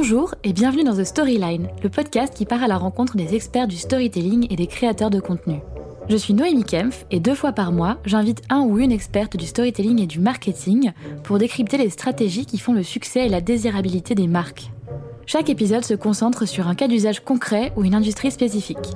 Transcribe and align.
Bonjour 0.00 0.32
et 0.44 0.52
bienvenue 0.52 0.84
dans 0.84 0.94
The 0.94 1.02
Storyline, 1.02 1.66
le 1.82 1.88
podcast 1.88 2.32
qui 2.32 2.44
part 2.44 2.62
à 2.62 2.68
la 2.68 2.76
rencontre 2.76 3.16
des 3.16 3.34
experts 3.34 3.66
du 3.66 3.74
storytelling 3.74 4.46
et 4.48 4.54
des 4.54 4.68
créateurs 4.68 5.10
de 5.10 5.18
contenu. 5.18 5.56
Je 6.08 6.16
suis 6.16 6.34
Noémie 6.34 6.62
Kempf 6.62 7.04
et 7.10 7.18
deux 7.18 7.34
fois 7.34 7.50
par 7.50 7.72
mois, 7.72 7.98
j'invite 8.04 8.42
un 8.48 8.60
ou 8.60 8.78
une 8.78 8.92
experte 8.92 9.36
du 9.36 9.44
storytelling 9.44 10.00
et 10.00 10.06
du 10.06 10.20
marketing 10.20 10.92
pour 11.24 11.38
décrypter 11.38 11.78
les 11.78 11.90
stratégies 11.90 12.46
qui 12.46 12.58
font 12.58 12.74
le 12.74 12.84
succès 12.84 13.26
et 13.26 13.28
la 13.28 13.40
désirabilité 13.40 14.14
des 14.14 14.28
marques. 14.28 14.70
Chaque 15.26 15.50
épisode 15.50 15.84
se 15.84 15.94
concentre 15.94 16.46
sur 16.46 16.68
un 16.68 16.76
cas 16.76 16.86
d'usage 16.86 17.24
concret 17.24 17.72
ou 17.76 17.82
une 17.82 17.96
industrie 17.96 18.30
spécifique. 18.30 18.92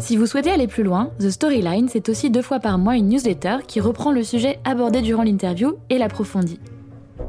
Si 0.00 0.18
vous 0.18 0.26
souhaitez 0.26 0.50
aller 0.50 0.66
plus 0.66 0.84
loin, 0.84 1.12
The 1.18 1.30
Storyline, 1.30 1.88
c'est 1.88 2.10
aussi 2.10 2.28
deux 2.28 2.42
fois 2.42 2.60
par 2.60 2.76
mois 2.76 2.98
une 2.98 3.08
newsletter 3.08 3.60
qui 3.66 3.80
reprend 3.80 4.12
le 4.12 4.22
sujet 4.22 4.58
abordé 4.64 5.00
durant 5.00 5.22
l'interview 5.22 5.76
et 5.88 5.96
l'approfondit. 5.96 6.60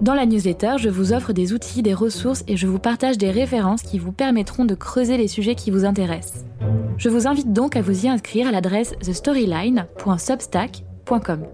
Dans 0.03 0.13
la 0.15 0.25
newsletter, 0.25 0.75
je 0.79 0.89
vous 0.89 1.13
offre 1.13 1.31
des 1.31 1.53
outils, 1.53 1.81
des 1.81 1.93
ressources 1.93 2.43
et 2.49 2.57
je 2.57 2.67
vous 2.67 2.77
partage 2.77 3.17
des 3.17 3.31
références 3.31 3.83
qui 3.83 3.99
vous 3.99 4.11
permettront 4.11 4.65
de 4.65 4.75
creuser 4.75 5.15
les 5.15 5.29
sujets 5.29 5.55
qui 5.55 5.71
vous 5.71 5.85
intéressent. 5.85 6.43
Je 6.97 7.07
vous 7.07 7.25
invite 7.25 7.53
donc 7.53 7.77
à 7.77 7.81
vous 7.81 8.05
y 8.05 8.09
inscrire 8.09 8.49
à 8.49 8.51
l'adresse 8.51 8.95
thestoryline.substack.com. 8.99 11.45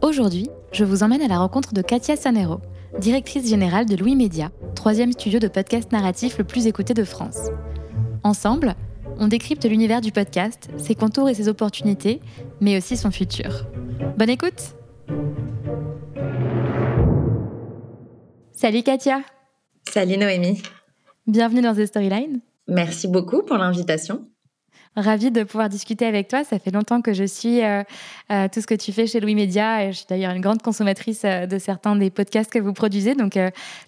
Aujourd'hui, 0.00 0.48
je 0.72 0.86
vous 0.86 1.02
emmène 1.02 1.20
à 1.20 1.28
la 1.28 1.40
rencontre 1.40 1.74
de 1.74 1.82
Katia 1.82 2.16
Sanero, 2.16 2.62
directrice 3.00 3.46
générale 3.46 3.84
de 3.84 3.96
Louis 3.96 4.16
Média, 4.16 4.50
troisième 4.74 5.12
studio 5.12 5.38
de 5.38 5.48
podcast 5.48 5.92
narratif 5.92 6.38
le 6.38 6.44
plus 6.44 6.66
écouté 6.66 6.94
de 6.94 7.04
France. 7.04 7.50
Ensemble, 8.24 8.76
on 9.22 9.28
décrypte 9.28 9.64
l'univers 9.64 10.00
du 10.00 10.10
podcast, 10.10 10.68
ses 10.78 10.96
contours 10.96 11.28
et 11.28 11.34
ses 11.34 11.48
opportunités, 11.48 12.20
mais 12.60 12.76
aussi 12.76 12.96
son 12.96 13.12
futur. 13.12 13.66
Bonne 14.18 14.30
écoute 14.30 14.74
Salut 18.50 18.82
Katia 18.82 19.22
Salut 19.88 20.18
Noémie 20.18 20.60
Bienvenue 21.28 21.60
dans 21.60 21.72
The 21.72 21.86
Storyline 21.86 22.40
Merci 22.66 23.06
beaucoup 23.06 23.42
pour 23.42 23.58
l'invitation. 23.58 24.26
Ravie 24.96 25.30
de 25.30 25.44
pouvoir 25.44 25.68
discuter 25.68 26.04
avec 26.04 26.26
toi. 26.26 26.42
Ça 26.42 26.58
fait 26.58 26.72
longtemps 26.72 27.00
que 27.00 27.12
je 27.12 27.24
suis 27.24 27.62
euh, 27.62 27.82
euh, 28.32 28.48
tout 28.52 28.60
ce 28.60 28.66
que 28.66 28.74
tu 28.74 28.92
fais 28.92 29.06
chez 29.06 29.20
Louis 29.20 29.36
Média. 29.36 29.84
Et 29.84 29.92
je 29.92 29.98
suis 29.98 30.06
d'ailleurs 30.08 30.32
une 30.32 30.42
grande 30.42 30.62
consommatrice 30.62 31.22
euh, 31.24 31.46
de 31.46 31.58
certains 31.58 31.94
des 31.96 32.10
podcasts 32.10 32.52
que 32.52 32.58
vous 32.58 32.72
produisez. 32.72 33.14
Donc, 33.14 33.38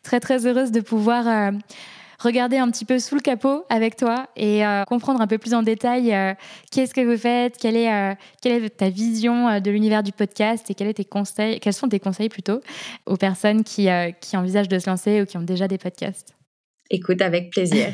très, 0.03 0.21
très 0.21 0.47
heureuse 0.47 0.71
de 0.71 0.81
pouvoir 0.81 1.53
regarder 2.19 2.59
un 2.59 2.71
petit 2.71 2.85
peu 2.85 2.99
sous 2.99 3.15
le 3.15 3.21
capot 3.21 3.65
avec 3.69 3.97
toi 3.97 4.27
et 4.37 4.65
euh, 4.65 4.85
comprendre 4.85 5.21
un 5.21 5.27
peu 5.27 5.39
plus 5.39 5.55
en 5.55 5.63
détail 5.63 6.15
euh, 6.15 6.35
qu'est-ce 6.71 6.95
que 6.95 7.01
vous 7.01 7.19
faites, 7.19 7.59
quelle 7.59 7.77
est, 7.77 7.93
euh, 7.93 8.15
quelle 8.43 8.65
est 8.65 8.71
ta 8.71 8.91
vision 8.91 9.61
de 9.61 9.71
l'univers 9.71 10.03
du 10.03 10.13
podcast 10.13 10.71
et 10.71 10.75
quels, 10.75 10.89
est 10.89 10.95
tes 10.95 11.05
conseils, 11.05 11.61
quels 11.61 11.73
sont 11.73 11.89
tes 11.89 12.01
conseils 12.01 12.29
plutôt 12.29 12.61
aux 13.07 13.17
personnes 13.17 13.65
qui, 13.65 13.89
qui 14.21 14.37
envisagent 14.37 14.69
de 14.69 14.79
se 14.79 14.89
lancer 14.89 15.23
ou 15.23 15.27
qui 15.27 15.37
ont 15.37 15.43
déjà 15.43 15.69
des 15.69 15.79
podcasts? 15.79 16.35
Écoute, 16.91 17.23
avec 17.23 17.51
plaisir. 17.51 17.89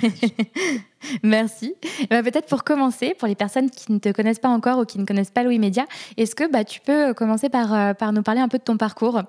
Merci. 1.22 1.74
Bah, 2.10 2.22
peut-être 2.22 2.46
pour 2.46 2.64
commencer, 2.64 3.14
pour 3.16 3.28
les 3.28 3.36
personnes 3.36 3.70
qui 3.70 3.92
ne 3.92 3.98
te 3.98 4.10
connaissent 4.10 4.40
pas 4.40 4.48
encore 4.48 4.78
ou 4.78 4.84
qui 4.84 4.98
ne 4.98 5.06
connaissent 5.06 5.30
pas 5.30 5.44
Louis 5.44 5.60
Média, 5.60 5.86
est-ce 6.16 6.34
que 6.34 6.50
bah, 6.50 6.64
tu 6.64 6.80
peux 6.80 7.14
commencer 7.14 7.48
par, 7.48 7.94
par 7.96 8.12
nous 8.12 8.22
parler 8.22 8.40
un 8.40 8.48
peu 8.48 8.58
de 8.58 8.64
ton 8.64 8.76
parcours? 8.76 9.22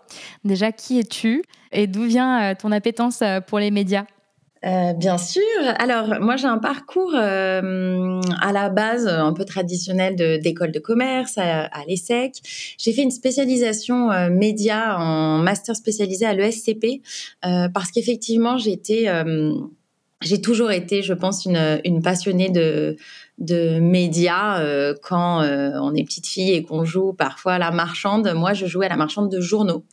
Déjà, 0.43 0.71
qui 0.71 0.99
es-tu 0.99 1.43
et 1.71 1.85
d'où 1.85 2.03
vient 2.03 2.55
ton 2.55 2.71
appétence 2.71 3.23
pour 3.47 3.59
les 3.59 3.69
médias? 3.69 4.05
Euh, 4.63 4.93
bien 4.93 5.17
sûr. 5.17 5.41
Alors, 5.79 6.19
moi, 6.21 6.35
j'ai 6.35 6.47
un 6.47 6.59
parcours 6.59 7.13
euh, 7.15 8.21
à 8.41 8.51
la 8.51 8.69
base 8.69 9.07
un 9.07 9.33
peu 9.33 9.43
traditionnel 9.43 10.15
d'école 10.39 10.71
de, 10.71 10.79
commerce 10.79 11.37
à, 11.37 11.63
à 11.63 11.83
l'ESSEC. 11.87 12.35
J'ai 12.77 12.93
fait 12.93 13.01
une 13.01 13.11
spécialisation 13.11 14.11
euh, 14.11 14.29
média 14.29 14.99
en 14.99 15.39
master 15.39 15.75
spécialisé 15.75 16.25
à 16.25 16.33
l'ESCP 16.33 17.01
parce 17.41 17.91
qu'effectivement, 17.91 18.57
j'étais, 18.57 19.07
j'ai 20.21 20.41
toujours 20.41 20.71
été, 20.71 21.01
je 21.01 21.13
pense, 21.13 21.45
une, 21.45 21.81
une 21.83 22.01
passionnée 22.01 22.49
de 22.49 22.97
de 23.37 23.79
médias 23.79 24.93
quand 25.01 25.41
on 25.41 25.95
est 25.95 26.03
petite 26.03 26.27
fille 26.27 26.51
et 26.51 26.63
qu'on 26.63 26.85
joue 26.85 27.13
parfois 27.13 27.53
à 27.53 27.57
la 27.57 27.71
marchande. 27.71 28.31
Moi, 28.35 28.53
je 28.53 28.67
jouais 28.67 28.85
à 28.85 28.89
la 28.89 28.97
marchande 28.97 29.31
de 29.31 29.41
journaux. 29.41 29.83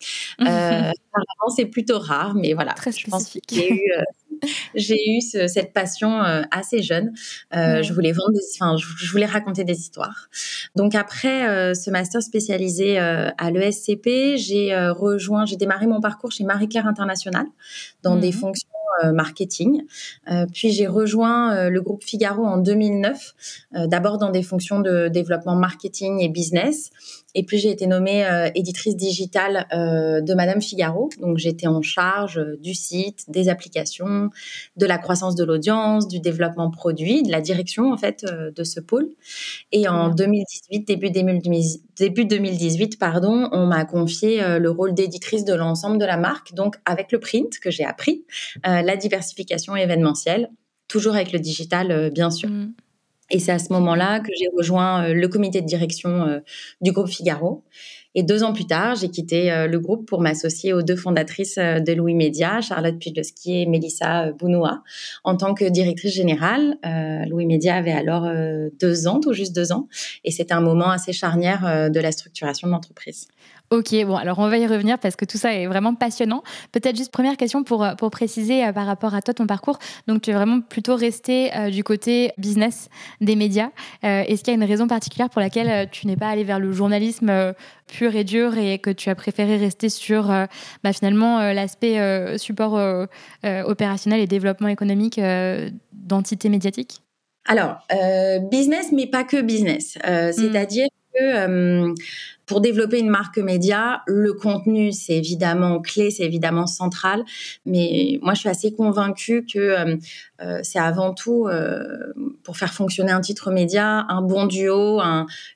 Euh, 0.42 0.90
c'est 1.56 1.66
plutôt 1.66 1.98
rare, 1.98 2.34
mais 2.34 2.52
voilà. 2.52 2.72
Très 2.74 2.92
spécifique. 2.92 3.44
Je 3.50 3.60
pense 3.60 4.27
j'ai 4.74 4.98
eu 5.10 5.20
cette 5.20 5.72
passion 5.72 6.22
euh, 6.22 6.42
assez 6.50 6.82
jeune. 6.82 7.12
Euh, 7.54 7.82
je 7.82 7.92
voulais 7.92 8.12
vendre, 8.12 8.38
enfin, 8.54 8.76
je, 8.76 9.10
voulais 9.10 9.26
raconter 9.26 9.64
des 9.64 9.78
histoires. 9.78 10.28
Donc 10.76 10.94
après 10.94 11.48
euh, 11.48 11.74
ce 11.74 11.90
master 11.90 12.22
spécialisé 12.22 12.98
à 12.98 13.50
l'ESCP, 13.50 14.36
j'ai 14.36 14.76
rejoint, 14.90 15.46
j'ai 15.46 15.56
démarré 15.56 15.86
mon 15.86 16.00
parcours 16.00 16.32
chez 16.32 16.44
Marie 16.44 16.68
Claire 16.68 16.86
International 16.86 17.46
dans 18.02 18.16
des 18.16 18.30
mmh 18.30 18.32
fonctions 18.32 18.68
marketing. 19.12 19.82
puis 20.52 20.72
j'ai 20.72 20.86
rejoint 20.86 21.68
le 21.68 21.80
groupe 21.82 22.02
Figaro 22.02 22.44
en 22.44 22.56
2009, 22.56 23.34
d'abord 23.86 24.18
dans 24.18 24.30
des 24.30 24.42
fonctions 24.42 24.80
de 24.80 25.08
développement 25.08 25.54
marketing 25.54 26.20
et 26.20 26.28
business. 26.28 26.90
Et 27.34 27.44
puis 27.44 27.58
j'ai 27.58 27.70
été 27.70 27.86
nommée 27.86 28.24
euh, 28.24 28.48
éditrice 28.54 28.96
digitale 28.96 29.66
euh, 29.72 30.22
de 30.22 30.34
Madame 30.34 30.62
Figaro. 30.62 31.10
Donc 31.20 31.36
j'étais 31.36 31.66
en 31.66 31.82
charge 31.82 32.38
euh, 32.38 32.56
du 32.58 32.74
site, 32.74 33.24
des 33.28 33.50
applications, 33.50 34.30
de 34.76 34.86
la 34.86 34.96
croissance 34.96 35.34
de 35.34 35.44
l'audience, 35.44 36.08
du 36.08 36.20
développement 36.20 36.70
produit, 36.70 37.22
de 37.22 37.30
la 37.30 37.40
direction 37.40 37.92
en 37.92 37.98
fait 37.98 38.24
de 38.24 38.64
ce 38.64 38.80
pôle. 38.80 39.10
Et 39.72 39.88
en 39.88 40.08
2018, 40.08 40.86
début, 40.86 41.10
début 41.10 42.24
2018, 42.24 42.98
pardon, 42.98 43.48
on 43.52 43.66
m'a 43.66 43.84
confié 43.84 44.58
le 44.58 44.70
rôle 44.70 44.94
d'éditrice 44.94 45.44
de 45.44 45.54
l'ensemble 45.54 45.98
de 45.98 46.04
la 46.04 46.16
marque. 46.16 46.54
Donc 46.54 46.76
avec 46.86 47.12
le 47.12 47.20
print 47.20 47.58
que 47.58 47.70
j'ai 47.70 47.84
appris, 47.84 48.24
la 48.64 48.96
diversification 48.96 49.76
événementielle, 49.76 50.50
toujours 50.88 51.14
avec 51.14 51.32
le 51.32 51.38
digital 51.38 52.10
bien 52.10 52.30
sûr. 52.30 52.48
Mmh. 52.48 52.72
Et 53.30 53.38
c'est 53.38 53.52
à 53.52 53.58
ce 53.58 53.72
moment-là 53.72 54.20
que 54.20 54.30
j'ai 54.38 54.48
rejoint 54.56 55.04
euh, 55.04 55.14
le 55.14 55.28
comité 55.28 55.60
de 55.60 55.66
direction 55.66 56.26
euh, 56.26 56.40
du 56.80 56.92
groupe 56.92 57.08
Figaro. 57.08 57.64
Et 58.14 58.22
deux 58.22 58.42
ans 58.42 58.54
plus 58.54 58.66
tard, 58.66 58.96
j'ai 58.96 59.10
quitté 59.10 59.52
euh, 59.52 59.66
le 59.66 59.78
groupe 59.78 60.08
pour 60.08 60.22
m'associer 60.22 60.72
aux 60.72 60.82
deux 60.82 60.96
fondatrices 60.96 61.58
de 61.58 61.92
Louis 61.92 62.14
Média, 62.14 62.60
Charlotte 62.62 62.98
Pudlowski 62.98 63.62
et 63.62 63.66
Mélissa 63.66 64.32
Bounoua, 64.32 64.82
en 65.24 65.36
tant 65.36 65.54
que 65.54 65.66
directrice 65.66 66.14
générale. 66.14 66.78
Louis 67.28 67.46
Média 67.46 67.76
avait 67.76 67.92
alors 67.92 68.26
deux 68.80 69.06
ans, 69.06 69.20
tout 69.20 69.34
juste 69.34 69.54
deux 69.54 69.72
ans, 69.72 69.88
et 70.24 70.30
c'était 70.30 70.54
un 70.54 70.60
moment 70.60 70.90
assez 70.90 71.12
charnière 71.12 71.90
de 71.90 72.00
la 72.00 72.10
structuration 72.10 72.66
de 72.66 72.72
l'entreprise. 72.72 73.28
Ok, 73.70 73.94
bon, 74.06 74.16
alors 74.16 74.38
on 74.38 74.48
va 74.48 74.56
y 74.56 74.66
revenir 74.66 74.98
parce 74.98 75.14
que 75.14 75.26
tout 75.26 75.36
ça 75.36 75.52
est 75.52 75.66
vraiment 75.66 75.94
passionnant. 75.94 76.42
Peut-être 76.72 76.96
juste 76.96 77.12
première 77.12 77.36
question 77.36 77.64
pour, 77.64 77.84
euh, 77.84 77.94
pour 77.96 78.10
préciser 78.10 78.64
euh, 78.64 78.72
par 78.72 78.86
rapport 78.86 79.14
à 79.14 79.20
toi, 79.20 79.34
ton 79.34 79.46
parcours. 79.46 79.78
Donc, 80.06 80.22
tu 80.22 80.30
es 80.30 80.32
vraiment 80.32 80.62
plutôt 80.62 80.96
resté 80.96 81.54
euh, 81.54 81.68
du 81.68 81.84
côté 81.84 82.32
business 82.38 82.88
des 83.20 83.36
médias. 83.36 83.68
Est-ce 84.02 84.42
qu'il 84.42 84.54
y 84.54 84.56
a 84.56 84.58
une 84.62 84.64
raison 84.64 84.86
particulière 84.86 85.28
pour 85.28 85.40
laquelle 85.40 85.88
tu 85.90 86.06
n'es 86.06 86.16
pas 86.16 86.28
allé 86.28 86.44
vers 86.44 86.58
le 86.58 86.72
journalisme 86.72 87.52
pur 87.86 88.14
et 88.14 88.24
dur 88.24 88.56
et 88.56 88.78
que 88.78 88.90
tu 88.90 89.10
as 89.10 89.14
préféré 89.14 89.56
rester 89.56 89.88
sur 89.88 90.28
bah, 90.28 90.92
finalement 90.92 91.52
l'aspect 91.52 92.38
support 92.38 93.06
opérationnel 93.44 94.20
et 94.20 94.26
développement 94.26 94.68
économique 94.68 95.20
d'entités 95.92 96.48
médiatiques 96.48 97.00
alors, 97.50 97.78
business, 98.50 98.92
mais 98.92 99.06
pas 99.06 99.24
que 99.24 99.40
business. 99.40 99.96
Hmm. 100.04 100.32
C'est-à-dire 100.32 100.88
que 101.14 101.94
pour 102.48 102.62
développer 102.62 102.98
une 102.98 103.10
marque 103.10 103.36
média, 103.38 104.02
le 104.06 104.32
contenu, 104.32 104.90
c'est 104.90 105.16
évidemment 105.16 105.80
clé, 105.80 106.10
c'est 106.10 106.24
évidemment 106.24 106.66
central. 106.66 107.22
Mais 107.66 108.18
moi, 108.22 108.32
je 108.32 108.40
suis 108.40 108.48
assez 108.48 108.72
convaincue 108.72 109.44
que 109.44 109.58
euh, 109.58 109.96
euh, 110.40 110.60
c'est 110.62 110.78
avant 110.78 111.12
tout, 111.12 111.46
euh, 111.46 112.12
pour 112.42 112.56
faire 112.56 112.72
fonctionner 112.72 113.12
un 113.12 113.20
titre 113.20 113.50
média, 113.50 114.06
un 114.08 114.22
bon 114.22 114.46
duo, 114.46 115.00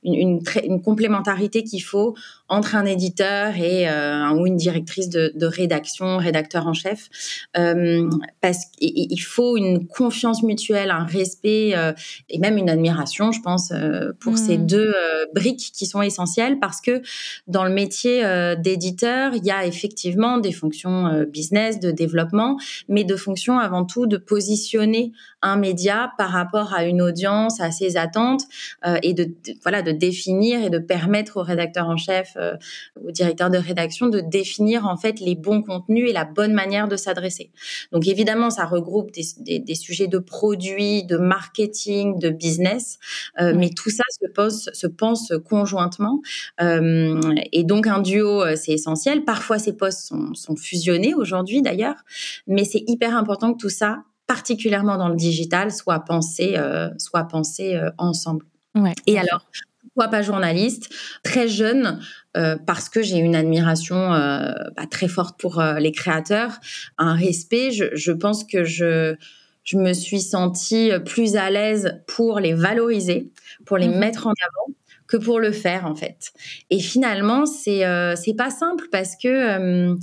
une, 0.03 0.43
une, 0.65 0.83
complémentarité 0.83 1.65
qu'il 1.65 1.83
faut 1.83 2.15
entre 2.49 2.77
un 2.77 2.85
éditeur 2.85 3.57
et 3.57 3.87
ou 4.35 4.47
une 4.47 4.57
directrice 4.57 5.09
de, 5.09 5.33
de, 5.35 5.47
rédaction, 5.47 6.19
rédacteur 6.19 6.67
en 6.67 6.75
chef. 6.75 7.09
parce 7.55 8.67
qu'il 8.77 9.23
faut 9.23 9.57
une 9.57 9.87
confiance 9.87 10.43
mutuelle, 10.43 10.91
un 10.91 11.05
respect 11.05 11.75
et 12.29 12.39
même 12.39 12.59
une 12.59 12.69
admiration, 12.69 13.33
je 13.33 13.41
pense, 13.41 13.73
pour 14.21 14.37
ces 14.37 14.59
mmh. 14.59 14.67
deux 14.67 14.95
briques 15.35 15.71
qui 15.73 15.87
sont 15.87 16.03
essentielles 16.03 16.59
parce 16.61 16.82
que 16.83 17.03
dans 17.47 17.65
le 17.65 17.71
métier 17.71 18.25
euh, 18.25 18.55
d'éditeur, 18.55 19.35
il 19.35 19.45
y 19.45 19.51
a 19.51 19.67
effectivement 19.67 20.39
des 20.39 20.53
fonctions 20.53 21.07
euh, 21.07 21.25
business, 21.25 21.81
de 21.81 21.91
développement, 21.91 22.59
mais 22.89 23.05
de 23.05 23.17
fonctions 23.17 23.59
avant 23.59 23.85
tout 23.85 24.07
de 24.07 24.17
positionner 24.17 25.13
un 25.41 25.57
média 25.57 26.13
par 26.19 26.31
rapport 26.31 26.73
à 26.75 26.85
une 26.85 27.03
audience, 27.03 27.61
à 27.61 27.71
ses 27.71 27.97
attentes, 27.97 28.43
euh, 28.87 28.97
et 29.03 29.15
de, 29.15 29.29
voilà 29.63 29.83
de 29.83 29.93
définir 29.93 30.63
et 30.63 30.71
de 30.71 30.79
permettre 30.79 31.39
au 31.39 31.43
rédacteur 31.43 31.89
en 31.89 31.97
chef 31.97 32.37
au 33.03 33.11
directeur 33.11 33.51
de 33.51 33.59
rédaction 33.59 34.09
de 34.09 34.21
définir 34.21 34.87
en 34.87 34.97
fait 34.97 35.21
les 35.21 35.35
bons 35.35 35.63
contenus 35.63 36.09
et 36.11 36.13
la 36.13 36.25
bonne 36.25 36.53
manière 36.53 36.89
de 36.89 36.97
s'adresser. 36.97 37.51
Donc 37.93 38.07
évidemment, 38.07 38.51
ça 38.51 38.65
regroupe 38.65 39.11
des, 39.13 39.59
des, 39.59 39.75
sujets 39.75 40.09
de 40.09 40.19
produits, 40.19 41.05
de 41.05 41.17
marketing, 41.17 42.19
de 42.19 42.31
business, 42.31 42.99
mais 43.39 43.71
tout 43.71 43.91
ça 43.91 44.05
se, 44.11 44.27
pose, 44.33 44.71
se 44.73 44.87
pense 44.87 45.33
conjointement. 45.45 46.21
Et 47.53 47.65
donc 47.65 47.87
un 47.87 48.01
duo, 48.01 48.43
c'est 48.57 48.73
essentiel. 48.73 49.25
Parfois, 49.25 49.59
ces 49.59 49.77
postes 49.77 50.07
sont, 50.07 50.35
sont 50.35 50.57
fusionnés 50.57 51.15
aujourd'hui 51.15 51.63
d'ailleurs, 51.63 51.97
mais 52.47 52.65
c'est 52.65 52.83
hyper 52.87 53.17
important 53.17 53.53
que 53.53 53.59
tout 53.59 53.69
ça 53.69 54.05
particulièrement 54.27 54.97
dans 54.97 55.09
le 55.09 55.17
digital, 55.17 55.71
soit 55.71 56.01
pensé, 56.01 56.55
euh, 56.57 56.89
soit 56.99 57.25
pensé 57.25 57.77
euh, 57.77 57.91
ensemble. 57.99 58.47
Et 59.07 59.19
alors, 59.19 59.47
pourquoi 59.83 60.09
pas 60.09 60.23
journaliste? 60.23 60.89
Très 61.23 61.49
jeune, 61.49 62.01
euh, 62.39 62.57
parce 62.67 62.89
que 62.89 63.03
j'ai 63.03 63.19
une 63.19 63.35
admiration 63.35 63.95
bah, 63.99 64.87
très 64.91 65.09
forte 65.09 65.39
pour 65.39 65.63
les 65.63 65.93
créateurs, 65.93 66.53
un 66.97 67.13
respect. 67.15 67.71
Je, 67.73 68.13
pense 68.13 68.45
que 68.45 68.65
je, 68.65 69.17
je 69.65 69.77
me 69.77 69.93
suis 69.93 70.23
sentie 70.23 70.93
plus 71.05 71.37
à 71.37 71.51
l'aise 71.51 72.01
pour 72.07 72.41
les 72.41 72.55
valoriser, 72.55 73.31
pour 73.67 73.77
les 73.77 73.89
mmh 73.89 73.99
mettre 73.99 74.27
en 74.27 74.31
avant 74.31 74.75
que 75.13 75.17
pour 75.19 75.41
le 75.41 75.53
faire 75.53 75.87
en 75.87 75.95
fait. 75.95 76.33
Et 76.71 76.81
finalement, 76.81 77.47
c'est 77.47 77.83
c'est 78.17 78.35
pas 78.35 78.51
simple 78.51 78.87
parce 78.91 79.17
que 79.17 79.93
mmh. 79.93 79.99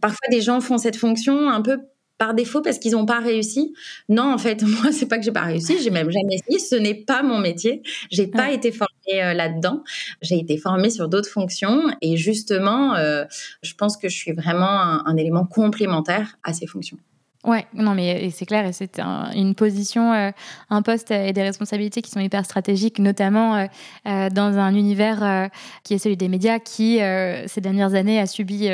parfois 0.00 0.28
des 0.30 0.40
gens 0.40 0.60
font 0.60 0.78
cette 0.78 0.96
fonction 0.96 1.48
un 1.48 1.62
peu 1.62 1.78
par 2.22 2.34
défaut 2.34 2.62
parce 2.62 2.78
qu'ils 2.78 2.92
n'ont 2.92 3.04
pas 3.04 3.18
réussi. 3.18 3.74
Non, 4.08 4.32
en 4.32 4.38
fait, 4.38 4.62
moi, 4.82 4.92
c'est 4.92 5.06
pas 5.06 5.18
que 5.18 5.24
j'ai 5.24 5.32
pas 5.32 5.42
réussi, 5.42 5.82
j'ai 5.82 5.90
même 5.90 6.08
jamais 6.08 6.36
essayé. 6.36 6.60
Ce 6.60 6.76
n'est 6.76 6.94
pas 6.94 7.24
mon 7.24 7.38
métier. 7.38 7.82
J'ai 8.12 8.28
pas 8.28 8.52
été 8.52 8.70
formée 8.70 9.24
euh, 9.24 9.34
là-dedans. 9.34 9.82
J'ai 10.20 10.38
été 10.38 10.56
formée 10.56 10.90
sur 10.90 11.08
d'autres 11.08 11.28
fonctions 11.28 11.82
et 12.00 12.16
justement, 12.16 12.94
euh, 12.94 13.24
je 13.62 13.74
pense 13.74 13.96
que 13.96 14.08
je 14.08 14.16
suis 14.16 14.32
vraiment 14.32 15.04
un 15.04 15.16
élément 15.16 15.44
complémentaire 15.44 16.36
à 16.44 16.52
ces 16.52 16.68
fonctions. 16.68 16.98
Ouais, 17.44 17.66
non, 17.74 17.96
mais 17.96 18.30
c'est 18.30 18.46
clair, 18.46 18.68
c'est 18.72 19.00
une 19.00 19.56
position, 19.56 20.12
euh, 20.12 20.30
un 20.70 20.80
poste 20.80 21.10
et 21.10 21.32
des 21.32 21.42
responsabilités 21.42 22.00
qui 22.00 22.08
sont 22.08 22.20
hyper 22.20 22.44
stratégiques, 22.44 23.00
notamment 23.00 23.56
euh, 23.56 23.66
euh, 24.06 24.30
dans 24.30 24.58
un 24.58 24.72
univers 24.76 25.50
qui 25.82 25.94
est 25.94 25.98
celui 25.98 26.16
des 26.16 26.28
médias, 26.28 26.60
qui 26.60 26.98
ces 26.98 27.60
dernières 27.60 27.94
années 27.94 28.20
a 28.20 28.26
subi 28.26 28.68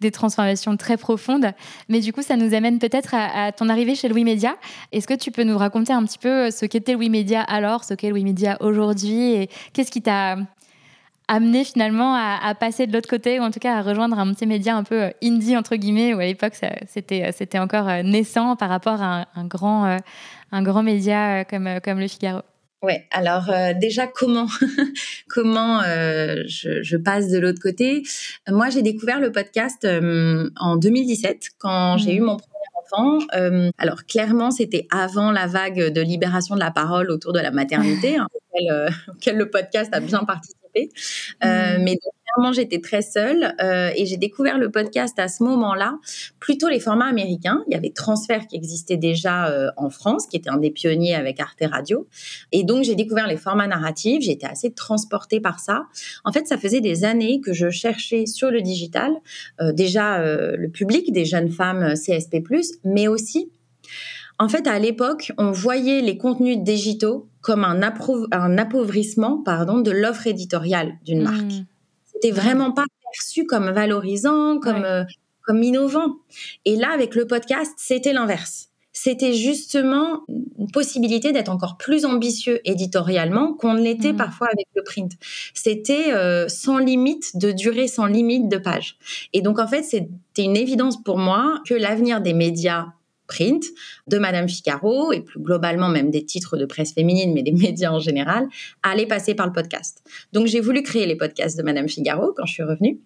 des 0.00 0.10
transformations 0.12 0.76
très 0.76 0.96
profondes. 0.96 1.50
Mais 1.88 1.98
du 1.98 2.12
coup, 2.12 2.22
ça 2.22 2.36
nous 2.36 2.54
amène 2.54 2.78
peut-être 2.78 3.14
à, 3.14 3.46
à, 3.46 3.52
ton 3.52 3.68
arrivée 3.68 3.96
chez 3.96 4.08
Louis 4.08 4.24
Média. 4.24 4.54
Est-ce 4.92 5.08
que 5.08 5.14
tu 5.14 5.32
peux 5.32 5.42
nous 5.42 5.58
raconter 5.58 5.92
un 5.92 6.04
petit 6.04 6.18
peu 6.18 6.52
ce 6.52 6.66
qu'était 6.66 6.92
Louis 6.92 7.10
Média 7.10 7.42
alors, 7.42 7.82
ce 7.82 7.94
qu'est 7.94 8.10
Louis 8.10 8.24
Média 8.24 8.56
aujourd'hui, 8.60 9.34
et 9.34 9.50
qu'est-ce 9.72 9.90
qui 9.90 10.02
t'a 10.02 10.36
amené 11.28 11.64
finalement 11.64 12.14
à, 12.14 12.54
passer 12.54 12.86
de 12.86 12.92
l'autre 12.92 13.08
côté 13.08 13.40
ou 13.40 13.42
en 13.42 13.50
tout 13.50 13.60
cas 13.60 13.76
à 13.76 13.82
rejoindre 13.82 14.18
un 14.18 14.32
petit 14.32 14.46
média 14.46 14.76
un 14.76 14.84
peu 14.84 15.04
euh, 15.04 15.10
indie 15.22 15.56
entre 15.56 15.76
guillemets 15.76 16.14
où 16.14 16.18
à 16.18 16.24
l'époque 16.24 16.54
c'était 16.86 17.24
euh, 17.24 17.30
c'était 17.34 17.58
encore 17.58 17.88
euh, 17.88 18.02
naissant 18.02 18.56
par 18.56 18.68
rapport 18.68 19.00
à 19.02 19.26
un, 19.34 19.46
grand 19.46 19.98
un 20.52 20.62
grand 20.62 20.82
média 20.82 21.44
comme 21.44 21.80
comme 21.82 21.98
le 21.98 22.08
Figaro. 22.08 22.42
Ouais, 22.82 23.06
alors 23.12 23.50
déjà 23.80 24.06
comment 24.06 24.46
comment 25.28 25.80
je, 25.82 26.82
je, 26.82 26.96
passe 26.98 27.30
de 27.30 27.38
l'autre 27.38 27.60
côté? 27.62 28.02
Moi, 28.46 28.68
j'ai 28.68 28.82
découvert 28.82 29.20
le 29.20 29.32
podcast 29.32 29.86
en 29.86 30.76
2017 30.76 31.52
quand 31.58 31.96
j'ai 31.96 32.14
eu 32.14 32.20
mmh. 32.20 32.24
mon 32.24 32.36
premier 32.36 32.50
enfant. 32.82 33.72
alors 33.78 34.04
clairement, 34.04 34.50
c'était 34.50 34.86
avant 34.90 35.32
la 35.32 35.46
vague 35.46 35.94
de 35.94 36.00
libération 36.02 36.56
de 36.56 36.60
la 36.60 36.70
parole 36.70 37.10
autour 37.10 37.32
de 37.32 37.40
la 37.40 37.50
maternité, 37.50 38.18
hein, 38.18 38.28
auquel, 38.52 38.90
auquel, 39.08 39.36
le 39.38 39.48
podcast 39.48 39.94
a 39.94 40.00
bien 40.00 40.24
participé 40.24 40.53
euh, 41.44 41.78
mmh. 41.78 41.82
mais 41.82 41.98
clairement, 41.98 42.52
j'étais 42.52 42.80
très 42.80 43.02
seule 43.02 43.54
euh, 43.60 43.90
et 43.96 44.06
j'ai 44.06 44.16
découvert 44.16 44.58
le 44.58 44.70
podcast 44.70 45.18
à 45.18 45.28
ce 45.28 45.42
moment-là, 45.44 45.98
plutôt 46.40 46.68
les 46.68 46.80
formats 46.80 47.06
américains. 47.06 47.62
Il 47.68 47.74
y 47.74 47.76
avait 47.76 47.90
Transfert 47.90 48.46
qui 48.46 48.56
existait 48.56 48.96
déjà 48.96 49.48
euh, 49.48 49.70
en 49.76 49.90
France, 49.90 50.26
qui 50.26 50.36
était 50.36 50.50
un 50.50 50.56
des 50.56 50.70
pionniers 50.70 51.14
avec 51.14 51.40
Arte 51.40 51.62
Radio. 51.62 52.06
Et 52.52 52.64
donc, 52.64 52.84
j'ai 52.84 52.94
découvert 52.94 53.26
les 53.26 53.36
formats 53.36 53.66
narratifs. 53.66 54.22
J'étais 54.22 54.46
assez 54.46 54.72
transportée 54.72 55.40
par 55.40 55.60
ça. 55.60 55.84
En 56.24 56.32
fait, 56.32 56.46
ça 56.46 56.58
faisait 56.58 56.80
des 56.80 57.04
années 57.04 57.40
que 57.40 57.52
je 57.52 57.70
cherchais 57.70 58.26
sur 58.26 58.50
le 58.50 58.62
digital 58.62 59.12
déjà 59.60 60.22
le 60.22 60.68
public 60.68 61.12
des 61.12 61.24
jeunes 61.24 61.50
femmes 61.50 61.94
CSP+, 61.94 62.42
mais 62.84 63.08
aussi 63.08 63.50
en 64.38 64.48
fait, 64.48 64.66
à 64.66 64.78
l'époque, 64.78 65.32
on 65.38 65.52
voyait 65.52 66.00
les 66.00 66.18
contenus 66.18 66.58
digitaux 66.58 67.28
comme 67.44 67.62
un, 67.62 67.82
appauvrissement 67.82 69.42
pardon, 69.44 69.78
de 69.78 69.90
l'offre 69.90 70.26
éditoriale 70.26 70.94
d'une 71.04 71.20
mmh. 71.20 71.24
marque. 71.24 71.52
C'était 72.12 72.30
vraiment 72.30 72.72
pas 72.72 72.86
perçu 73.12 73.44
comme 73.44 73.70
valorisant, 73.70 74.58
comme, 74.58 74.84
euh, 74.84 75.04
comme 75.42 75.62
innovant. 75.62 76.16
Et 76.64 76.74
là, 76.74 76.90
avec 76.92 77.14
le 77.14 77.26
podcast, 77.26 77.72
c'était 77.76 78.14
l'inverse. 78.14 78.70
C'était 78.96 79.34
justement 79.34 80.22
une 80.58 80.70
possibilité 80.72 81.32
d'être 81.32 81.50
encore 81.50 81.76
plus 81.76 82.06
ambitieux 82.06 82.60
éditorialement 82.64 83.52
qu'on 83.52 83.74
ne 83.74 83.82
l'était 83.82 84.12
mmh. 84.12 84.16
parfois 84.16 84.46
avec 84.46 84.66
le 84.74 84.82
print. 84.82 85.12
C'était 85.52 86.12
euh, 86.12 86.48
sans 86.48 86.78
limite 86.78 87.36
de 87.36 87.52
durée, 87.52 87.88
sans 87.88 88.06
limite 88.06 88.48
de 88.48 88.56
page. 88.56 88.96
Et 89.34 89.42
donc, 89.42 89.58
en 89.58 89.66
fait, 89.66 89.82
c'était 89.82 90.08
une 90.38 90.56
évidence 90.56 91.02
pour 91.02 91.18
moi 91.18 91.60
que 91.66 91.74
l'avenir 91.74 92.22
des 92.22 92.32
médias 92.32 92.86
print 93.26 93.64
de 94.06 94.18
Madame 94.18 94.48
Figaro 94.48 95.12
et 95.12 95.20
plus 95.20 95.40
globalement 95.40 95.88
même 95.88 96.10
des 96.10 96.24
titres 96.24 96.56
de 96.56 96.66
presse 96.66 96.92
féminine, 96.92 97.32
mais 97.34 97.42
des 97.42 97.52
médias 97.66 97.90
en 97.90 98.00
général, 98.00 98.48
allaient 98.82 99.06
passer 99.06 99.34
par 99.34 99.46
le 99.46 99.52
podcast. 99.52 100.02
Donc 100.32 100.46
j'ai 100.46 100.60
voulu 100.60 100.82
créer 100.82 101.06
les 101.06 101.16
podcasts 101.16 101.56
de 101.56 101.62
Madame 101.62 101.88
Figaro 101.88 102.32
quand 102.36 102.46
je 102.46 102.52
suis 102.52 102.62
revenue. 102.62 103.00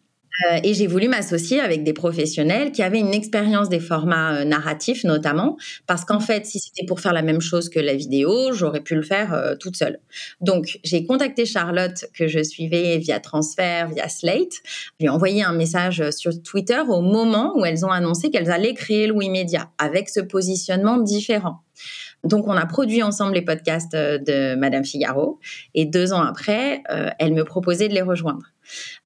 Euh, 0.46 0.58
et 0.62 0.74
j'ai 0.74 0.86
voulu 0.86 1.08
m'associer 1.08 1.60
avec 1.60 1.82
des 1.82 1.92
professionnels 1.92 2.72
qui 2.72 2.82
avaient 2.82 3.00
une 3.00 3.14
expérience 3.14 3.68
des 3.68 3.80
formats 3.80 4.40
euh, 4.40 4.44
narratifs 4.44 5.04
notamment, 5.04 5.56
parce 5.86 6.04
qu'en 6.04 6.20
fait, 6.20 6.46
si 6.46 6.60
c'était 6.60 6.86
pour 6.86 7.00
faire 7.00 7.12
la 7.12 7.22
même 7.22 7.40
chose 7.40 7.68
que 7.68 7.80
la 7.80 7.94
vidéo, 7.94 8.52
j'aurais 8.52 8.80
pu 8.80 8.94
le 8.94 9.02
faire 9.02 9.34
euh, 9.34 9.54
toute 9.56 9.76
seule. 9.76 9.98
Donc, 10.40 10.78
j'ai 10.84 11.04
contacté 11.04 11.44
Charlotte 11.44 12.04
que 12.14 12.28
je 12.28 12.42
suivais 12.42 12.98
via 12.98 13.20
Transfert, 13.20 13.88
via 13.88 14.08
Slate, 14.08 14.62
lui 15.00 15.06
ai 15.06 15.08
envoyé 15.08 15.42
un 15.42 15.52
message 15.52 16.10
sur 16.10 16.42
Twitter 16.42 16.80
au 16.88 17.00
moment 17.00 17.52
où 17.56 17.64
elles 17.64 17.84
ont 17.84 17.90
annoncé 17.90 18.30
qu'elles 18.30 18.50
allaient 18.50 18.74
créer 18.74 19.06
Louis 19.06 19.30
Media 19.30 19.70
avec 19.78 20.08
ce 20.08 20.20
positionnement 20.20 20.98
différent. 20.98 21.62
Donc, 22.24 22.46
on 22.48 22.56
a 22.56 22.66
produit 22.66 23.02
ensemble 23.02 23.34
les 23.34 23.42
podcasts 23.42 23.94
de 23.94 24.54
Madame 24.56 24.84
Figaro. 24.84 25.38
Et 25.74 25.84
deux 25.84 26.12
ans 26.12 26.22
après, 26.22 26.82
elle 27.18 27.32
me 27.32 27.44
proposait 27.44 27.88
de 27.88 27.94
les 27.94 28.02
rejoindre. 28.02 28.46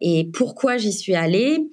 Et 0.01 0.31
pourquoi 0.33 0.77
j'y 0.77 0.93
suis 0.93 1.15
allée? 1.15 1.71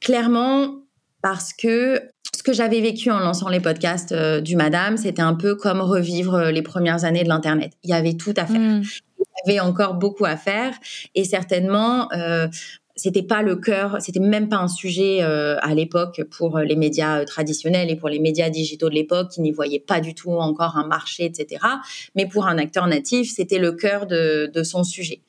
Clairement, 0.00 0.80
parce 1.22 1.52
que 1.52 2.02
ce 2.34 2.42
que 2.42 2.52
j'avais 2.52 2.80
vécu 2.80 3.10
en 3.10 3.18
lançant 3.18 3.48
les 3.48 3.60
podcasts 3.60 4.12
euh, 4.12 4.40
du 4.40 4.56
Madame, 4.56 4.96
c'était 4.96 5.22
un 5.22 5.34
peu 5.34 5.56
comme 5.56 5.80
revivre 5.80 6.34
euh, 6.34 6.50
les 6.50 6.62
premières 6.62 7.04
années 7.04 7.24
de 7.24 7.28
l'Internet. 7.28 7.72
Il 7.82 7.90
y 7.90 7.92
avait 7.92 8.14
tout 8.14 8.34
à 8.36 8.46
faire. 8.46 8.60
Mmh. 8.60 8.82
Il 9.18 9.52
y 9.52 9.58
avait 9.58 9.60
encore 9.60 9.94
beaucoup 9.94 10.24
à 10.24 10.36
faire 10.36 10.72
et 11.14 11.24
certainement 11.24 12.10
euh, 12.12 12.48
c'était 13.00 13.22
pas 13.22 13.40
le 13.40 13.56
cœur, 13.56 13.96
c'était 14.00 14.20
même 14.20 14.50
pas 14.50 14.58
un 14.58 14.68
sujet 14.68 15.22
euh, 15.22 15.56
à 15.62 15.74
l'époque 15.74 16.22
pour 16.30 16.58
les 16.58 16.76
médias 16.76 17.20
euh, 17.20 17.24
traditionnels 17.24 17.88
et 17.88 17.96
pour 17.96 18.10
les 18.10 18.18
médias 18.18 18.50
digitaux 18.50 18.90
de 18.90 18.94
l'époque 18.94 19.30
qui 19.30 19.40
n'y 19.40 19.52
voyaient 19.52 19.80
pas 19.80 20.00
du 20.00 20.14
tout 20.14 20.32
encore 20.32 20.76
un 20.76 20.86
marché, 20.86 21.24
etc. 21.24 21.64
Mais 22.14 22.26
pour 22.26 22.46
un 22.46 22.58
acteur 22.58 22.86
natif, 22.86 23.32
c'était 23.34 23.58
le 23.58 23.72
cœur 23.72 24.06
de, 24.06 24.50
de, 24.52 24.62
son 24.62 24.84
sujet. 24.84 25.22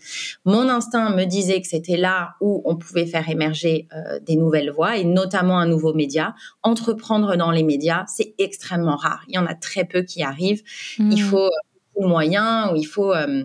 Mon 0.43 0.67
instinct 0.67 1.15
me 1.15 1.23
disait 1.23 1.61
que 1.61 1.67
c'était 1.67 1.95
là 1.95 2.35
où 2.41 2.61
on 2.65 2.75
pouvait 2.75 3.05
faire 3.05 3.29
émerger 3.29 3.87
euh, 3.95 4.19
des 4.19 4.35
nouvelles 4.35 4.71
voies 4.71 4.97
et 4.97 5.05
notamment 5.05 5.57
un 5.57 5.65
nouveau 5.65 5.93
média. 5.93 6.35
Entreprendre 6.63 7.37
dans 7.37 7.51
les 7.51 7.63
médias, 7.63 8.03
c'est 8.07 8.33
extrêmement 8.37 8.97
rare. 8.97 9.23
Il 9.29 9.35
y 9.35 9.37
en 9.37 9.45
a 9.45 9.55
très 9.55 9.85
peu 9.85 10.01
qui 10.01 10.23
arrivent. 10.23 10.63
Il 10.99 11.05
mmh. 11.05 11.17
faut 11.19 11.49
moyens, 11.99 12.71
où 12.71 12.75
il 12.75 12.85
faut, 12.85 13.13
euh, 13.13 13.43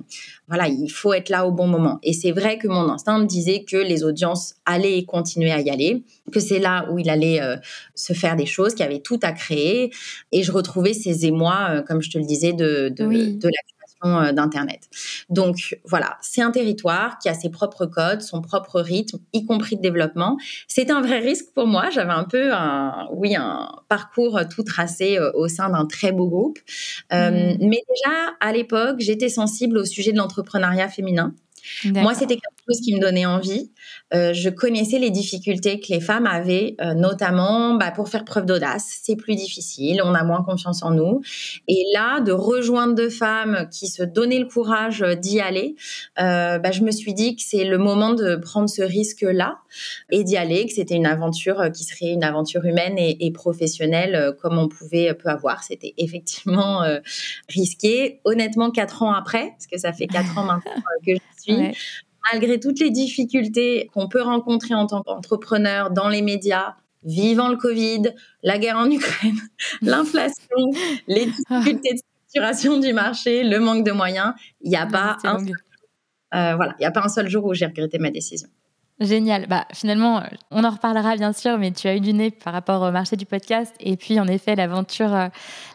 voilà, 0.49 0.69
il 0.69 0.89
faut 0.89 1.13
être 1.13 1.29
là 1.29 1.47
au 1.47 1.53
bon 1.53 1.67
moment. 1.67 1.99
Et 2.03 2.13
c'est 2.13 2.31
vrai 2.33 2.59
que 2.59 2.69
mon 2.69 2.89
instinct 2.91 3.19
me 3.19 3.27
disait 3.27 3.65
que 3.65 3.77
les 3.77 4.05
audiences 4.05 4.55
allaient 4.65 5.05
continuer 5.05 5.53
à 5.53 5.61
y 5.61 5.71
aller, 5.71 6.03
que 6.33 6.41
c'est 6.41 6.59
là 6.59 6.87
où 6.91 6.99
il 6.99 7.11
allait 7.11 7.41
euh, 7.43 7.57
se 7.95 8.13
faire 8.13 8.37
des 8.37 8.47
choses, 8.47 8.75
qu'il 8.75 8.85
y 8.85 8.89
avait 8.89 9.01
tout 9.01 9.21
à 9.23 9.33
créer. 9.33 9.91
Et 10.33 10.43
je 10.43 10.53
retrouvais 10.53 10.95
ces 10.95 11.27
émois, 11.27 11.69
euh, 11.71 11.83
comme 11.83 12.03
je 12.03 12.11
te 12.11 12.19
le 12.19 12.25
disais, 12.25 12.53
de, 12.53 12.89
de, 12.89 13.05
de 13.39 13.49
la 13.49 13.61
euh, 14.05 14.33
d'Internet. 14.33 14.89
Donc 15.31 15.79
voilà, 15.85 16.19
c'est 16.21 16.43
un 16.43 16.51
territoire 16.51 17.19
qui 17.19 17.29
a 17.29 17.35
ses 17.35 17.49
propres 17.49 17.87
codes, 17.87 18.21
son 18.21 18.43
propre 18.43 18.81
rythme, 18.81 19.19
y 19.33 19.47
compris 19.47 19.77
de 19.77 19.81
développement. 19.81 20.37
C'est 20.69 20.91
un 20.91 21.01
vrai 21.01 21.19
risque 21.21 21.47
pour 21.55 21.67
moi. 21.67 21.89
J'avais 21.91 22.13
un 22.13 22.25
peu 22.25 22.53
un, 22.53 23.09
oui, 23.13 23.35
un 23.37 23.69
parcours 23.89 24.41
tout 24.55 24.63
tracé 24.63 25.19
euh, 25.19 25.31
au 25.35 25.49
sein 25.49 25.71
d'un 25.71 25.87
très 25.87 26.13
beau 26.13 26.29
groupe. 26.29 26.59
Euh, 27.13 27.31
mmh. 27.31 27.57
Mais 27.61 27.83
déjà, 27.89 28.35
à 28.41 28.53
l'époque, 28.53 28.97
j'étais 28.99 29.31
sensible 29.31 29.79
au 29.79 29.85
sujet 29.85 30.13
de 30.13 30.19
l'entrepreneuriat 30.19 30.89
féminin. 30.89 31.35
Moi, 31.85 32.15
c'était 32.15 32.37
quelque 32.37 32.63
chose 32.69 32.81
qui 32.81 32.95
me 32.95 33.01
donnait 33.01 33.27
envie. 33.27 33.71
Euh, 34.15 34.33
je 34.33 34.49
connaissais 34.49 34.99
les 34.99 35.11
difficultés 35.11 35.81
que 35.81 35.87
les 35.89 36.01
femmes 36.01 36.27
avaient, 36.27 36.77
euh, 36.81 36.95
notamment 36.95 37.75
bah, 37.75 37.91
pour 37.91 38.09
faire 38.09 38.25
preuve 38.25 38.47
d'audace. 38.47 39.01
C'est 39.03 39.17
plus 39.17 39.35
difficile, 39.35 40.01
on 40.05 40.15
a 40.15 40.23
moins 40.23 40.43
confiance 40.43 40.83
en 40.83 40.91
nous. 40.93 41.23
Et 41.67 41.85
là, 41.93 42.21
de 42.21 42.33
rejoindre 42.33 42.95
deux 42.95 43.11
femmes 43.11 43.69
qui 43.71 43.89
se 43.89 44.03
donnaient 44.03 44.39
le 44.39 44.47
courage 44.47 45.05
d'y 45.21 45.41
aller, 45.41 45.77
euh, 46.21 46.59
bah, 46.59 46.71
je 46.71 46.83
me 46.83 46.91
suis 46.91 47.15
dit 47.15 47.37
que 47.37 47.43
c'est 47.43 47.65
le 47.65 47.79
moment 47.79 48.13
de 48.13 48.37
prendre 48.37 48.69
ce 48.69 48.83
risque-là 48.83 49.59
et 50.11 50.25
d'y 50.25 50.37
aller, 50.37 50.67
que 50.67 50.73
c'était 50.73 50.95
une 50.95 51.07
aventure 51.07 51.71
qui 51.75 51.85
serait 51.85 52.13
une 52.13 52.25
aventure 52.25 52.65
humaine 52.65 52.99
et, 52.99 53.27
et 53.27 53.31
professionnelle 53.33 54.35
comme 54.41 54.59
on 54.59 54.69
pouvait 54.69 55.15
peu 55.15 55.29
avoir. 55.29 55.63
C'était 55.63 55.95
effectivement 55.99 56.83
risqué. 57.49 58.21
Honnêtement, 58.25 58.71
quatre 58.71 59.03
ans 59.03 59.13
après, 59.13 59.51
parce 59.51 59.67
que 59.67 59.79
ça 59.79 59.93
fait 59.93 60.07
quatre 60.07 60.39
ans 60.39 60.45
maintenant 60.45 60.73
que 61.05 61.13
je 61.13 61.36
malgré 62.33 62.59
toutes 62.61 62.81
les 62.81 62.91
difficultés 62.91 63.91
qu'on 63.95 64.09
peut 64.09 64.23
rencontrer 64.23 64.75
en 64.75 64.87
tant 64.87 65.03
qu'entrepreneur 65.03 65.91
dans 65.91 66.09
les 66.09 66.23
médias, 66.23 66.75
vivant 67.05 67.49
le 67.49 67.57
Covid, 67.57 68.15
la 68.43 68.59
guerre 68.59 68.79
en 68.79 68.91
Ukraine, 68.91 69.39
l'inflation, 69.83 70.57
les 71.07 71.27
difficultés 71.27 71.95
de 71.95 71.99
structuration 71.99 72.79
du 72.79 72.93
marché, 72.93 73.45
le 73.45 73.61
manque 73.61 73.85
de 73.85 73.93
moyens, 73.93 74.33
il 74.61 74.71
n'y 74.71 74.77
a 74.77 74.87
pas 74.87 75.17
un 75.25 75.39
euh, 76.35 76.57
voilà, 76.57 76.75
il 76.79 76.81
n'y 76.81 76.87
a 76.87 76.91
pas 76.91 77.05
un 77.05 77.09
seul 77.09 77.29
jour 77.29 77.45
où 77.45 77.55
j'ai 77.55 77.67
regretté 77.67 77.99
ma 77.99 78.11
décision. 78.11 78.49
Génial. 78.99 79.47
Bah, 79.47 79.67
finalement, 79.75 80.23
on 80.51 80.65
en 80.65 80.71
reparlera 80.71 81.17
bien 81.17 81.35
sûr, 81.35 81.59
mais 81.59 81.71
tu 81.71 81.87
as 81.87 81.97
eu 81.97 82.01
du 82.01 82.15
nez 82.15 82.31
par 82.31 82.55
rapport 82.55 82.81
au 82.81 82.91
marché 82.91 83.15
du 83.17 83.27
podcast. 83.27 83.75
Et 83.79 83.97
puis, 83.99 84.19
en 84.19 84.27
effet, 84.27 84.57
l'aventure, 84.57 85.15
euh, 85.15 85.29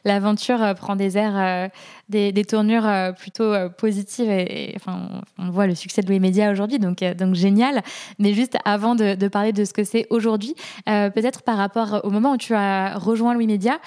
l'aventure 0.06 0.62
euh, 0.64 0.74
prend 0.74 0.96
des 0.96 1.20
airs, 1.20 1.70
des, 2.12 2.46
tournures 2.46 2.88
plutôt 3.18 3.54
positives. 3.78 4.30
Et, 4.30 4.74
enfin, 4.76 5.22
on 5.38 5.50
voit 5.50 5.68
le 5.68 5.76
succès 5.76 6.02
de 6.02 6.08
Louis 6.08 6.20
Média 6.20 6.52
aujourd'hui, 6.52 6.80
donc, 6.80 7.04
donc 7.04 7.36
génial. 7.36 7.82
Mais 8.20 8.34
juste 8.34 8.58
avant 8.66 8.96
de, 8.96 9.28
parler 9.28 9.54
de 9.54 9.66
ce 9.66 9.74
que 9.74 9.84
c'est 9.84 10.08
aujourd'hui, 10.10 10.56
peut-être 10.86 11.42
par 11.42 11.58
rapport 11.58 12.02
au 12.04 12.10
moment 12.10 12.34
où 12.34 12.38
tu 12.38 12.54
as 12.54 12.98
rejoint 12.98 13.34
Louis 13.34 13.48
Média, 13.48 13.80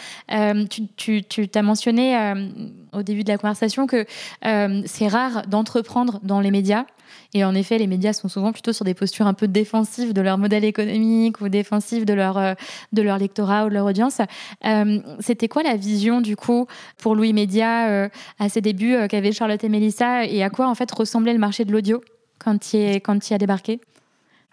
tu, 0.71 0.87
tu, 0.97 1.23
tu 1.25 1.49
t'as 1.49 1.62
mentionné 1.62 2.35
au 2.93 3.02
début 3.02 3.25
de 3.25 3.28
la 3.28 3.38
conversation 3.38 3.87
que 3.87 4.07
c'est 4.43 5.09
rare 5.09 5.47
d'entreprendre 5.47 6.21
dans 6.23 6.40
les 6.40 6.50
médias. 6.50 6.85
Et 7.35 7.45
en 7.45 7.54
effet, 7.54 7.78
les 7.78 7.88
médias 7.88 8.12
sont 8.12 8.28
souvent 8.28 8.52
plutôt 8.52 8.73
sur 8.73 8.85
des 8.85 8.95
postures 8.95 9.26
un 9.26 9.35
peu 9.35 9.49
défensives 9.49 10.12
de 10.12 10.21
leur 10.21 10.38
modèle 10.38 10.64
économique 10.64 11.40
ou 11.40 11.49
défensives 11.49 12.04
de 12.04 12.14
leur, 12.14 12.38
euh, 12.38 12.54
de 12.93 13.02
leur 13.02 13.19
lectorat 13.19 13.66
ou 13.66 13.69
de 13.69 13.75
leur 13.75 13.87
audience. 13.87 14.21
Euh, 14.64 15.00
c'était 15.19 15.49
quoi 15.49 15.64
la 15.64 15.76
vision, 15.76 16.21
du 16.21 16.37
coup, 16.37 16.66
pour 16.99 17.16
Louis 17.16 17.33
Média 17.33 17.88
euh, 17.88 18.09
à 18.38 18.49
ses 18.49 18.61
débuts 18.61 18.97
qu'avaient 19.09 19.33
Charlotte 19.33 19.62
et 19.62 19.68
Mélissa 19.68 20.25
et 20.25 20.42
à 20.42 20.50
quoi, 20.50 20.68
en 20.68 20.75
fait, 20.75 20.90
ressemblait 20.90 21.33
le 21.33 21.38
marché 21.38 21.64
de 21.64 21.73
l'audio 21.73 22.00
quand 22.38 22.73
il 22.75 22.97
quand 22.97 23.30
il 23.30 23.35
a 23.35 23.38
débarqué? 23.38 23.80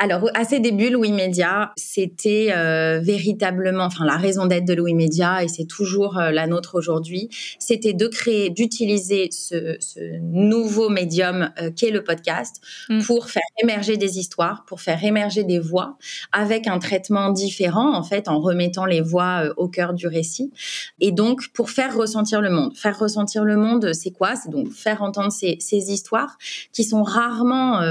Alors, 0.03 0.27
à 0.33 0.45
ses 0.45 0.59
débuts, 0.59 0.89
Louis 0.89 1.11
Média, 1.11 1.73
c'était 1.75 2.51
euh, 2.55 2.99
véritablement, 2.99 3.83
enfin, 3.83 4.03
la 4.03 4.17
raison 4.17 4.47
d'être 4.47 4.65
de 4.65 4.73
Louis 4.73 4.95
Média, 4.95 5.43
et 5.43 5.47
c'est 5.47 5.67
toujours 5.67 6.17
euh, 6.17 6.31
la 6.31 6.47
nôtre 6.47 6.73
aujourd'hui, 6.73 7.29
c'était 7.59 7.93
de 7.93 8.07
créer, 8.07 8.49
d'utiliser 8.49 9.29
ce, 9.29 9.77
nouveau 10.19 10.89
médium 10.89 11.51
euh, 11.61 11.69
qu'est 11.69 11.91
le 11.91 12.03
podcast 12.03 12.61
mm. 12.89 13.03
pour 13.03 13.29
faire 13.29 13.43
émerger 13.61 13.95
des 13.95 14.17
histoires, 14.17 14.65
pour 14.65 14.81
faire 14.81 15.03
émerger 15.03 15.43
des 15.43 15.59
voix, 15.59 15.99
avec 16.31 16.65
un 16.65 16.79
traitement 16.79 17.29
différent, 17.29 17.95
en 17.95 18.01
fait, 18.01 18.27
en 18.27 18.39
remettant 18.39 18.85
les 18.85 19.01
voix 19.01 19.53
au 19.57 19.67
cœur 19.67 19.93
du 19.93 20.07
récit. 20.07 20.51
Et 20.99 21.11
donc, 21.11 21.49
pour 21.53 21.69
faire 21.69 21.95
ressentir 21.95 22.41
le 22.41 22.49
monde. 22.49 22.75
Faire 22.75 22.97
ressentir 22.97 23.43
le 23.43 23.55
monde, 23.55 23.93
c'est 23.93 24.09
quoi? 24.09 24.35
C'est 24.35 24.49
donc 24.49 24.71
faire 24.71 25.03
entendre 25.03 25.31
ces, 25.31 25.57
ces, 25.59 25.91
histoires 25.91 26.39
qui 26.73 26.83
sont 26.83 27.03
rarement 27.03 27.81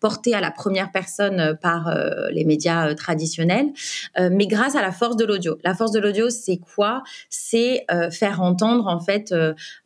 portées 0.00 0.34
à 0.34 0.40
la 0.40 0.50
première 0.50 0.90
personne 0.90 1.58
par 1.60 1.88
euh, 1.88 2.28
les 2.30 2.44
médias 2.44 2.88
euh, 2.88 2.94
traditionnels, 2.94 3.68
euh, 4.18 4.30
mais 4.32 4.46
grâce 4.46 4.74
à 4.74 4.82
la 4.82 4.92
force 4.92 5.16
de 5.16 5.24
l'audio. 5.24 5.58
La 5.64 5.74
force 5.74 5.92
de 5.92 6.00
l'audio, 6.00 6.30
c'est 6.30 6.58
quoi? 6.58 7.02
C'est 7.28 7.84
faire 8.10 8.40
entendre 8.40 8.86
en 8.86 9.00
fait 9.00 9.34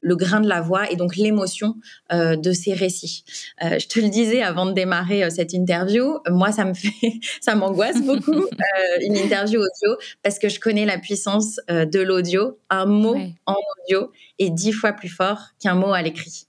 le 0.01 0.17
grain 0.17 0.41
de 0.41 0.49
la 0.49 0.61
voix 0.61 0.91
et 0.91 0.97
donc 0.97 1.17
l'émotion 1.17 1.77
de 2.13 2.53
ces 2.53 2.73
récits. 2.73 3.25
je 3.61 3.87
te 3.87 3.99
le 3.99 4.09
disais 4.09 4.43
avant 4.43 4.67
de 4.67 4.73
démarrer 4.73 5.31
cette 5.31 5.53
interview, 5.53 6.19
moi 6.29 6.53
ça 6.53 6.65
me 6.65 6.75
fait, 6.75 7.13
ça 7.41 7.55
m'angoisse 7.55 8.03
beaucoup 8.03 8.47
une 9.01 9.17
interview 9.17 9.61
audio 9.61 9.97
parce 10.23 10.39
que 10.39 10.49
je 10.49 10.61
connais 10.61 10.85
la 10.85 10.99
puissance 10.99 11.61
de 11.69 12.01
l'audio. 12.01 12.59
Un 12.71 12.87
mot 12.87 13.17
en 13.47 13.57
audio 13.83 14.11
est 14.39 14.51
dix 14.51 14.73
fois 14.73 14.93
plus 14.93 15.09
fort 15.09 15.51
qu'un 15.61 15.75
mot 15.75 15.93
à 15.93 16.03
l'écrit. 16.03 16.47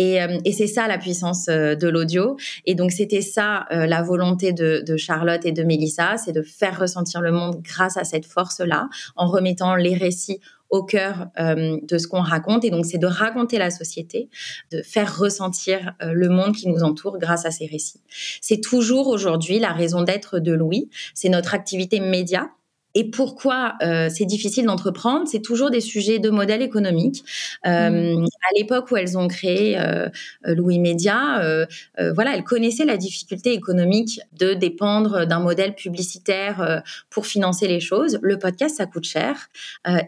Euh, 0.00 0.38
et, 0.44 0.52
c'est 0.52 0.66
ça 0.66 0.86
la 0.88 0.98
puissance 0.98 1.48
euh, 1.48 1.74
de 1.74 1.88
l'audio. 1.88 2.36
Et 2.64 2.74
donc 2.74 2.92
c'était 2.92 3.22
ça 3.22 3.66
euh, 3.72 3.86
la 3.86 4.02
volonté 4.02 4.52
de, 4.52 4.96
Charlotte 4.96 5.44
et 5.44 5.52
de 5.52 5.62
Mélissa, 5.62 6.16
c'est 6.16 6.32
de 6.32 6.42
faire 6.42 6.78
ressentir 6.80 7.20
le 7.20 7.32
monde 7.32 7.60
grâce 7.62 7.96
à 7.96 8.04
cette 8.04 8.26
force-là, 8.26 8.88
en 9.14 9.28
remettant 9.28 9.74
les 9.74 9.94
récits 9.94 10.40
au 10.70 10.82
cœur 10.82 11.28
de 11.38 11.98
ce 11.98 12.08
qu'on 12.08 12.22
raconte. 12.22 12.64
Et 12.64 12.70
donc, 12.70 12.86
c'est 12.86 12.98
de 12.98 13.06
raconter 13.06 13.56
la 13.56 13.70
société, 13.70 14.28
de 14.72 14.82
faire 14.82 15.16
ressentir 15.16 15.94
le 16.00 16.28
monde 16.28 16.56
qui 16.56 16.68
nous 16.68 16.82
entoure 16.82 17.18
grâce 17.18 17.46
à 17.46 17.52
ces 17.52 17.66
récits. 17.66 18.00
C'est 18.40 18.60
toujours 18.60 19.06
aujourd'hui 19.06 19.60
la 19.60 19.72
raison 19.72 20.02
d'être 20.02 20.40
de 20.40 20.52
Louis. 20.52 20.90
C'est 21.14 21.28
notre 21.28 21.54
activité 21.54 22.00
média 22.00 22.50
et 22.96 23.04
pourquoi 23.04 23.74
euh, 23.82 24.08
c'est 24.08 24.24
difficile 24.24 24.64
d'entreprendre? 24.64 25.28
C'est 25.28 25.42
toujours 25.42 25.70
des 25.70 25.82
sujets 25.82 26.18
de 26.18 26.30
modèle 26.30 26.62
économique. 26.62 27.24
Euh, 27.66 28.16
mm. 28.16 28.24
À 28.24 28.58
l'époque 28.58 28.90
où 28.90 28.96
elles 28.96 29.18
ont 29.18 29.28
créé 29.28 29.78
euh, 29.78 30.08
Louis 30.44 30.78
Média, 30.78 31.66
voilà, 32.14 32.34
elles 32.34 32.44
connaissaient 32.44 32.86
la 32.86 32.96
difficulté 32.96 33.52
économique 33.52 34.20
de 34.32 34.54
dépendre 34.54 35.26
d'un 35.26 35.40
modèle 35.40 35.74
publicitaire 35.74 36.82
pour 37.10 37.26
financer 37.26 37.68
les 37.68 37.80
choses. 37.80 38.18
Le 38.22 38.38
podcast, 38.38 38.76
ça 38.76 38.86
coûte 38.86 39.04
cher. 39.04 39.48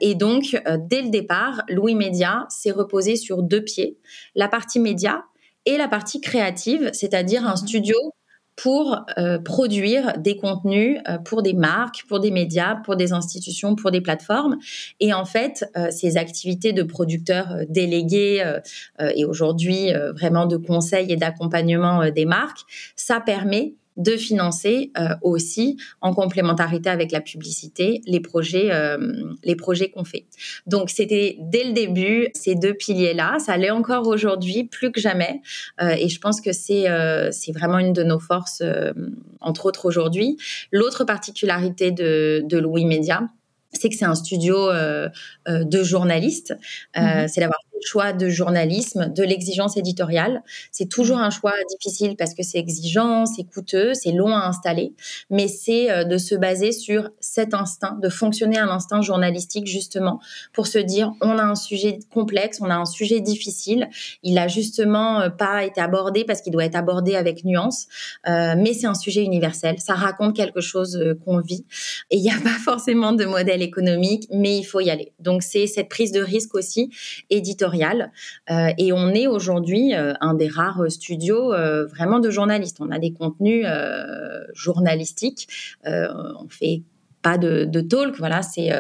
et 0.01 0.15
donc, 0.15 0.57
dès 0.89 1.03
le 1.03 1.11
départ, 1.11 1.65
Louis 1.69 1.95
Média 1.95 2.47
s'est 2.49 2.71
reposé 2.71 3.17
sur 3.17 3.43
deux 3.43 3.63
pieds. 3.63 3.99
La 4.35 4.49
partie 4.49 4.81
média, 4.81 5.25
et 5.67 5.77
la 5.77 5.89
partie 5.89 6.23
créative, 6.23 6.91
c'est-à-dire 6.95 7.47
un 7.47 7.53
mm. 7.53 7.59
studio 7.59 7.97
pour 8.59 9.05
euh, 9.19 9.39
produire 9.39 10.19
des 10.19 10.37
contenus 10.37 10.99
euh, 11.09 11.19
pour 11.19 11.43
des 11.43 11.55
marques, 11.55 12.05
pour 12.09 12.19
des 12.19 12.33
médias, 12.33 12.75
pour 12.75 12.97
des 12.97 13.13
institutions, 13.13 13.77
pour 13.77 13.93
des 13.93 14.01
plateformes. 14.01 14.59
Et 14.99 15.15
en 15.15 15.25
fait, 15.25 15.65
euh, 15.77 15.93
ces 15.93 16.17
activités 16.17 16.73
de 16.73 16.83
producteurs 16.83 17.61
délégués 17.69 18.43
et 19.15 19.25
aujourd'hui 19.25 19.93
vraiment 20.15 20.47
de 20.47 20.57
conseil 20.57 21.13
et 21.13 21.17
d'accompagnement 21.17 22.11
des 22.11 22.25
marques, 22.25 22.61
ça 22.97 23.21
permet 23.21 23.75
de 23.99 24.13
financer 24.13 24.93
euh, 24.97 25.15
aussi 25.23 25.77
en 26.01 26.15
complémentarité 26.15 26.89
avec 26.89 27.13
la 27.13 27.21
publicité 27.21 28.01
les 28.07 28.21
projets 28.21 28.71
euh, 28.71 28.97
les 29.43 29.57
projets 29.57 29.91
qu'on 29.91 30.05
fait. 30.05 30.27
Donc 30.67 30.89
c'était 30.89 31.37
dès 31.41 31.65
le 31.65 31.73
début 31.73 32.29
ces 32.33 32.55
deux 32.55 32.75
piliers 32.75 33.13
là, 33.13 33.39
ça 33.41 33.57
l'est 33.57 33.71
encore 33.71 34.07
aujourd'hui 34.07 34.65
plus 34.65 34.93
que 34.93 35.01
jamais 35.01 35.43
euh, 35.83 35.91
et 35.91 36.09
je 36.09 36.21
pense 36.21 36.41
que 36.41 36.53
c'est 36.53 36.87
c'est 37.33 37.53
vraiment 37.53 37.79
une 37.79 37.93
de 37.93 38.05
nos 38.05 38.21
forces 38.21 38.63
entre 39.41 39.67
autres 39.67 39.85
aujourd'hui. 39.85 40.37
L'autre 40.71 41.05
particularité 41.05 41.91
de, 41.91 42.43
de 42.45 42.59
Louis 42.59 42.85
Média, 42.85 43.23
c'est 43.73 43.89
que 43.89 43.97
c'est 43.97 44.05
un 44.05 44.15
studio 44.15 44.69
de 45.49 45.83
journalistes. 45.83 46.55
Mm-hmm. 46.95 47.29
C'est 47.29 47.41
d'avoir 47.41 47.59
choix 47.83 48.13
de 48.13 48.29
journalisme, 48.29 49.13
de 49.13 49.23
l'exigence 49.23 49.77
éditoriale. 49.77 50.43
C'est 50.73 50.89
toujours 50.89 51.19
un 51.19 51.31
choix 51.31 51.53
difficile 51.71 52.17
parce 52.17 52.35
que 52.35 52.43
c'est 52.43 52.59
exigeant, 52.59 53.27
c'est 53.27 53.45
coûteux, 53.45 53.95
c'est 53.95 54.13
long 54.13 54.35
à 54.35 54.47
installer, 54.47 54.95
mais 55.31 55.49
c'est 55.49 55.91
euh, 55.91 56.05
de 56.05 56.19
se 56.19 56.35
baser 56.35 56.73
sur 56.73 57.11
cet 57.21 57.55
instinct, 57.55 57.99
de 58.03 58.09
fonctionner 58.09 58.59
un 58.59 58.69
instinct 58.69 59.01
journalistique 59.01 59.67
justement 59.67 60.21
pour 60.53 60.67
se 60.67 60.79
dire 60.79 61.13
on 61.21 61.39
a 61.39 61.43
un 61.43 61.55
sujet 61.55 61.99
complexe, 62.13 62.59
on 62.61 62.71
a 62.71 62.77
un 62.77 62.87
sujet 62.87 63.21
difficile, 63.21 63.89
il 64.23 64.39
a 64.39 64.49
justement 64.49 65.21
euh, 65.21 65.29
pas 65.29 65.65
été 65.65 65.81
abordé 65.81 66.25
parce 66.25 66.41
qu'il 66.41 66.53
doit 66.53 66.65
être 66.65 66.77
abordé 66.77 67.15
avec 67.15 67.45
nuance, 67.45 67.87
euh, 68.29 68.55
mais 68.57 68.75
c'est 68.75 68.87
un 68.87 68.95
sujet 68.95 69.23
universel, 69.23 69.79
ça 69.79 69.95
raconte 69.95 70.35
quelque 70.35 70.61
chose 70.61 70.99
qu'on 71.25 71.41
vit 71.41 71.65
et 72.11 72.17
il 72.17 72.23
n'y 72.23 72.31
a 72.31 72.41
pas 72.43 72.59
forcément 72.65 73.13
de 73.13 73.25
modèle 73.25 73.63
économique, 73.63 74.27
mais 74.33 74.59
il 74.59 74.65
faut 74.65 74.81
y 74.81 74.91
aller. 74.91 75.13
Donc 75.21 75.43
c'est 75.43 75.67
cette 75.67 75.89
prise 75.89 76.13
de 76.13 76.21
risque 76.21 76.55
aussi 76.55 76.91
éditoriale 77.31 77.68
euh, 78.51 78.71
et 78.79 78.93
on 78.93 79.11
est 79.11 79.27
aujourd'hui 79.27 79.95
euh, 79.95 80.15
un 80.21 80.35
des 80.35 80.49
rares 80.49 80.91
studios 80.91 81.53
euh, 81.53 81.87
vraiment 81.87 82.19
de 82.21 82.31
journalistes. 82.31 82.79
On 82.81 82.91
a 82.91 82.99
des 82.99 83.13
contenus 83.13 83.67
journalistiques. 84.55 85.49
on 85.85 86.49
fait 86.49 86.83
pas 87.23 87.37
de, 87.37 87.81
talk, 87.81 88.17
voilà, 88.19 88.43
c'est 88.43 88.71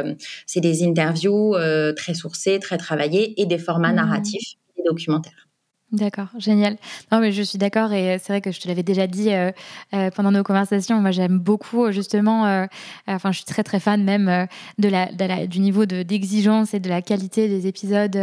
c'est 0.46 0.60
des 0.60 0.84
interviews 0.84 1.56
très 1.96 2.14
sourcées, 2.14 2.58
très 2.60 2.78
travaillées 2.78 3.40
et 3.40 3.46
des 3.46 3.58
formats 3.58 3.92
mmh. 3.92 3.96
narratifs 3.96 4.54
et 4.76 4.82
documentaires. 4.84 5.47
D'accord, 5.90 6.26
génial. 6.36 6.76
Non, 7.10 7.18
mais 7.18 7.32
je 7.32 7.42
suis 7.42 7.56
d'accord 7.56 7.94
et 7.94 8.18
c'est 8.18 8.30
vrai 8.30 8.42
que 8.42 8.52
je 8.52 8.60
te 8.60 8.68
l'avais 8.68 8.82
déjà 8.82 9.06
dit 9.06 9.32
euh, 9.32 9.50
euh, 9.94 10.10
pendant 10.10 10.30
nos 10.30 10.42
conversations. 10.42 11.00
Moi, 11.00 11.12
j'aime 11.12 11.38
beaucoup 11.38 11.86
euh, 11.86 11.92
justement. 11.92 12.66
enfin, 13.06 13.32
je 13.32 13.38
suis 13.38 13.46
très 13.46 13.62
très 13.62 13.80
fan 13.80 14.04
même 14.04 14.46
de 14.78 14.88
la, 14.88 15.46
du 15.46 15.60
niveau 15.60 15.86
de 15.86 16.02
d'exigence 16.02 16.74
et 16.74 16.80
de 16.80 16.90
la 16.90 17.00
qualité 17.00 17.48
des 17.48 17.66
épisodes 17.66 18.18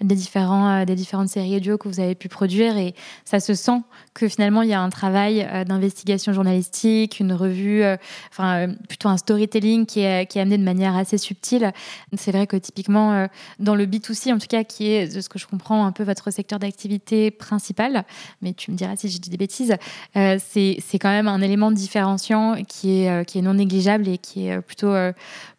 des 0.00 0.14
différents 0.16 0.84
des 0.84 0.96
différentes 0.96 1.28
séries 1.28 1.56
audio 1.56 1.78
que 1.78 1.86
vous 1.88 2.00
avez 2.00 2.16
pu 2.16 2.28
produire 2.28 2.76
et 2.76 2.94
ça 3.24 3.38
se 3.38 3.54
sent 3.54 3.80
que 4.12 4.28
finalement 4.28 4.62
il 4.62 4.70
y 4.70 4.74
a 4.74 4.80
un 4.80 4.90
travail 4.90 5.46
d'investigation 5.66 6.32
journalistique, 6.32 7.20
une 7.20 7.32
revue, 7.32 7.84
enfin 8.30 8.74
plutôt 8.88 9.08
un 9.08 9.16
storytelling 9.16 9.86
qui 9.86 10.00
qui 10.26 10.38
est 10.38 10.40
amené 10.40 10.58
de 10.58 10.64
manière 10.64 10.96
assez 10.96 11.18
subtile. 11.18 11.72
C'est 12.16 12.32
vrai 12.32 12.48
que 12.48 12.56
typiquement 12.56 13.28
dans 13.60 13.76
le 13.76 13.86
B2C 13.86 14.32
en 14.32 14.38
tout 14.38 14.48
cas 14.48 14.64
qui 14.64 14.88
est 14.88 15.14
de 15.14 15.20
ce 15.20 15.28
que 15.28 15.38
je 15.38 15.46
comprends 15.46 15.86
un 15.86 15.92
peu 15.92 16.02
votre 16.02 16.32
secteur 16.32 16.58
d'activité 16.58 17.03
principale, 17.30 18.04
mais 18.42 18.52
tu 18.54 18.70
me 18.70 18.76
diras 18.76 18.96
si 18.96 19.08
j'ai 19.08 19.18
dis 19.18 19.30
des 19.30 19.36
bêtises, 19.36 19.74
euh, 20.16 20.38
c'est 20.40 20.98
quand 20.98 21.10
même 21.10 21.28
un 21.28 21.40
élément 21.40 21.70
différenciant 21.70 22.56
qui 22.66 23.02
est, 23.02 23.10
euh, 23.10 23.24
qui 23.24 23.38
est 23.38 23.42
non 23.42 23.54
négligeable 23.54 24.08
et 24.08 24.18
qui 24.18 24.46
est 24.46 24.56
euh, 24.56 24.60
plutôt, 24.60 24.94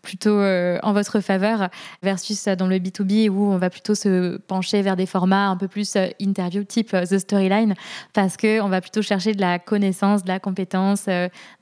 plutôt 0.02 0.40
en 0.40 0.94
votre 0.94 1.20
faveur 1.20 1.70
versus 2.04 2.46
dans 2.46 2.68
le 2.68 2.78
B2B 2.78 3.30
où 3.30 3.52
on 3.52 3.58
va 3.58 3.70
plutôt 3.70 3.96
se 3.96 4.38
pencher 4.38 4.82
vers 4.82 4.96
des 4.96 5.06
formats 5.06 5.48
un 5.48 5.58
peu 5.58 5.68
plus 5.68 5.98
interview 6.20 6.64
type 6.64 6.92
The 6.92 7.18
Storyline 7.18 7.74
parce 8.14 8.38
qu'on 8.38 8.70
va 8.70 8.82
plutôt 8.82 9.02
chercher 9.02 9.34
de 9.34 9.42
la 9.42 9.60
connaissance, 9.60 10.24
de 10.24 10.28
la 10.28 10.40
compétence, 10.40 11.06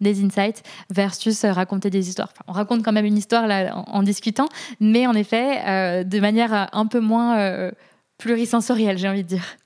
des 0.01 0.23
insights 0.23 0.63
versus 0.89 1.45
raconter 1.45 1.89
des 1.89 2.09
histoires. 2.09 2.33
on 2.47 2.53
raconte 2.53 2.83
quand 2.83 2.91
même 2.91 3.05
une 3.05 3.17
histoire 3.17 3.47
là 3.47 3.75
en, 3.77 3.83
en 3.99 4.03
discutant, 4.03 4.47
mais 4.79 5.07
en 5.07 5.13
effet 5.13 6.03
de 6.03 6.19
manière 6.19 6.69
un 6.73 6.85
peu 6.85 6.99
moins 6.99 7.71
plurisensorielle, 8.17 8.97
j'ai 8.97 9.09
envie 9.09 9.23
de 9.23 9.27
dire. 9.27 9.57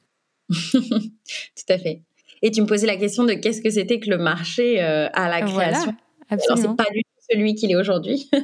Tout 0.50 1.70
à 1.70 1.78
fait. 1.78 2.02
Et 2.42 2.52
tu 2.52 2.62
me 2.62 2.68
posais 2.68 2.88
la 2.88 2.98
question 2.98 3.24
de 3.24 3.34
qu'est-ce 3.34 3.62
que 3.62 3.70
c'était 3.70 4.00
que 4.00 4.10
le 4.10 4.18
marché 4.18 4.82
euh, 4.82 5.08
à 5.14 5.30
la 5.30 5.42
création. 5.42 5.96
Voilà, 6.30 6.62
c'est 6.62 6.76
pas 6.76 6.92
du 6.92 7.02
tout 7.04 7.22
celui 7.32 7.56
qu'il 7.56 7.72
est 7.72 7.76
aujourd'hui. 7.76 8.30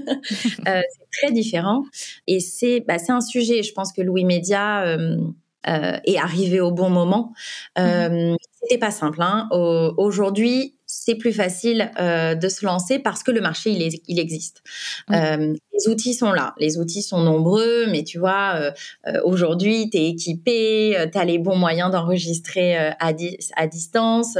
Euh, 0.67 0.81
c'est 0.81 1.25
très 1.25 1.33
différent. 1.33 1.83
Et 2.27 2.39
c'est 2.39 2.79
bah, 2.81 2.95
un 3.09 3.21
sujet, 3.21 3.63
je 3.63 3.73
pense 3.73 3.91
que 3.91 4.01
Louis 4.01 4.23
Média 4.23 4.83
euh, 4.85 5.17
est 5.65 6.17
arrivé 6.17 6.61
au 6.61 6.71
bon 6.71 6.89
moment. 6.89 7.33
Mm-hmm. 7.77 8.35
C'était 8.61 8.77
pas 8.77 8.91
simple. 8.91 9.21
Hein. 9.21 9.49
Aujourd'hui, 9.51 10.75
c'est 10.85 11.15
plus 11.15 11.33
facile 11.33 11.91
de 11.99 12.47
se 12.47 12.65
lancer 12.65 12.99
parce 12.99 13.23
que 13.23 13.31
le 13.31 13.41
marché, 13.41 13.71
il, 13.71 13.99
il 14.07 14.19
existe. 14.19 14.63
Les 15.73 15.91
outils 15.91 16.13
sont 16.13 16.31
là, 16.31 16.53
les 16.59 16.77
outils 16.77 17.01
sont 17.01 17.21
nombreux, 17.21 17.87
mais 17.87 18.03
tu 18.03 18.19
vois, 18.19 18.71
euh, 19.07 19.21
aujourd'hui, 19.23 19.89
tu 19.89 19.97
es 19.97 20.09
équipé, 20.09 21.09
tu 21.11 21.17
as 21.17 21.25
les 21.25 21.39
bons 21.39 21.55
moyens 21.55 21.91
d'enregistrer 21.91 22.75
à, 22.77 22.95
à, 22.99 23.67
distance, 23.67 24.37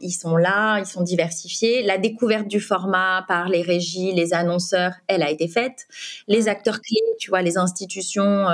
ils 0.00 0.12
sont 0.12 0.36
là, 0.36 0.78
ils 0.78 0.86
sont 0.86 1.02
diversifiés. 1.02 1.82
La 1.82 1.98
découverte 1.98 2.48
du 2.48 2.60
format 2.60 3.24
par 3.28 3.48
les 3.48 3.62
régies, 3.62 4.12
les 4.12 4.34
annonceurs, 4.34 4.92
elle 5.08 5.22
a 5.22 5.30
été 5.30 5.48
faite. 5.48 5.86
Les 6.28 6.48
acteurs 6.48 6.80
clés, 6.80 7.00
tu 7.18 7.30
vois, 7.30 7.42
les 7.42 7.58
institutions 7.58 8.46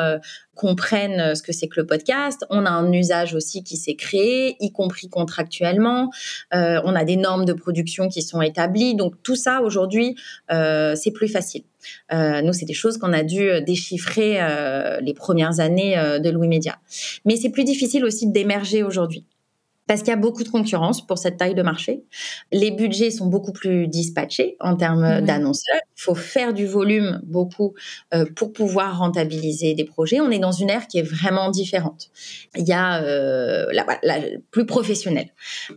comprennent 0.54 1.34
ce 1.34 1.42
que 1.42 1.52
c'est 1.52 1.66
que 1.66 1.80
le 1.80 1.86
podcast. 1.86 2.44
On 2.48 2.64
a 2.64 2.70
un 2.70 2.92
usage 2.92 3.34
aussi 3.34 3.64
qui 3.64 3.76
s'est 3.76 3.96
créé, 3.96 4.56
y 4.60 4.72
compris 4.72 5.08
contractuellement. 5.08 6.10
on 6.52 6.94
a 6.94 7.04
des 7.04 7.16
normes 7.16 7.44
de 7.44 7.52
production 7.52 8.08
qui 8.08 8.22
sont 8.22 8.42
établies. 8.42 8.94
Donc 8.94 9.14
tout 9.22 9.36
ça 9.36 9.60
aujourd'hui, 9.62 10.16
euh, 10.50 10.94
c'est 10.96 11.10
plus 11.10 11.28
facile. 11.28 11.62
Euh, 12.12 12.42
nous, 12.42 12.52
c'est 12.52 12.64
des 12.64 12.74
choses 12.74 12.98
qu'on 12.98 13.12
a 13.12 13.22
dû 13.22 13.48
déchiffrer 13.66 14.40
euh, 14.40 15.00
les 15.00 15.14
premières 15.14 15.60
années 15.60 15.96
de 15.96 16.30
Louis 16.30 16.48
Média. 16.48 16.78
Mais 17.24 17.36
c'est 17.36 17.50
plus 17.50 17.64
difficile 17.64 18.04
aussi 18.04 18.30
d'émerger 18.30 18.82
aujourd'hui 18.82 19.24
parce 19.86 20.00
qu'il 20.00 20.10
y 20.10 20.12
a 20.12 20.16
beaucoup 20.16 20.42
de 20.42 20.48
concurrence 20.48 21.06
pour 21.06 21.18
cette 21.18 21.36
taille 21.36 21.54
de 21.54 21.62
marché. 21.62 22.02
Les 22.52 22.70
budgets 22.70 23.10
sont 23.10 23.26
beaucoup 23.26 23.52
plus 23.52 23.86
dispatchés 23.86 24.56
en 24.60 24.76
termes 24.76 25.20
d'annonceurs. 25.20 25.80
Il 25.96 26.02
faut 26.02 26.14
faire 26.14 26.54
du 26.54 26.66
volume 26.66 27.20
beaucoup 27.24 27.74
euh, 28.14 28.24
pour 28.34 28.52
pouvoir 28.52 28.98
rentabiliser 28.98 29.74
des 29.74 29.84
projets. 29.84 30.20
On 30.20 30.30
est 30.30 30.38
dans 30.38 30.52
une 30.52 30.70
ère 30.70 30.86
qui 30.86 30.98
est 30.98 31.02
vraiment 31.02 31.50
différente. 31.50 32.10
Il 32.56 32.66
y 32.66 32.72
a 32.72 33.02
euh, 33.02 33.66
la, 33.72 33.84
plus 34.50 34.66
professionnelle. 34.66 35.28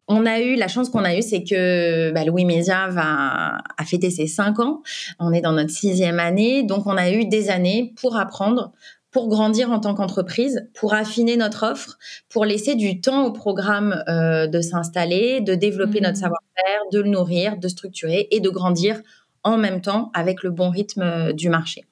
On 0.07 0.25
a 0.25 0.39
eu 0.39 0.55
la 0.55 0.67
chance 0.67 0.89
qu'on 0.89 1.03
a 1.03 1.15
eue, 1.15 1.21
c'est 1.21 1.43
que 1.43 2.11
bah, 2.11 2.23
Louis 2.23 2.45
Média 2.45 2.87
va 2.87 3.57
a 3.77 3.85
fêté 3.85 4.09
ses 4.09 4.27
cinq 4.27 4.59
ans. 4.59 4.81
On 5.19 5.33
est 5.33 5.41
dans 5.41 5.53
notre 5.53 5.71
sixième 5.71 6.19
année, 6.19 6.63
donc 6.63 6.87
on 6.87 6.97
a 6.97 7.11
eu 7.11 7.25
des 7.25 7.49
années 7.49 7.93
pour 7.99 8.15
apprendre 8.17 8.71
pour 9.17 9.29
grandir 9.29 9.71
en 9.71 9.79
tant 9.79 9.95
qu'entreprise, 9.95 10.69
pour 10.75 10.93
affiner 10.93 11.37
notre 11.37 11.65
offre, 11.65 11.97
pour 12.29 12.45
laisser 12.45 12.75
du 12.75 13.01
temps 13.01 13.25
au 13.25 13.31
programme 13.31 14.03
euh, 14.07 14.45
de 14.45 14.61
s'installer, 14.61 15.41
de 15.41 15.55
développer 15.55 16.01
notre 16.01 16.19
mmh. 16.19 16.21
savoir-faire, 16.21 16.81
de 16.91 16.99
le 16.99 17.09
nourrir, 17.09 17.57
de 17.57 17.67
structurer 17.67 18.27
et 18.29 18.41
de 18.41 18.49
grandir 18.51 19.01
en 19.41 19.57
même 19.57 19.81
temps 19.81 20.11
avec 20.13 20.43
le 20.43 20.51
bon 20.51 20.69
rythme 20.69 21.01
euh, 21.01 21.33
du 21.33 21.49
marché. 21.49 21.85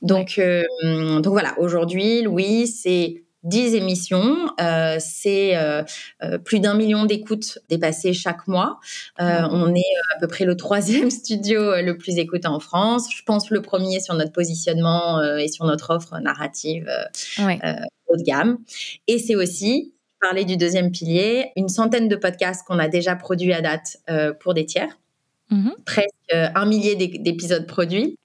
Donc, 0.00 0.38
euh, 0.38 0.62
donc 0.82 1.26
voilà, 1.34 1.52
aujourd'hui, 1.58 2.22
Louis, 2.22 2.66
c'est 2.66 3.22
10 3.44 3.74
émissions, 3.74 4.36
euh, 4.60 4.98
c'est 5.00 5.56
euh, 5.56 5.82
euh, 6.22 6.38
plus 6.38 6.60
d'un 6.60 6.74
million 6.74 7.04
d'écoutes 7.04 7.58
dépassées 7.68 8.12
chaque 8.12 8.46
mois. 8.46 8.78
on 9.18 9.74
est 9.74 9.94
à 10.14 10.20
peu 10.20 10.28
près 10.28 10.44
le 10.44 10.56
troisième 10.56 11.10
studio 11.10 11.82
le 11.82 11.96
plus 11.96 12.18
écouté 12.18 12.46
en 12.46 12.60
France. 12.60 13.08
Je 13.14 13.22
pense 13.24 13.50
le 13.50 13.60
premier 13.60 14.00
sur 14.00 14.14
notre 14.14 14.32
positionnement 14.32 15.22
et 15.36 15.48
sur 15.48 15.64
notre 15.64 15.90
offre 15.90 16.18
narrative 16.20 16.88
haut 17.38 18.16
de 18.16 18.22
gamme. 18.22 18.58
Et 19.08 19.18
c'est 19.18 19.34
aussi, 19.34 19.94
parler 20.20 20.44
du 20.44 20.56
deuxième 20.56 20.92
pilier, 20.92 21.50
une 21.56 21.68
centaine 21.68 22.08
de 22.08 22.16
podcasts 22.16 22.64
qu'on 22.66 22.78
a 22.78 22.88
déjà 22.88 23.16
produits 23.16 23.52
à 23.52 23.60
date 23.60 23.96
pour 24.40 24.54
des 24.54 24.66
tiers. 24.66 24.98
Mmh 25.50 25.70
presque 25.84 26.08
un 26.32 26.64
millier 26.64 26.94
d'épisodes 26.94 27.66
produits. 27.66 28.16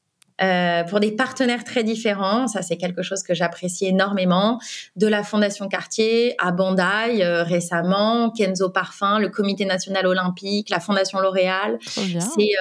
Euh, 0.41 0.84
pour 0.84 1.00
des 1.00 1.12
partenaires 1.12 1.63
très 1.63 1.84
différents. 1.84 2.47
Ça, 2.47 2.62
c'est 2.62 2.78
quelque 2.78 3.02
chose 3.02 3.23
que 3.23 3.34
j'apprécie 3.34 3.88
énormément. 3.88 4.60
De 4.95 5.08
la 5.08 5.23
Fondation 5.23 5.67
Cartier 5.67 6.36
à 6.38 6.52
Bandai 6.52 7.23
euh, 7.23 7.43
récemment, 7.43 8.30
Kenzo 8.30 8.69
Parfum, 8.69 9.19
le 9.19 9.30
Comité 9.30 9.65
national 9.65 10.06
olympique, 10.06 10.69
la 10.69 10.80
Fondation 10.80 11.19
L'Oréal. 11.19 11.80
C'est 11.82 12.52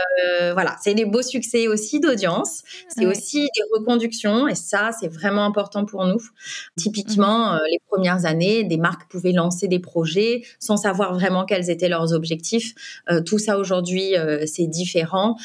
euh, 0.41 0.55
voilà, 0.55 0.77
c'est 0.81 0.95
des 0.95 1.05
beaux 1.05 1.23
succès 1.23 1.69
aussi 1.69 2.01
d'audience. 2.01 2.63
C'est 2.89 3.05
aussi 3.05 3.41
des 3.41 3.63
reconductions 3.79 4.49
et 4.49 4.55
ça, 4.55 4.91
c'est 4.99 5.09
vraiment 5.09 5.45
important 5.45 5.85
pour 5.85 6.07
nous. 6.07 6.23
Typiquement, 6.77 7.53
mhm. 7.53 7.61
les 7.71 7.81
premières 7.91 8.25
années, 8.25 8.65
des 8.65 8.79
marques 8.79 9.11
pouvaient 9.11 9.33
lancer 9.33 9.69
des 9.69 9.81
projets 9.81 10.43
sans 10.59 10.79
savoir 10.79 11.13
vraiment 11.13 11.45
quels 11.45 11.69
étaient 11.69 11.89
leurs 11.89 12.15
objectifs. 12.15 12.75
tout 13.27 13.39
ça 13.39 13.59
aujourd'hui, 13.59 14.15
c'est 14.47 14.67
différent. 14.67 15.37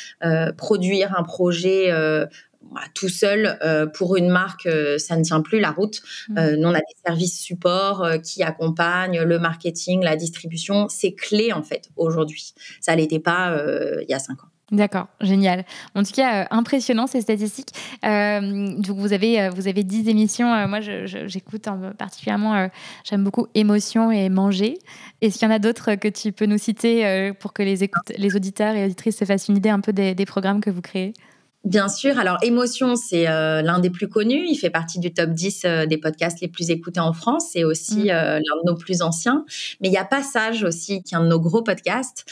produire 0.58 1.17
un 1.17 1.24
projet 1.24 1.91
euh, 2.22 2.80
tout 2.94 3.10
seul 3.10 3.58
euh, 3.64 3.88
pour 3.88 4.16
une 4.16 4.30
marque, 4.30 4.66
euh, 4.66 4.98
ça 4.98 5.16
ne 5.16 5.24
tient 5.24 5.42
plus 5.42 5.60
la 5.60 5.72
route. 5.72 6.02
Mmh. 6.30 6.56
nous, 6.56 6.68
on 6.68 6.74
a 6.74 6.80
des 6.80 6.96
services 7.06 7.40
support 7.40 8.08
qui 8.24 8.44
accompagnent 8.44 9.22
le 9.24 9.40
marketing, 9.40 10.04
la 10.04 10.16
distribution. 10.16 10.88
C'est 10.90 11.14
clé 11.14 11.54
en 11.54 11.64
fait 11.64 11.90
aujourd'hui. 11.96 12.54
Ça 12.80 12.96
l'était 12.96 13.20
pas 13.20 13.56
il 14.02 14.10
y 14.10 14.14
a 14.14 14.20
cinq 14.20 14.44
ans. 14.44 14.48
D'accord, 14.72 15.08
génial. 15.20 15.66
En 15.96 16.04
tout 16.04 16.14
cas, 16.14 16.48
impressionnant 16.50 17.06
ces 17.06 17.22
statistiques. 17.22 17.74
donc 18.04 18.98
vous 18.98 19.12
avez 19.12 19.50
vous 19.50 19.68
avez 19.68 19.84
10 19.84 20.08
émissions. 20.08 20.68
moi, 20.68 20.80
j'écoute 20.80 21.68
particulièrement. 21.98 22.70
J'aime 23.04 23.24
beaucoup 23.24 23.48
émotion 23.54 24.12
et 24.12 24.30
manger. 24.30 24.78
Est-ce 25.22 25.40
qu'il 25.40 25.48
y 25.48 25.52
en 25.52 25.54
a 25.54 25.60
d'autres 25.60 25.96
que 25.96 26.08
tu 26.08 26.32
peux 26.32 26.46
nous 26.46 26.58
citer 26.58 27.32
pour 27.40 27.54
que 27.54 27.64
les 27.64 27.90
les 28.18 28.36
auditeurs 28.36 28.76
et 28.76 28.86
auditrices 28.86 29.18
se 29.18 29.26
fassent 29.26 29.50
une 29.50 29.58
idée 29.58 29.70
un 29.70 29.82
peu 29.82 29.94
des 29.94 30.26
programmes 30.26 30.62
que 30.62 30.70
vous 30.70 30.82
créez? 30.82 31.14
Bien 31.63 31.89
sûr. 31.89 32.17
Alors, 32.17 32.39
Émotion, 32.41 32.95
c'est 32.95 33.30
euh, 33.30 33.62
l'un 33.62 33.78
des 33.78 33.91
plus 33.91 34.10
connus. 34.10 34.47
Il 34.50 34.56
fait 34.56 34.71
partie 34.71 34.97
du 34.97 35.13
top 35.13 35.30
10 35.30 35.62
euh, 35.63 35.86
des 35.86 36.00
podcasts 36.00 36.41
les 36.41 36.47
plus 36.47 36.71
écoutés 36.71 37.00
en 37.00 37.13
France. 37.13 37.50
C'est 37.54 37.63
aussi 37.63 38.06
mm. 38.06 38.10
euh, 38.10 38.34
l'un 38.34 38.39
de 38.39 38.71
nos 38.71 38.76
plus 38.76 39.04
anciens. 39.04 39.45
Mais 39.80 39.89
il 39.89 39.93
y 39.93 39.97
a 39.97 40.04
Passage 40.04 40.63
aussi, 40.63 41.04
qui 41.04 41.13
est 41.13 41.17
un 41.17 41.24
de 41.24 41.30
nos 41.30 41.39
gros 41.39 41.62
podcasts, 41.62 42.26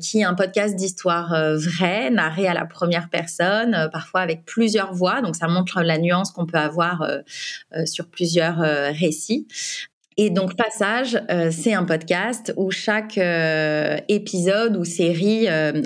qui 0.00 0.20
est 0.20 0.24
un 0.24 0.34
podcast 0.34 0.74
d'histoire 0.76 1.30
vraie, 1.54 2.10
narré 2.10 2.46
à 2.46 2.54
la 2.54 2.66
première 2.66 3.08
personne, 3.08 3.88
parfois 3.92 4.20
avec 4.20 4.44
plusieurs 4.44 4.92
voix. 4.92 5.22
Donc, 5.22 5.36
ça 5.36 5.48
montre 5.48 5.80
la 5.80 5.96
nuance 5.98 6.32
qu'on 6.32 6.44
peut 6.44 6.58
avoir 6.58 7.08
sur 7.86 8.08
plusieurs 8.08 8.58
récits. 8.58 9.46
Et 10.16 10.30
donc 10.30 10.54
Passage, 10.56 11.20
euh, 11.28 11.50
c'est 11.50 11.72
un 11.72 11.84
podcast 11.84 12.52
où 12.56 12.70
chaque 12.70 13.18
euh, 13.18 13.96
épisode 14.08 14.76
ou 14.76 14.84
série 14.84 15.48
euh, 15.48 15.82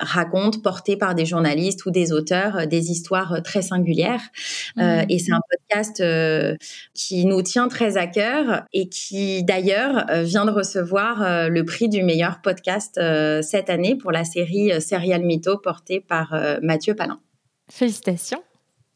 raconte, 0.00 0.62
porté 0.62 0.96
par 0.96 1.14
des 1.14 1.24
journalistes 1.24 1.86
ou 1.86 1.92
des 1.92 2.12
auteurs, 2.12 2.66
des 2.66 2.90
histoires 2.90 3.40
très 3.42 3.62
singulières. 3.62 4.22
Mmh. 4.76 5.04
Et 5.08 5.18
c'est 5.18 5.32
un 5.32 5.40
podcast 5.50 6.02
qui 6.94 7.24
nous 7.24 7.42
tient 7.42 7.68
très 7.68 7.96
à 7.96 8.06
cœur 8.06 8.64
et 8.72 8.88
qui 8.88 9.44
d'ailleurs 9.44 10.06
vient 10.22 10.44
de 10.44 10.50
recevoir 10.50 11.48
le 11.48 11.64
prix 11.64 11.88
du 11.88 12.02
meilleur 12.02 12.40
podcast 12.42 13.00
cette 13.42 13.70
année 13.70 13.96
pour 13.96 14.12
la 14.12 14.24
série 14.24 14.80
Serial 14.80 15.22
Mytho 15.22 15.58
portée 15.58 16.00
par 16.00 16.34
Mathieu 16.62 16.94
Palin. 16.94 17.20
Félicitations. 17.70 18.42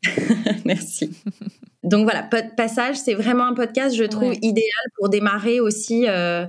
Merci. 0.64 1.11
donc 1.87 2.05
voilà, 2.05 2.29
Passage, 2.57 2.96
c'est 2.96 3.14
vraiment 3.14 3.46
un 3.46 3.55
podcast, 3.55 3.96
je 3.96 4.05
trouve, 4.05 4.35
idéal 4.42 4.85
pour 4.96 5.09
démarrer 5.09 5.61
aussi 5.61 6.07
euh, 6.09 6.46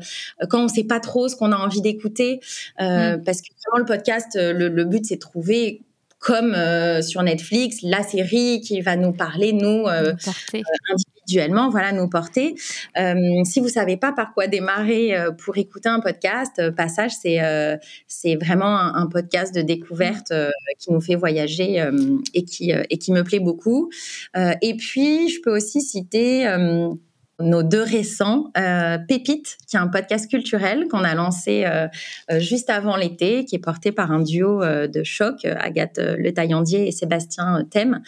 quand 0.49 0.59
on 0.59 0.63
ne 0.63 0.67
sait 0.67 0.83
pas 0.83 0.99
trop 0.99 1.29
ce 1.29 1.35
qu'on 1.35 1.51
a 1.51 1.57
envie 1.57 1.81
d'écouter. 1.81 2.39
Euh, 2.81 3.17
mm. 3.17 3.23
Parce 3.23 3.41
que 3.41 3.47
vraiment, 3.65 3.79
le 3.79 3.85
podcast, 3.85 4.35
le, 4.35 4.67
le 4.67 4.85
but, 4.85 5.05
c'est 5.05 5.15
de 5.15 5.19
trouver 5.19 5.81
comme 6.19 6.53
euh, 6.53 7.01
sur 7.01 7.21
Netflix, 7.23 7.77
la 7.83 8.03
série 8.03 8.61
qui 8.61 8.81
va 8.81 8.95
nous 8.95 9.13
parler, 9.13 9.53
nous, 9.53 9.87
euh, 9.87 10.13
euh, 10.53 10.63
individuellement, 11.27 11.69
voilà, 11.69 11.91
nous 11.91 12.07
porter. 12.07 12.55
si 13.43 13.59
vous 13.59 13.69
savez 13.69 13.97
pas 13.97 14.11
par 14.11 14.33
quoi 14.33 14.47
démarrer 14.47 15.15
pour 15.43 15.57
écouter 15.57 15.89
un 15.89 15.99
podcast, 15.99 16.71
Passage, 16.75 17.11
c'est 17.21 17.39
c'est 18.07 18.35
vraiment 18.35 18.77
un, 18.77 19.07
podcast 19.07 19.53
de 19.53 19.61
découverte 19.61 20.33
qui 20.79 20.91
nous 20.91 21.01
fait 21.01 21.15
voyager 21.15 21.83
et 22.33 22.43
qui 22.43 22.71
et 22.71 22.97
qui 22.97 23.11
me 23.11 23.23
plaît 23.23 23.39
beaucoup. 23.39 23.89
et 24.35 24.75
puis, 24.77 25.29
je 25.29 25.41
peux 25.41 25.55
aussi 25.55 25.81
citer 25.81 26.47
nos 27.39 27.63
deux 27.63 27.83
récents, 27.83 28.51
euh, 28.57 28.97
Pépite, 28.97 29.57
qui 29.67 29.75
est 29.75 29.79
un 29.79 29.87
podcast 29.87 30.29
culturel 30.29 30.87
qu'on 30.87 31.03
a 31.03 31.13
lancé 31.13 31.65
euh, 31.65 31.87
euh, 32.31 32.39
juste 32.39 32.69
avant 32.69 32.95
l'été, 32.95 33.45
qui 33.45 33.55
est 33.55 33.59
porté 33.59 33.91
par 33.91 34.11
un 34.11 34.21
duo 34.21 34.63
de 34.65 35.03
choc, 35.03 35.45
Agathe 35.45 35.99
Le 35.99 36.31
Taillandier 36.31 36.87
et 36.87 36.91
Sébastien 36.91 37.65
Thème, 37.69 38.01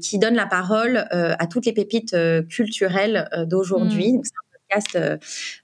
qui 0.00 0.18
donne 0.18 0.34
la 0.34 0.46
parole 0.46 1.06
à 1.10 1.46
toutes 1.46 1.66
les 1.66 1.72
pépites 1.72 2.16
culturelles 2.48 3.28
d'aujourd'hui. 3.46 4.14
Mmh. 4.14 4.20
C'est 4.24 4.32
un 4.32 4.51
podcast 4.72 5.20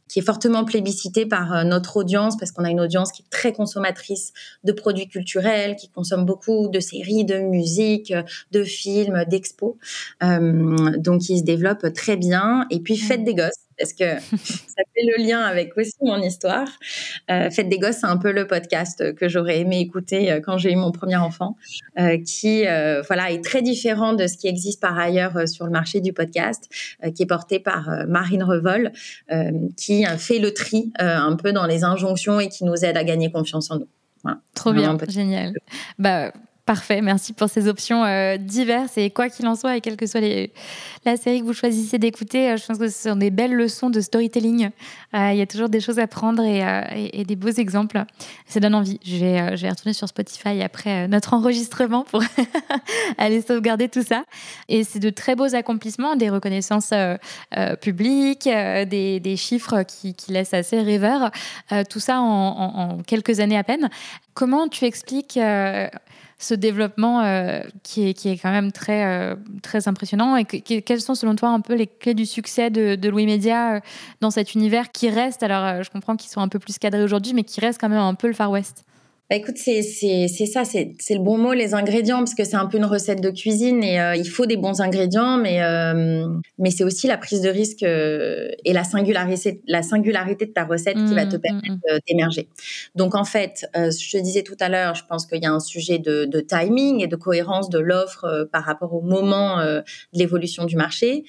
qui 0.09 0.19
est 0.19 0.23
fortement 0.23 0.65
plébiscité 0.65 1.27
par 1.27 1.53
euh, 1.53 1.65
notre 1.65 1.99
audience 1.99 2.37
parce 2.37 2.51
qu'on 2.51 2.65
a 2.65 2.71
une 2.71 2.81
audience 2.81 3.13
qui 3.13 3.23
est 3.23 3.31
très 3.31 3.53
consommatrice 3.53 4.33
de 4.65 4.73
produits 4.73 5.09
culturels, 5.09 5.77
qui 5.77 5.89
consomme 5.91 6.25
beaucoup 6.25 6.69
de 6.69 6.81
séries, 6.81 7.25
de 7.25 7.39
musique, 7.39 8.13
de 8.53 8.65
films, 8.65 9.25
d'expos. 9.29 9.75
Euh, 10.23 10.97
donc, 10.99 11.29
il 11.29 11.39
se 11.39 11.45
développe 11.45 11.93
très 11.95 12.17
bien. 12.17 12.67
Et 12.71 12.81
puis, 12.81 12.97
faites 12.97 13.25
des 13.25 13.35
gosses 13.35 13.68
parce 13.79 13.93
que 13.93 14.05
ça 14.21 14.83
fait 14.95 15.05
le 15.05 15.23
lien 15.23 15.41
avec 15.41 15.77
aussi 15.77 15.95
mon 16.03 16.21
histoire. 16.21 16.69
Euh, 17.31 17.51
Fête 17.51 17.69
des 17.69 17.79
gosses, 17.79 17.99
c'est 18.01 18.07
un 18.07 18.17
peu 18.17 18.33
le 18.33 18.47
podcast 18.47 19.15
que 19.15 19.29
j'aurais 19.29 19.61
aimé 19.61 19.81
écouter 19.81 20.31
euh, 20.31 20.41
quand 20.41 20.59
j'ai 20.59 20.73
eu 20.73 20.77
mon 20.77 20.93
premier 20.93 21.17
enfant, 21.17 21.57
euh, 21.99 22.19
qui 22.19 22.67
euh, 22.67 23.03
voilà 23.07 23.31
est 23.31 23.45
très 23.45 23.63
différent 23.63 24.13
de 24.13 24.27
ce 24.27 24.37
qui 24.37 24.49
existe 24.49 24.81
par 24.81 24.99
ailleurs 24.99 25.49
sur 25.49 25.65
le 25.65 25.71
marché 25.71 26.01
du 26.01 26.13
podcast, 26.13 26.69
qui 27.15 27.23
est 27.23 27.27
porté 27.27 27.61
par 27.61 27.89
Marine 28.07 28.43
Revol, 28.43 28.93
qui 29.77 30.05
fait 30.19 30.39
le 30.39 30.53
tri 30.53 30.93
un 30.99 31.37
peu 31.37 31.53
dans 31.53 31.67
les 31.67 31.85
injonctions 31.85 32.41
et 32.41 32.49
qui 32.49 32.65
nous 32.65 32.85
aide 32.85 32.97
à 32.97 33.05
gagner 33.05 33.31
confiance 33.31 33.71
en 33.71 33.79
nous. 33.79 33.89
Voilà. 34.23 34.41
Trop 34.55 34.73
bien, 34.73 34.97
génial. 35.09 35.53
Bah, 35.99 36.33
Parfait, 36.69 37.01
merci 37.01 37.33
pour 37.33 37.49
ces 37.49 37.67
options 37.67 38.05
euh, 38.05 38.37
diverses. 38.37 38.99
Et 38.99 39.09
quoi 39.09 39.31
qu'il 39.31 39.47
en 39.47 39.57
soit, 39.57 39.79
et 39.79 39.81
quelle 39.81 39.97
que 39.97 40.05
soit 40.05 40.21
la 41.07 41.17
série 41.17 41.41
que 41.41 41.47
vous 41.47 41.55
choisissez 41.55 41.97
d'écouter, 41.97 42.51
euh, 42.51 42.57
je 42.59 42.67
pense 42.67 42.77
que 42.77 42.89
ce 42.89 43.09
sont 43.09 43.17
des 43.17 43.31
belles 43.31 43.55
leçons 43.55 43.89
de 43.89 44.03
storytelling. 44.03 44.69
Euh, 45.15 45.31
il 45.33 45.39
y 45.39 45.41
a 45.41 45.47
toujours 45.47 45.71
des 45.71 45.81
choses 45.81 45.99
à 45.99 46.07
prendre 46.07 46.45
et, 46.45 47.25
des 47.25 47.37
beaux 47.37 47.49
exemples. 47.49 48.05
Ça 48.47 48.61
donne 48.61 48.75
envie. 48.75 49.01
Je 49.03 49.17
vais, 49.17 49.71
retourner 49.71 49.95
sur 49.95 50.09
Spotify 50.09 50.61
après 50.61 51.09
notre 51.09 51.33
enregistrement 51.33 52.05
pour 52.05 52.23
aller 53.17 53.41
sauvegarder 53.41 53.89
tout 53.89 54.03
ça. 54.03 54.25
Et 54.69 54.85
c'est 54.85 54.99
de 54.99 55.09
très 55.09 55.37
beaux 55.37 55.55
accomplissements, 55.55 56.17
des 56.17 56.29
reconnaissances 56.29 56.93
publiques, 57.81 58.47
des, 58.47 59.37
chiffres 59.39 59.85
qui, 59.85 60.15
laissent 60.29 60.53
assez 60.53 60.83
rêveur. 60.83 61.31
tout 61.89 62.01
ça 62.01 62.21
en, 62.21 62.99
quelques 63.07 63.41
années 63.41 63.57
à 63.57 63.65
peine. 63.65 63.89
Comment 64.39 64.69
tu 64.69 64.85
expliques 64.85 65.39
ce 66.39 66.55
développement 66.55 67.21
euh, 67.21 67.61
qui, 67.83 68.09
est, 68.09 68.15
qui 68.15 68.29
est 68.29 68.39
quand 68.39 68.53
même 68.53 68.71
très, 68.71 69.05
euh, 69.05 69.35
très 69.63 69.89
impressionnant. 69.89 70.37
Et 70.37 70.45
quelles 70.45 71.01
sont 71.01 71.17
selon 71.17 71.35
toi 71.35 71.49
un 71.49 71.61
peu 71.61 71.75
les 71.75 71.89
clés 71.89 72.15
du 72.15 72.27
succès 72.27 72.71
de, 72.71 72.95
de 72.95 73.09
Louis 73.09 73.27
Média 73.27 73.75
euh, 73.75 73.81
dans 74.21 74.31
cet 74.31 74.55
univers 74.55 74.93
qui 74.93 75.11
reste, 75.11 75.43
alors 75.43 75.83
je 75.83 75.91
comprends 75.91 76.17
qu'ils 76.17 76.31
sont 76.31 76.41
un 76.41 76.49
peu 76.49 76.61
plus 76.61 76.79
cadrés 76.79 77.03
aujourd'hui, 77.03 77.35
mais 77.35 77.43
qui 77.43 77.61
reste 77.61 77.81
quand 77.81 77.89
même 77.89 77.99
un 77.99 78.15
peu 78.15 78.29
le 78.29 78.35
Far 78.35 78.51
West? 78.51 78.85
Bah 79.31 79.37
écoute, 79.37 79.59
c'est 79.59 79.83
ça, 79.83 80.65
c'est 80.65 80.97
le 81.11 81.19
bon 81.19 81.37
mot, 81.37 81.53
les 81.53 81.75
ingrédients, 81.75 82.19
parce 82.19 82.35
que 82.35 82.45
c'est 82.45 82.57
un 82.57 82.65
peu 82.65 82.79
une 82.79 82.87
recette 82.87 83.21
de 83.21 83.29
cuisine 83.29 83.85
et 83.85 84.01
euh, 84.01 84.17
il 84.17 84.27
faut 84.27 84.47
des 84.47 84.57
bons 84.57 84.81
ingrédients, 84.81 85.37
mais 85.37 85.63
euh, 85.63 86.27
mais 86.57 86.71
c'est 86.71 86.83
aussi 86.83 87.07
la 87.09 87.19
prise 87.19 87.43
de 87.43 87.51
risque 87.51 87.83
euh, 87.83 88.49
et 88.65 88.73
la 88.73 88.85
singularité, 88.85 89.61
la 89.67 89.83
singularité 89.83 90.47
de 90.47 90.53
ta 90.53 90.65
recette 90.65 90.97
qui 90.97 91.15
va 91.15 91.27
te 91.27 91.37
mmh, 91.37 91.39
mmh, 91.39 91.41
permettre 91.43 91.69
mmh. 91.69 91.99
d'émerger. 92.09 92.49
Donc 92.95 93.15
en 93.15 93.25
fait, 93.25 93.67
je 93.75 94.17
te 94.17 94.23
disais 94.23 94.43
tout 94.43 94.57
à 94.61 94.71
l'heure, 94.71 94.95
je 94.95 95.05
pense 95.07 95.27
qu'il 95.27 95.43
y 95.43 95.47
a 95.47 95.53
un 95.53 95.61
sujet 95.61 95.99
de, 95.99 96.25
de, 96.25 96.41
timing 96.41 97.03
et 97.03 97.07
de 97.07 97.17
cohérence 97.17 97.69
de 97.69 97.79
l'offre 97.79 98.49
par 98.51 98.65
rapport 98.65 98.95
au 98.95 99.03
moment 99.03 99.59
de 99.59 99.83
l'évolution 100.15 100.65
du 100.65 100.77
marché. 100.77 101.25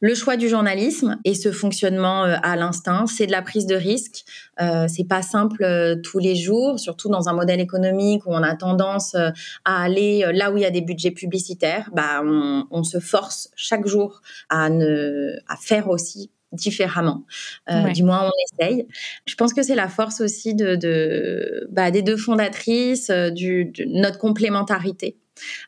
Le 0.00 0.14
choix 0.14 0.36
du 0.36 0.48
journalisme 0.50 1.18
et 1.24 1.34
ce 1.34 1.50
fonctionnement 1.52 2.24
euh, 2.24 2.36
à 2.42 2.54
l'instinct, 2.56 3.06
c'est 3.06 3.26
de 3.26 3.32
la 3.32 3.40
prise 3.40 3.64
de 3.64 3.74
risque. 3.74 4.24
Euh, 4.60 4.86
c'est 4.88 5.08
pas 5.08 5.22
simple 5.22 5.64
euh, 5.64 5.96
tous 5.96 6.18
les 6.18 6.36
jours, 6.36 6.78
surtout 6.78 7.08
dans 7.08 7.30
un 7.30 7.32
modèle 7.32 7.60
économique 7.60 8.26
où 8.26 8.30
on 8.32 8.42
a 8.42 8.54
tendance 8.56 9.14
euh, 9.14 9.30
à 9.64 9.82
aller 9.82 10.30
là 10.34 10.52
où 10.52 10.58
il 10.58 10.62
y 10.62 10.66
a 10.66 10.70
des 10.70 10.82
budgets 10.82 11.12
publicitaires. 11.12 11.88
Bah, 11.94 12.20
on, 12.22 12.66
on 12.70 12.82
se 12.84 13.00
force 13.00 13.48
chaque 13.56 13.86
jour 13.86 14.20
à 14.50 14.68
ne, 14.68 15.30
à 15.48 15.56
faire 15.56 15.88
aussi 15.88 16.30
différemment. 16.52 17.24
Euh, 17.70 17.90
Du 17.92 18.02
moins, 18.02 18.28
on 18.28 18.62
essaye. 18.64 18.86
Je 19.26 19.34
pense 19.34 19.54
que 19.54 19.62
c'est 19.62 19.74
la 19.74 19.88
force 19.88 20.20
aussi 20.20 20.54
de, 20.54 20.76
de 20.76 21.66
bah, 21.70 21.90
des 21.90 22.02
deux 22.02 22.16
fondatrices, 22.18 23.10
du, 23.10 23.66
de 23.66 23.84
notre 23.86 24.18
complémentarité. 24.18 25.16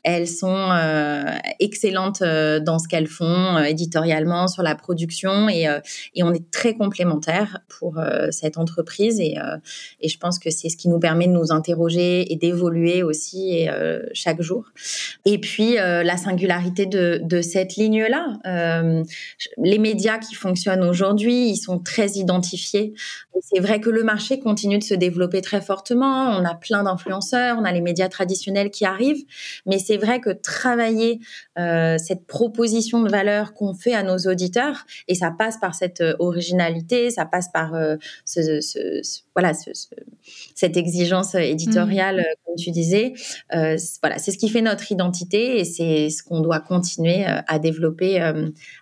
Elles 0.03 0.29
sont 0.29 0.71
euh, 0.73 1.25
excellentes 1.61 2.23
euh, 2.23 2.61
dans 2.61 2.79
ce 2.79 2.89
qu'elles 2.89 3.07
font 3.07 3.57
euh, 3.57 3.63
éditorialement 3.63 4.49
sur 4.49 4.63
la 4.63 4.75
production 4.75 5.49
et, 5.49 5.67
on 6.21 6.35
est 6.35 6.51
très 6.51 6.75
complémentaires 6.75 7.61
pour 7.69 8.01
cette 8.31 8.59
entreprise 8.59 9.21
et, 9.21 9.37
je 10.05 10.17
pense 10.19 10.39
que 10.39 10.51
c'est 10.51 10.69
ce 10.69 10.77
qui 10.77 10.89
nous 10.89 10.99
permet 10.99 11.27
de 11.27 11.33
nous 11.33 11.53
interroger 11.53 12.31
et 12.33 12.37
d'évoluer 12.37 13.03
aussi 13.03 13.67
chaque 14.13 14.43
jour. 14.43 14.65
Et 15.25 15.39
puis 15.39 15.75
la 15.77 16.17
singularité 16.17 16.87
de 16.87 17.41
cette 17.41 17.77
ligne-là, 17.77 18.39
les 19.63 19.79
médias 19.79 20.19
qui 20.19 20.35
fonctionnent 20.35 20.85
aujourd'hui, 20.85 21.51
ils 21.51 21.57
sont 21.57 21.79
très 21.79 22.11
identifiés. 22.13 22.95
C'est 23.41 23.61
vrai 23.61 23.81
que 23.81 23.91
le 23.91 24.03
marché 24.03 24.41
continue 24.41 24.79
de 24.79 24.85
se 24.85 24.95
développer 24.95 25.41
très 25.41 25.61
fortement. 25.61 26.31
On 26.31 26.45
a 26.45 26.55
plein 26.55 26.83
d'influenceurs, 26.83 27.57
on 27.59 27.65
a 27.65 27.73
les 27.73 27.81
médias 27.81 28.09
traditionnels 28.09 28.71
qui 28.71 28.85
arrivent. 28.85 29.25
Mais 29.69 29.79
c'est 29.79 29.99
vrai 29.99 30.21
que 30.21 30.31
travailler 30.31 31.21
euh, 31.59 31.97
cette 31.99 32.27
proposition 32.27 33.03
de 33.03 33.11
valeur 33.11 33.53
qu'on 33.53 33.75
fait 33.75 33.95
à 33.95 34.03
nos 34.03 34.19
auditeurs, 34.19 34.87
et 35.07 35.15
ça 35.15 35.31
passe 35.31 35.59
par 35.59 35.75
cette 35.75 36.01
euh, 36.01 36.15
originalité, 36.19 37.11
ça 37.11 37.27
passe 37.27 37.51
par 37.53 37.75
euh, 37.75 37.97
ce, 38.25 38.61
ce, 38.61 39.23
voilà, 39.37 39.53
cette 40.55 40.77
exigence 40.77 41.35
éditoriale, 41.35 42.21
mmh. 42.21 42.47
comme 42.47 42.57
tu 42.57 42.71
disais. 42.71 43.13
voilà, 44.03 44.19
c'est 44.19 44.33
ce 44.33 44.39
qui 44.39 44.49
fait 44.49 44.63
notre 44.63 44.91
identité 44.91 45.61
et 45.61 45.65
c'est 45.65 46.11
ce 46.11 46.23
qu'on 46.23 46.41
doit 46.41 46.61
continuer 46.61 47.25
à 47.25 47.59
développer, 47.59 48.21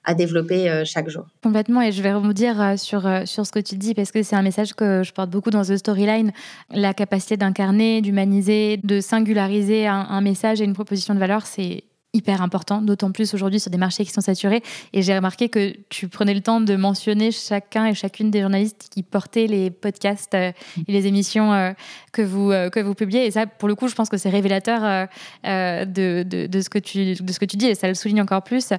à 0.04 0.14
développer 0.14 0.82
chaque 0.86 1.10
jour. 1.10 1.26
Complètement, 1.42 1.82
et 1.82 1.92
je 1.92 2.00
vais 2.00 2.14
rebondir 2.14 2.78
sur, 2.78 3.06
sur 3.26 3.44
ce 3.44 3.52
que 3.52 3.58
tu 3.58 3.76
dis 3.76 3.92
parce 3.92 4.12
que 4.12 4.22
c'est 4.22 4.36
un 4.36 4.42
message 4.42 4.72
que 4.72 5.02
je 5.02 5.12
porte 5.12 5.28
beaucoup 5.28 5.50
dans 5.50 5.62
The 5.62 5.76
Storyline, 5.76 6.32
la 6.70 6.94
capacité 6.94 7.36
d'incarner, 7.36 8.00
d'humaniser, 8.00 8.78
de 8.82 9.00
singulariser 9.00 9.86
un, 9.86 10.06
un 10.08 10.20
message 10.22 10.60
une 10.60 10.72
proposition 10.76 11.14
de 11.14 11.18
valeur, 11.18 11.46
c'est 11.46 11.84
hyper 12.16 12.42
important, 12.42 12.80
d'autant 12.80 13.12
plus 13.12 13.34
aujourd'hui 13.34 13.60
sur 13.60 13.70
des 13.70 13.78
marchés 13.78 14.04
qui 14.04 14.10
sont 14.10 14.20
saturés. 14.20 14.62
Et 14.92 15.02
j'ai 15.02 15.14
remarqué 15.14 15.48
que 15.48 15.74
tu 15.90 16.08
prenais 16.08 16.34
le 16.34 16.40
temps 16.40 16.60
de 16.60 16.74
mentionner 16.74 17.30
chacun 17.30 17.86
et 17.86 17.94
chacune 17.94 18.30
des 18.30 18.40
journalistes 18.40 18.88
qui 18.90 19.02
portaient 19.02 19.46
les 19.46 19.70
podcasts 19.70 20.34
euh, 20.34 20.52
et 20.88 20.92
les 20.92 21.06
émissions 21.06 21.52
euh, 21.52 21.72
que, 22.12 22.22
vous, 22.22 22.50
euh, 22.50 22.70
que 22.70 22.80
vous 22.80 22.94
publiez. 22.94 23.26
Et 23.26 23.30
ça, 23.30 23.46
pour 23.46 23.68
le 23.68 23.74
coup, 23.74 23.88
je 23.88 23.94
pense 23.94 24.08
que 24.08 24.16
c'est 24.16 24.30
révélateur 24.30 25.08
de, 25.44 26.22
de, 26.22 26.46
de, 26.46 26.60
ce 26.60 26.70
que 26.70 26.78
tu, 26.78 27.14
de 27.14 27.32
ce 27.32 27.38
que 27.38 27.44
tu 27.44 27.56
dis, 27.56 27.66
et 27.66 27.74
ça 27.74 27.88
le 27.88 27.94
souligne 27.94 28.22
encore 28.22 28.42
plus 28.42 28.72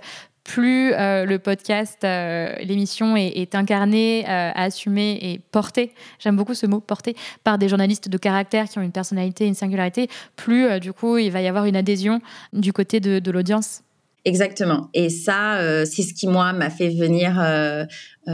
plus 0.47 0.93
euh, 0.93 1.25
le 1.25 1.39
podcast, 1.39 1.99
euh, 2.05 2.55
l'émission 2.63 3.17
est, 3.17 3.53
incarnée, 3.53 4.23
euh, 4.27 4.51
assumée 4.55 5.19
et 5.21 5.41
portée, 5.51 5.91
j'aime 6.19 6.37
beaucoup 6.37 6.53
ce 6.53 6.65
mot, 6.65 6.79
portée, 6.79 7.17
par 7.43 7.57
des 7.57 7.67
journalistes 7.67 8.07
de 8.07 8.17
caractère 8.17 8.69
qui 8.69 8.79
ont 8.79 8.81
une 8.81 8.93
personnalité, 8.93 9.45
une 9.45 9.55
singularité, 9.55 10.07
plus 10.37 10.79
du 10.79 10.93
coup 10.93 11.17
il 11.17 11.31
va 11.31 11.41
y 11.41 11.47
avoir 11.47 11.65
une 11.65 11.75
adhésion 11.75 12.21
du 12.53 12.71
côté 12.71 13.01
de, 13.01 13.29
l'audience. 13.29 13.81
Exactement. 14.23 14.89
Et 14.93 15.09
ça, 15.09 15.59
c'est 15.85 16.01
ce 16.01 16.13
qui, 16.13 16.27
moi, 16.27 16.53
m'a 16.53 16.69
fait 16.69 16.89
venir 16.89 17.33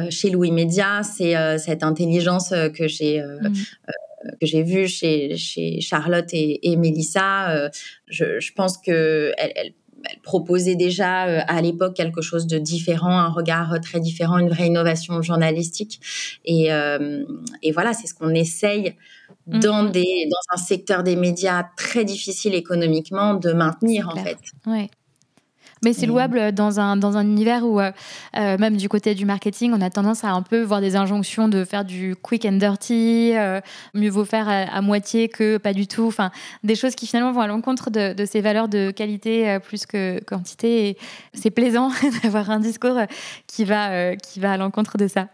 chez 0.10 0.30
Louis 0.30 0.52
Média. 0.52 1.02
C'est 1.04 1.36
cette 1.58 1.84
intelligence 1.84 2.50
que 2.50 2.88
j'ai 2.88 3.22
mm. 3.22 3.54
que 4.40 4.46
j'ai 4.46 4.64
vue 4.64 4.88
chez, 4.88 5.36
chez 5.36 5.82
Charlotte 5.82 6.32
et, 6.32 6.72
et 6.72 6.76
Mélissa. 6.78 7.70
Je, 8.08 8.40
je, 8.40 8.54
pense 8.54 8.78
que 8.78 9.34
elle 9.38 9.52
elle 9.56 9.74
proposait 10.22 10.76
déjà 10.76 11.28
euh, 11.28 11.42
à 11.48 11.62
l'époque 11.62 11.96
quelque 11.96 12.22
chose 12.22 12.48
de 12.48 12.58
différent, 12.58 13.20
un 13.20 13.30
regard 13.30 13.80
très 13.82 14.00
différent, 14.00 14.38
une 14.38 14.50
vraie 14.50 14.68
innovation 14.68 15.22
journalistique. 15.22 16.00
Et, 16.46 16.72
euh, 16.74 17.24
et 17.62 17.72
voilà, 17.72 17.94
c'est 17.94 18.08
ce 18.08 18.14
qu'on 18.14 18.34
essaye 18.34 18.96
dans, 19.48 19.84
des, 19.84 20.28
dans 20.30 20.56
un 20.56 20.58
secteur 20.58 21.04
des 21.04 21.16
médias 21.16 21.64
très 21.76 22.06
difficile 22.06 22.54
économiquement 22.54 23.34
de 23.34 23.52
maintenir 23.52 24.10
en 24.10 24.16
fait. 24.16 24.38
Ouais. 24.66 24.90
Mais 25.84 25.94
c'est 25.94 26.06
louable 26.06 26.52
dans 26.52 26.80
un, 26.80 26.98
dans 26.98 27.18
un 27.18 27.24
univers 27.24 27.66
où, 27.66 27.80
même 28.34 28.78
du 28.78 28.90
côté 28.90 29.16
du 29.16 29.26
marketing, 29.26 29.74
on 29.74 29.82
a 29.82 29.90
tendance 29.90 30.24
à 30.24 30.32
un 30.32 30.42
peu 30.42 30.62
voir 30.62 30.82
des 30.82 30.96
injonctions 30.96 31.48
de 31.48 31.66
faire 31.66 31.86
du 31.86 32.16
quick 32.16 32.46
and 32.46 32.54
dirty, 32.54 33.34
mieux 33.94 34.10
vaut 34.10 34.26
faire 34.26 34.48
à, 34.48 34.82
moitié 34.82 35.30
que 35.30 35.58
pas 35.58 35.74
du 35.74 35.88
tout. 35.88 36.06
Enfin, 36.08 36.32
des 36.64 36.76
choses 36.76 36.96
qui 36.96 37.08
finalement 37.08 37.32
vont 37.32 37.42
à 37.42 37.48
l'encontre 37.48 37.90
de, 37.90 38.14
de, 38.14 38.26
ces 38.26 38.42
valeurs 38.42 38.68
de 38.68 38.92
qualité 38.92 39.58
plus 39.60 39.86
que 39.86 40.24
quantité. 40.24 40.90
Et 40.90 40.98
c'est 41.34 41.52
plaisant 41.52 41.92
d'avoir 42.24 42.50
un 42.50 42.60
discours 42.60 43.00
qui 43.48 43.66
va, 43.66 44.16
qui 44.16 44.40
va 44.40 44.54
à 44.54 44.58
l'encontre 44.58 44.98
de 44.98 45.08
ça. 45.08 45.28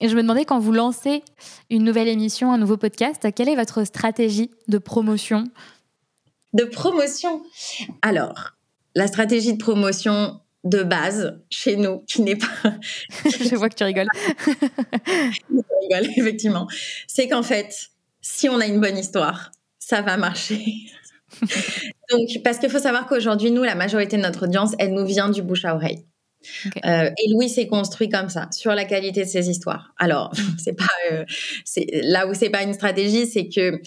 Et 0.00 0.08
je 0.08 0.16
me 0.16 0.22
demandais, 0.22 0.46
quand 0.46 0.58
vous 0.58 0.72
lancez 0.72 1.22
une 1.68 1.84
nouvelle 1.84 2.08
émission, 2.08 2.52
un 2.52 2.58
nouveau 2.58 2.78
podcast, 2.78 3.28
quelle 3.34 3.48
est 3.48 3.56
votre 3.56 3.84
stratégie 3.84 4.50
de 4.68 4.78
promotion? 4.78 5.44
De 6.54 6.64
promotion? 6.64 7.42
Alors, 8.00 8.52
la 8.94 9.06
stratégie 9.06 9.52
de 9.52 9.58
promotion 9.58 10.40
de 10.64 10.82
base 10.82 11.40
chez 11.48 11.76
nous, 11.76 12.00
qui 12.06 12.22
n'est 12.22 12.36
pas... 12.36 12.46
je 13.24 13.56
vois 13.56 13.68
que 13.68 13.74
tu 13.74 13.84
rigoles. 13.84 14.08
je 14.46 15.40
rigole, 15.82 16.10
effectivement. 16.16 16.68
C'est 17.06 17.28
qu'en 17.28 17.42
fait, 17.42 17.90
si 18.20 18.48
on 18.48 18.60
a 18.60 18.66
une 18.66 18.80
bonne 18.80 18.98
histoire, 18.98 19.52
ça 19.78 20.02
va 20.02 20.16
marcher. 20.16 20.64
Donc, 22.10 22.28
parce 22.44 22.58
qu'il 22.58 22.70
faut 22.70 22.78
savoir 22.78 23.06
qu'aujourd'hui, 23.06 23.50
nous, 23.50 23.62
la 23.62 23.74
majorité 23.74 24.16
de 24.16 24.22
notre 24.22 24.44
audience, 24.46 24.74
elle 24.78 24.92
nous 24.92 25.06
vient 25.06 25.30
du 25.30 25.42
bouche 25.42 25.64
à 25.64 25.74
oreille. 25.74 26.04
Euh, 26.86 27.10
et 27.10 27.30
Louis 27.32 27.48
s'est 27.48 27.66
construit 27.66 28.08
comme 28.08 28.28
ça, 28.28 28.48
sur 28.50 28.74
la 28.74 28.84
qualité 28.84 29.24
de 29.24 29.28
ses 29.28 29.50
histoires. 29.50 29.92
Alors, 29.98 30.32
c'est 30.58 30.72
pas, 30.72 30.88
euh, 31.12 31.24
c'est 31.64 31.86
là 32.02 32.26
où 32.26 32.34
c'est 32.34 32.50
pas 32.50 32.62
une 32.62 32.72
stratégie, 32.72 33.26
c'est 33.26 33.48
que 33.48 33.80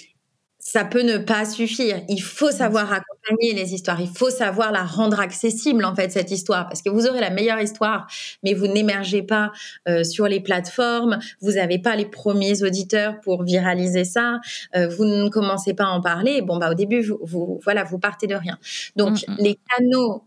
ça 0.59 0.85
peut 0.85 1.01
ne 1.01 1.17
pas 1.17 1.45
suffire. 1.45 2.01
Il 2.09 2.21
faut 2.21 2.51
savoir 2.51 2.93
accompagner 3.25 3.53
les 3.53 3.73
histoires. 3.73 4.01
Il 4.01 4.09
faut 4.09 4.29
savoir 4.29 4.71
la 4.71 4.83
rendre 4.83 5.19
accessible, 5.19 5.85
en 5.85 5.95
fait, 5.95 6.11
cette 6.11 6.31
histoire. 6.31 6.67
Parce 6.67 6.81
que 6.81 6.89
vous 6.89 7.07
aurez 7.07 7.21
la 7.21 7.29
meilleure 7.29 7.59
histoire, 7.59 8.07
mais 8.43 8.53
vous 8.53 8.67
n'émergez 8.67 9.23
pas 9.23 9.51
euh, 9.87 10.03
sur 10.03 10.27
les 10.27 10.39
plateformes. 10.39 11.19
Vous 11.41 11.53
n'avez 11.53 11.79
pas 11.79 11.95
les 11.95 12.05
premiers 12.05 12.63
auditeurs 12.63 13.19
pour 13.21 13.43
viraliser 13.43 14.03
ça. 14.03 14.39
vous 14.75 15.05
ne 15.05 15.29
commencez 15.29 15.73
pas 15.73 15.85
à 15.85 15.89
en 15.89 16.01
parler. 16.01 16.41
Bon, 16.41 16.57
bah, 16.57 16.71
au 16.71 16.73
début, 16.73 17.01
vous, 17.21 17.59
voilà, 17.63 17.83
vous 17.83 17.99
partez 17.99 18.27
de 18.27 18.35
rien. 18.35 18.57
Donc, 18.95 19.27
mm, 19.27 19.33
mm. 19.33 19.37
les 19.39 19.59
canaux 19.69 20.23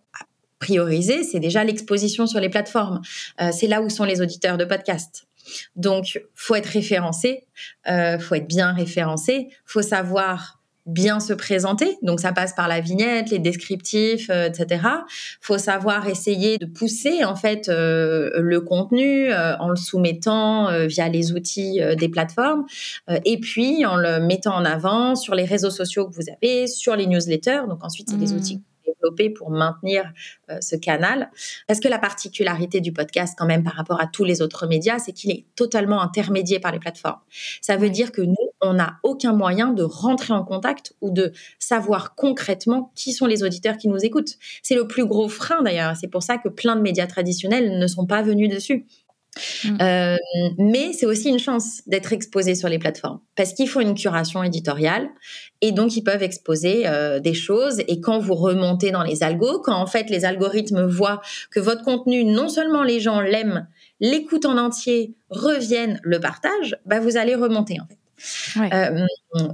prioriser, 0.59 1.23
c'est 1.23 1.41
déjà 1.41 1.65
l'exposition 1.65 2.27
sur 2.27 2.41
les 2.41 2.49
plateformes. 2.49 3.01
Euh, 3.41 3.51
c'est 3.53 3.67
là 3.67 3.83
où 3.83 3.91
sont 3.91 4.05
les 4.05 4.21
auditeurs 4.21 4.57
de 4.57 4.65
podcasts. 4.65 5.27
Donc, 5.77 6.21
faut 6.35 6.55
être 6.57 6.67
référencé, 6.67 7.47
euh, 7.89 8.19
faut 8.19 8.35
être 8.35 8.49
bien 8.49 8.73
référencé, 8.73 9.49
faut 9.65 9.83
savoir 9.83 10.56
bien 10.87 11.21
se 11.21 11.33
présenter. 11.33 11.99
Donc, 12.03 12.21
ça 12.21 12.33
passe 12.33 12.55
par 12.55 12.69
la 12.69 12.81
vignette, 12.81 13.31
les 13.31 13.39
descriptifs, 13.39 14.31
euh, 14.31 14.49
etc. 14.49 14.83
Faut 15.41 15.59
savoir 15.59 16.09
essayer 16.09 16.59
de 16.59 16.67
pousser 16.67 17.25
en 17.25 17.37
fait 17.37 17.69
euh, 17.69 18.31
le 18.37 18.61
contenu 18.61 19.33
en 19.33 19.69
le 19.69 19.77
soumettant 19.77 20.87
via 20.87 21.09
les 21.09 21.33
outils 21.33 21.81
des 21.99 22.09
plateformes, 22.09 22.65
et 23.25 23.39
puis 23.39 23.85
en 23.85 23.97
le 23.97 24.21
mettant 24.21 24.55
en 24.55 24.65
avant 24.65 25.15
sur 25.15 25.35
les 25.35 25.45
réseaux 25.45 25.71
sociaux 25.71 26.09
que 26.09 26.15
vous 26.15 26.31
avez, 26.31 26.67
sur 26.67 26.97
les 26.97 27.07
newsletters. 27.07 27.63
Donc 27.69 27.85
ensuite, 27.85 28.11
c'est 28.11 28.19
des 28.19 28.33
mmh. 28.33 28.37
outils 28.37 28.63
développer 28.87 29.31
pour 29.31 29.51
maintenir 29.51 30.13
euh, 30.51 30.59
ce 30.61 30.77
canal. 30.77 31.31
Parce 31.67 31.81
que 31.81 31.89
la 31.89 31.99
particularité 31.99 32.81
du 32.81 32.93
podcast, 32.93 33.35
quand 33.39 33.47
même, 33.47 33.65
par 33.65 33.75
rapport 33.75 34.01
à 34.01 34.07
tous 34.07 34.25
les 34.25 34.43
autres 34.43 34.67
médias, 34.67 34.99
c'est 34.99 35.13
qu'il 35.13 35.31
est 35.31 35.45
totalement 35.55 36.01
intermédié 36.01 36.61
par 36.61 36.73
les 36.73 36.79
plateformes? 36.79 37.21
Ça 37.61 37.77
veut 37.77 37.91
dire 37.91 38.13
que 38.13 38.23
nous, 38.23 38.37
on 38.61 38.75
n'a 38.75 38.99
aucun 39.03 39.33
moyen 39.33 39.73
de 39.73 39.83
rentrer 39.83 40.33
en 40.33 40.45
contact 40.45 40.95
ou 41.01 41.11
de 41.11 41.33
savoir 41.59 42.15
concrètement 42.15 42.93
qui 42.95 43.13
sont 43.13 43.27
les 43.27 43.43
auditeurs 43.43 43.77
qui 43.77 43.89
nous 43.89 44.05
écoutent. 44.05 44.37
C'est 44.63 44.75
le 44.75 44.87
plus 44.87 45.07
gros 45.07 45.29
frein 45.29 45.63
d'ailleurs. 45.63 45.97
C'est 45.97 46.09
pour 46.09 46.23
ça 46.23 46.39
que 46.39 46.49
plein 46.49 46.77
de 46.77 46.83
médias 46.83 47.07
traditionnels 47.07 47.79
ne 47.79 47.87
sont 47.87 48.07
pas 48.07 48.23
venus 48.23 48.49
dessus. 48.49 48.87
Mm. 49.65 49.79
Euh, 49.81 50.17
mais 50.59 50.93
c'est 50.93 51.07
aussi 51.07 51.29
une 51.29 51.39
chance 51.39 51.83
d'être 51.87 52.13
exposé 52.13 52.55
sur 52.55 52.69
les 52.69 52.79
plateformes 52.79 53.21
parce 53.37 53.53
qu'ils 53.53 53.69
font 53.69 53.81
une 53.81 53.95
curation 53.95 54.43
éditoriale 54.43 55.09
et 55.61 55.73
donc 55.73 55.97
ils 55.97 56.03
peuvent 56.03 56.23
exposer 56.23 56.87
euh, 56.87 57.21
des 57.21 57.35
choses. 57.35 57.81
Et 57.89 58.01
quand 58.01 58.19
vous 58.19 58.35
remontez 58.35 58.91
dans 58.91 59.03
les 59.03 59.23
algos, 59.23 59.61
quand 59.61 59.77
en 59.77 59.87
fait 59.87 60.11
les 60.11 60.25
algorithmes 60.25 60.87
voient 60.87 61.21
que 61.51 61.61
votre 61.61 61.83
contenu, 61.83 62.25
non 62.25 62.49
seulement 62.49 62.83
les 62.83 63.01
gens 63.01 63.21
l'aiment, 63.21 63.67
l'écoutent 64.01 64.47
en 64.47 64.59
entier, 64.59 65.15
reviennent, 65.31 66.01
le 66.03 66.21
partagent, 66.21 66.77
bah 66.87 67.01
vous 67.01 67.17
allez 67.17 67.35
remonter 67.35 67.81
en 67.81 67.87
fait. 67.87 67.99
Euh, 68.57 69.07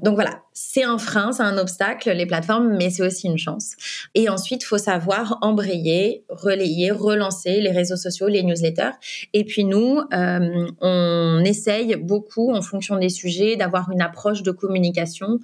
donc 0.03 0.15
voilà, 0.15 0.43
c'est 0.53 0.85
un 0.85 0.99
frein, 0.99 1.33
c'est 1.33 1.43
un 1.43 1.59
obstacle, 1.59 2.11
les 2.13 2.27
plateformes, 2.27 2.77
mais 2.77 2.91
c'est 2.91 3.03
aussi 3.03 3.27
une 3.27 3.39
chance. 3.39 3.73
Et 4.15 4.29
ensuite, 4.29 4.63
il 4.63 4.67
faut 4.67 4.79
savoir 4.79 5.39
embrayer, 5.41 6.25
relayer, 6.29 6.91
relancer 6.91 7.61
les 7.61 7.71
réseaux 7.71 7.97
sociaux, 7.97 8.29
les 8.29 8.43
newsletters. 8.43 8.93
Et 9.33 9.45
puis 9.45 9.65
nous, 9.65 10.01
euh, 10.13 10.67
on 10.81 11.43
essaye 11.45 11.97
beaucoup, 11.97 12.53
en 12.53 12.63
fonction 12.63 12.97
des 12.97 13.09
sujets, 13.09 13.57
d'avoir 13.57 13.91
une 13.91 14.03
approche 14.03 14.43
de 14.43 14.51
communication 14.51 15.41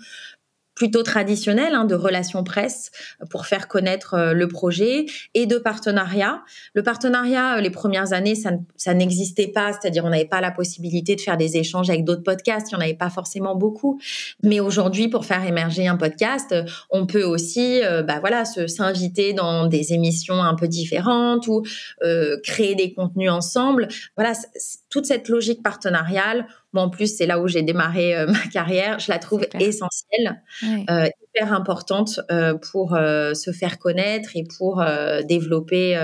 plutôt 0.78 1.02
traditionnel 1.02 1.74
hein, 1.74 1.84
de 1.84 1.96
relations 1.96 2.44
presse 2.44 2.92
pour 3.30 3.46
faire 3.46 3.66
connaître 3.66 4.14
euh, 4.14 4.32
le 4.32 4.46
projet 4.46 5.06
et 5.34 5.44
de 5.44 5.58
partenariat. 5.58 6.44
Le 6.72 6.84
partenariat, 6.84 7.56
euh, 7.56 7.60
les 7.60 7.70
premières 7.70 8.12
années, 8.12 8.36
ça, 8.36 8.52
ça 8.76 8.94
n'existait 8.94 9.48
pas, 9.48 9.72
c'est-à-dire 9.72 10.04
on 10.04 10.10
n'avait 10.10 10.24
pas 10.24 10.40
la 10.40 10.52
possibilité 10.52 11.16
de 11.16 11.20
faire 11.20 11.36
des 11.36 11.56
échanges 11.56 11.90
avec 11.90 12.04
d'autres 12.04 12.22
podcasts, 12.22 12.70
il 12.70 12.76
n'y 12.76 12.80
en 12.80 12.84
avait 12.84 12.94
pas 12.94 13.10
forcément 13.10 13.56
beaucoup. 13.56 14.00
Mais 14.44 14.60
aujourd'hui, 14.60 15.08
pour 15.08 15.24
faire 15.24 15.44
émerger 15.44 15.88
un 15.88 15.96
podcast, 15.96 16.52
euh, 16.52 16.62
on 16.90 17.06
peut 17.06 17.24
aussi, 17.24 17.80
bah 18.06 18.20
voilà, 18.20 18.44
s'inviter 18.44 19.32
dans 19.32 19.66
des 19.66 19.92
émissions 19.92 20.40
un 20.40 20.54
peu 20.54 20.68
différentes 20.68 21.48
ou 21.48 21.64
créer 22.44 22.74
des 22.74 22.92
contenus 22.92 23.30
ensemble. 23.30 23.88
Voilà, 24.16 24.32
toute 24.90 25.06
cette 25.06 25.28
logique 25.28 25.62
partenariale 25.62 26.46
moi, 26.72 26.82
en 26.82 26.90
plus, 26.90 27.16
c'est 27.16 27.26
là 27.26 27.40
où 27.40 27.48
j'ai 27.48 27.62
démarré 27.62 28.14
euh, 28.14 28.26
ma 28.30 28.46
carrière. 28.52 28.98
Je 28.98 29.10
la 29.10 29.18
trouve 29.18 29.46
essentielle, 29.58 30.42
euh, 30.90 31.06
hyper 31.22 31.52
importante 31.52 32.20
euh, 32.30 32.54
pour 32.54 32.90
se 32.90 33.52
faire 33.52 33.78
connaître 33.78 34.30
et 34.34 34.44
pour 34.44 34.84
développer 35.24 35.98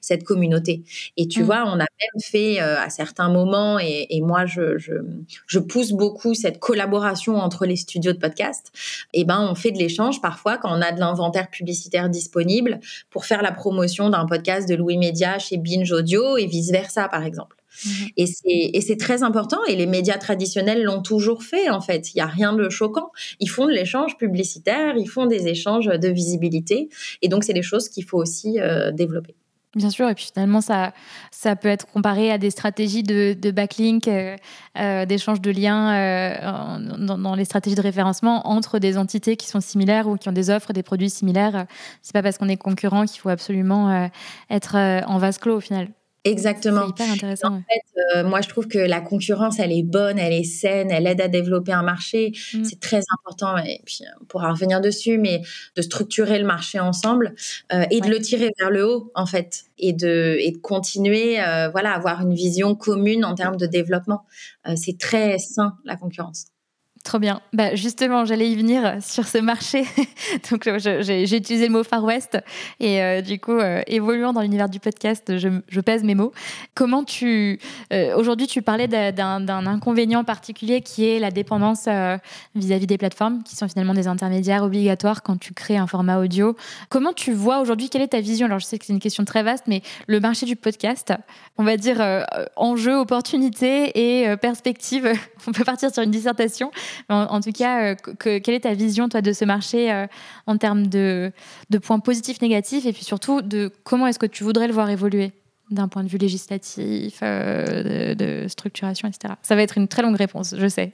cette 0.00 0.24
communauté. 0.24 0.82
Et 1.16 1.28
tu 1.28 1.42
mmh. 1.42 1.44
vois, 1.44 1.64
on 1.66 1.74
a 1.74 1.86
même 1.86 2.20
fait 2.22 2.58
à 2.58 2.90
certains 2.90 3.28
moments, 3.28 3.78
et, 3.78 4.20
moi, 4.22 4.46
je, 4.46 4.78
je, 4.78 5.58
pousse 5.58 5.92
beaucoup 5.92 6.34
cette 6.34 6.58
collaboration 6.58 7.36
entre 7.36 7.66
les 7.66 7.76
studios 7.76 8.12
de 8.12 8.18
podcast. 8.18 8.72
Et 9.12 9.20
eh 9.20 9.24
ben, 9.24 9.40
on 9.40 9.54
fait 9.54 9.70
de 9.70 9.78
l'échange 9.78 10.20
parfois 10.20 10.58
quand 10.58 10.70
on 10.70 10.80
a 10.80 10.92
de 10.92 11.00
l'inventaire 11.00 11.48
publicitaire 11.50 12.08
disponible 12.08 12.80
pour 13.10 13.24
faire 13.24 13.42
la 13.42 13.52
promotion 13.52 14.10
d'un 14.10 14.26
podcast 14.26 14.68
de 14.68 14.74
Louis 14.74 14.98
Média 14.98 15.38
chez 15.38 15.56
Binge 15.56 15.90
Audio 15.92 16.36
et 16.36 16.46
vice 16.46 16.70
versa, 16.70 17.08
par 17.08 17.24
exemple. 17.24 17.55
Mhm. 17.84 18.08
Et 18.16 18.80
c'est 18.80 18.96
très 18.96 19.22
important. 19.22 19.58
Et 19.68 19.76
les 19.76 19.86
médias 19.86 20.18
traditionnels 20.18 20.82
l'ont 20.82 21.02
toujours 21.02 21.42
fait, 21.42 21.70
en 21.70 21.80
fait. 21.80 22.14
Il 22.14 22.16
n'y 22.16 22.22
a 22.22 22.26
rien 22.26 22.52
de 22.52 22.68
choquant. 22.68 23.10
Ils 23.40 23.48
font 23.48 23.66
de 23.66 23.72
l'échange 23.72 24.16
publicitaire, 24.16 24.96
ils 24.96 25.08
font 25.08 25.26
des 25.26 25.48
échanges 25.48 25.86
de 25.86 26.08
visibilité. 26.08 26.88
Et 27.22 27.28
donc, 27.28 27.44
c'est 27.44 27.52
des 27.52 27.62
choses 27.62 27.88
qu'il 27.88 28.04
faut 28.04 28.18
aussi 28.18 28.60
euh, 28.60 28.90
développer. 28.92 29.34
Bien 29.74 29.90
sûr, 29.90 30.08
et 30.08 30.14
puis 30.14 30.30
finalement, 30.32 30.62
ça, 30.62 30.94
ça 31.30 31.54
peut 31.54 31.68
être 31.68 31.86
comparé 31.86 32.32
à 32.32 32.38
des 32.38 32.48
stratégies 32.48 33.02
de, 33.02 33.36
de 33.38 33.50
backlink, 33.50 34.08
euh, 34.08 34.34
euh, 34.78 35.04
d'échange 35.04 35.42
de 35.42 35.50
liens 35.50 36.78
dans, 36.98 37.18
dans, 37.18 37.34
les 37.34 37.44
stratégies 37.44 37.76
de 37.76 37.82
référencement 37.82 38.48
entre 38.48 38.78
des 38.78 38.96
entités 38.96 39.36
qui 39.36 39.48
sont 39.48 39.60
similaires 39.60 40.08
ou 40.08 40.16
qui 40.16 40.30
ont 40.30 40.32
des 40.32 40.48
offres, 40.48 40.72
des 40.72 40.82
produits 40.82 41.10
similaires. 41.10 41.66
C'est 42.00 42.14
pas 42.14 42.22
parce 42.22 42.38
qu'on 42.38 42.48
est 42.48 42.56
concurrent 42.56 43.04
qu'il 43.04 43.20
faut 43.20 43.28
absolument 43.28 44.08
être 44.48 44.76
en 44.76 45.18
vase 45.18 45.36
clos 45.36 45.56
au 45.56 45.60
final. 45.60 45.88
Exactement. 46.26 46.82
C'est 46.82 47.04
hyper 47.04 47.12
intéressant. 47.12 47.54
En 47.54 47.58
fait, 47.58 48.16
euh, 48.16 48.24
moi, 48.24 48.40
je 48.40 48.48
trouve 48.48 48.66
que 48.66 48.78
la 48.78 49.00
concurrence, 49.00 49.58
elle 49.58 49.72
est 49.72 49.82
bonne, 49.82 50.18
elle 50.18 50.32
est 50.32 50.44
saine, 50.44 50.90
elle 50.90 51.06
aide 51.06 51.20
à 51.20 51.28
développer 51.28 51.72
un 51.72 51.82
marché. 51.82 52.32
Mm. 52.52 52.64
C'est 52.64 52.80
très 52.80 53.00
important. 53.12 53.56
Et 53.58 53.80
puis, 53.84 54.00
on 54.20 54.24
pourra 54.24 54.50
revenir 54.50 54.80
dessus, 54.80 55.18
mais 55.18 55.42
de 55.76 55.82
structurer 55.82 56.38
le 56.38 56.46
marché 56.46 56.80
ensemble 56.80 57.34
euh, 57.72 57.84
et 57.90 58.00
de 58.00 58.08
le 58.08 58.18
tirer 58.20 58.50
vers 58.58 58.70
le 58.70 58.86
haut, 58.86 59.12
en 59.14 59.26
fait, 59.26 59.64
et 59.78 59.92
de, 59.92 60.36
et 60.40 60.50
de 60.50 60.58
continuer, 60.58 61.40
euh, 61.40 61.68
voilà, 61.70 61.92
avoir 61.92 62.20
une 62.20 62.34
vision 62.34 62.74
commune 62.74 63.24
en 63.24 63.34
termes 63.34 63.56
de 63.56 63.66
développement. 63.66 64.24
c'est 64.74 64.98
très 64.98 65.38
sain, 65.38 65.76
la 65.84 65.96
concurrence. 65.96 66.46
Trop 67.06 67.20
bien. 67.20 67.40
Bah, 67.52 67.76
justement, 67.76 68.24
j'allais 68.24 68.50
y 68.50 68.56
venir 68.56 68.96
sur 69.00 69.28
ce 69.28 69.38
marché. 69.38 69.84
Donc, 70.50 70.68
j'ai 70.76 71.36
utilisé 71.36 71.68
le 71.68 71.72
mot 71.72 71.84
Far 71.84 72.02
West. 72.02 72.36
Et 72.80 73.00
euh, 73.00 73.20
du 73.20 73.38
coup, 73.38 73.52
euh, 73.52 73.80
évoluant 73.86 74.32
dans 74.32 74.40
l'univers 74.40 74.68
du 74.68 74.80
podcast, 74.80 75.38
je, 75.38 75.80
pèse 75.82 76.02
mes 76.02 76.16
mots. 76.16 76.32
Comment 76.74 77.04
tu. 77.04 77.60
Euh, 77.92 78.16
aujourd'hui, 78.16 78.48
tu 78.48 78.60
parlais 78.60 78.88
d'un 78.88 79.66
inconvénient 79.68 80.24
particulier 80.24 80.80
qui 80.80 81.08
est 81.08 81.20
la 81.20 81.30
dépendance 81.30 81.88
vis-à-vis 82.56 82.88
des 82.88 82.98
plateformes, 82.98 83.44
qui 83.44 83.54
sont 83.54 83.68
finalement 83.68 83.94
des 83.94 84.08
intermédiaires 84.08 84.64
obligatoires 84.64 85.22
quand 85.22 85.38
tu 85.38 85.54
crées 85.54 85.76
un 85.76 85.86
format 85.86 86.18
audio. 86.18 86.56
Comment 86.88 87.12
tu 87.12 87.32
vois 87.32 87.60
aujourd'hui 87.60 87.88
Quelle 87.88 88.02
est 88.02 88.08
ta 88.08 88.20
vision? 88.20 88.46
Alors, 88.46 88.58
je 88.58 88.66
sais 88.66 88.80
que 88.80 88.84
c'est 88.84 88.92
une 88.92 88.98
question 88.98 89.24
très 89.24 89.44
vaste, 89.44 89.66
mais 89.68 89.82
le 90.08 90.18
marché 90.18 90.44
du 90.44 90.56
podcast, 90.56 91.12
on 91.56 91.62
va 91.62 91.76
dire 91.76 92.04
enjeu, 92.56 92.96
opportunité 92.96 93.92
et 93.94 94.36
perspective. 94.38 95.12
On 95.46 95.52
peut 95.52 95.62
partir 95.62 95.92
sur 95.94 96.02
une 96.02 96.10
dissertation. 96.10 96.72
En, 97.08 97.40
tout 97.40 97.52
cas, 97.52 97.94
quelle 97.94 98.54
est 98.54 98.60
ta 98.60 98.74
vision, 98.74 99.08
toi, 99.08 99.22
de 99.22 99.32
ce 99.32 99.44
marché 99.44 100.06
en 100.46 100.56
termes 100.56 100.86
de, 100.86 101.32
points 101.82 101.98
positifs, 101.98 102.40
négatifs, 102.40 102.86
et 102.86 102.92
puis 102.92 103.04
surtout 103.04 103.42
de 103.42 103.70
comment 103.84 104.06
est-ce 104.06 104.18
que 104.18 104.26
tu 104.26 104.44
voudrais 104.44 104.66
le 104.66 104.72
voir 104.72 104.90
évoluer 104.90 105.32
d'un 105.70 105.88
point 105.88 106.04
de 106.04 106.08
vue 106.08 106.18
législatif, 106.18 107.20
de, 107.20 108.14
de, 108.14 108.48
structuration, 108.48 109.08
etc. 109.08 109.34
Ça 109.42 109.56
va 109.56 109.62
être 109.62 109.78
une 109.78 109.88
très 109.88 110.02
longue 110.02 110.16
réponse, 110.16 110.54
je 110.56 110.68
sais. 110.68 110.92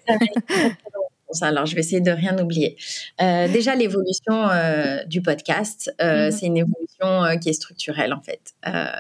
Alors, 1.40 1.66
je 1.66 1.74
vais 1.74 1.80
essayer 1.80 2.00
de 2.00 2.10
rien 2.10 2.38
oublier. 2.38 2.76
Euh, 3.20 3.48
déjà, 3.48 3.74
l'évolution 3.74 4.48
euh, 4.50 5.04
du 5.04 5.22
podcast, 5.22 5.94
euh, 6.00 6.26
mhm. 6.26 6.30
c'est 6.30 6.46
une 6.46 6.58
évolution 6.58 7.38
qui 7.40 7.48
est 7.48 7.54
structurelle 7.54 8.12
en 8.12 8.20
fait. 8.20 8.54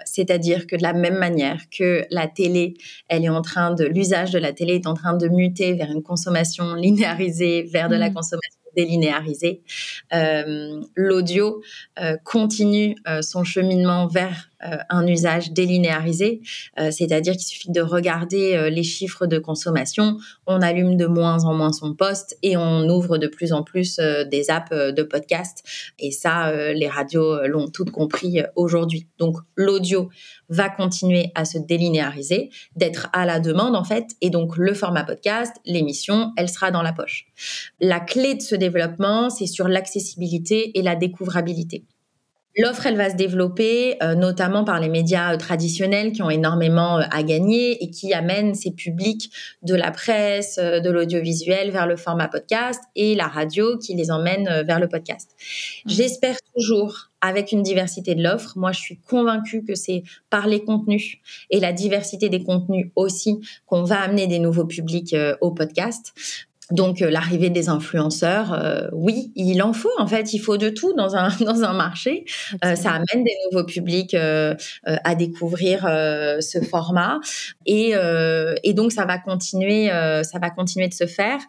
C'est-à-dire 0.04 0.66
que 0.66 0.76
de 0.76 0.82
la 0.82 0.92
même 0.92 1.16
manière 1.16 1.60
que 1.70 2.04
la 2.10 2.26
télé, 2.26 2.74
elle 3.08 3.24
est 3.24 3.28
en 3.28 3.42
train 3.42 3.72
de 3.72 3.84
l'usage 3.84 4.32
de 4.32 4.38
la 4.38 4.52
télé 4.52 4.74
est 4.74 4.86
en 4.86 4.94
train 4.94 5.14
de 5.14 5.28
muter 5.28 5.74
vers 5.74 5.90
une 5.90 6.02
consommation 6.02 6.74
linéarisée, 6.74 7.62
vers 7.62 7.88
de 7.88 7.96
la 7.96 8.08
mhm. 8.08 8.14
consommation 8.14 8.60
délinéarisée. 8.76 9.62
L'audio 10.96 11.62
continue 12.24 12.96
son 13.20 13.44
cheminement 13.44 14.06
vers 14.06 14.50
un 14.90 15.06
usage 15.06 15.52
délinéarisé, 15.52 16.40
euh, 16.78 16.90
c'est-à-dire 16.90 17.32
qu'il 17.34 17.46
suffit 17.46 17.70
de 17.70 17.80
regarder 17.80 18.54
euh, 18.54 18.70
les 18.70 18.82
chiffres 18.82 19.26
de 19.26 19.38
consommation, 19.38 20.16
on 20.46 20.60
allume 20.60 20.96
de 20.96 21.06
moins 21.06 21.44
en 21.44 21.54
moins 21.54 21.72
son 21.72 21.94
poste 21.94 22.36
et 22.42 22.56
on 22.56 22.88
ouvre 22.88 23.18
de 23.18 23.26
plus 23.26 23.52
en 23.52 23.62
plus 23.62 23.96
des 23.96 24.50
apps 24.50 24.70
de 24.70 25.02
podcast. 25.02 25.62
Et 25.98 26.10
ça, 26.10 26.52
les 26.72 26.88
radios 26.88 27.46
l'ont 27.46 27.68
toutes 27.68 27.90
compris 27.90 28.42
aujourd'hui. 28.56 29.06
Donc 29.18 29.36
l'audio 29.56 30.10
va 30.48 30.68
continuer 30.68 31.32
à 31.34 31.44
se 31.44 31.58
délinéariser, 31.58 32.50
d'être 32.76 33.08
à 33.12 33.24
la 33.24 33.40
demande 33.40 33.76
en 33.76 33.84
fait, 33.84 34.06
et 34.20 34.30
donc 34.30 34.56
le 34.56 34.74
format 34.74 35.04
podcast, 35.04 35.56
l'émission, 35.64 36.32
elle 36.36 36.48
sera 36.48 36.70
dans 36.70 36.82
la 36.82 36.92
poche. 36.92 37.26
La 37.80 38.00
clé 38.00 38.34
de 38.34 38.42
ce 38.42 38.54
développement, 38.54 39.30
c'est 39.30 39.46
sur 39.46 39.68
l'accessibilité 39.68 40.78
et 40.78 40.82
la 40.82 40.96
découvrabilité. 40.96 41.84
L'offre, 42.56 42.86
elle 42.86 42.96
va 42.96 43.08
se 43.08 43.16
développer 43.16 43.96
euh, 44.02 44.14
notamment 44.14 44.64
par 44.64 44.78
les 44.78 44.90
médias 44.90 45.32
euh, 45.32 45.36
traditionnels 45.38 46.12
qui 46.12 46.22
ont 46.22 46.28
énormément 46.28 46.98
euh, 46.98 47.04
à 47.10 47.22
gagner 47.22 47.82
et 47.82 47.90
qui 47.90 48.12
amènent 48.12 48.54
ces 48.54 48.72
publics 48.72 49.30
de 49.62 49.74
la 49.74 49.90
presse, 49.90 50.56
de 50.56 50.90
l'audiovisuel 50.90 51.70
vers 51.70 51.86
le 51.86 51.96
format 51.96 52.28
podcast 52.28 52.82
et 52.94 53.14
la 53.14 53.26
radio 53.26 53.78
qui 53.78 53.94
les 53.94 54.10
emmène 54.10 54.62
vers 54.66 54.80
le 54.80 54.88
podcast. 54.88 55.30
Mmh. 55.84 55.90
J'espère 55.90 56.36
toujours 56.54 57.10
avec 57.22 57.52
une 57.52 57.62
diversité 57.62 58.14
de 58.14 58.22
l'offre. 58.22 58.52
Moi, 58.56 58.72
je 58.72 58.80
suis 58.80 58.98
convaincue 58.98 59.64
que 59.64 59.74
c'est 59.74 60.02
par 60.28 60.46
les 60.46 60.62
contenus 60.62 61.18
et 61.50 61.60
la 61.60 61.72
diversité 61.72 62.28
des 62.28 62.42
contenus 62.42 62.90
aussi 62.96 63.40
qu'on 63.66 63.84
va 63.84 64.00
amener 64.00 64.26
des 64.26 64.38
nouveaux 64.38 64.66
publics 64.66 65.14
au 65.40 65.52
podcast. 65.52 66.12
Donc 66.70 67.02
euh, 67.02 67.10
l'arrivée 67.10 67.50
des 67.50 67.68
influenceurs, 67.68 68.52
euh, 68.52 68.88
oui, 68.92 69.32
il 69.34 69.62
en 69.62 69.72
faut 69.72 69.90
en 69.98 70.06
fait, 70.06 70.32
il 70.32 70.38
faut 70.38 70.56
de 70.56 70.68
tout 70.68 70.94
dans 70.94 71.16
un 71.16 71.28
dans 71.40 71.64
un 71.64 71.72
marché. 71.72 72.24
Euh, 72.64 72.76
ça 72.76 72.90
amène 72.92 73.24
des 73.24 73.34
nouveaux 73.46 73.66
publics 73.66 74.14
à 74.14 75.14
découvrir 75.14 75.82
ce 75.82 76.60
format 76.62 77.18
et 77.66 77.94
et 78.62 78.74
donc 78.74 78.92
ça 78.92 79.04
va 79.04 79.18
continuer 79.18 79.88
ça 79.88 80.38
va 80.40 80.50
continuer 80.50 80.88
de 80.88 80.94
se 80.94 81.06
faire. 81.06 81.40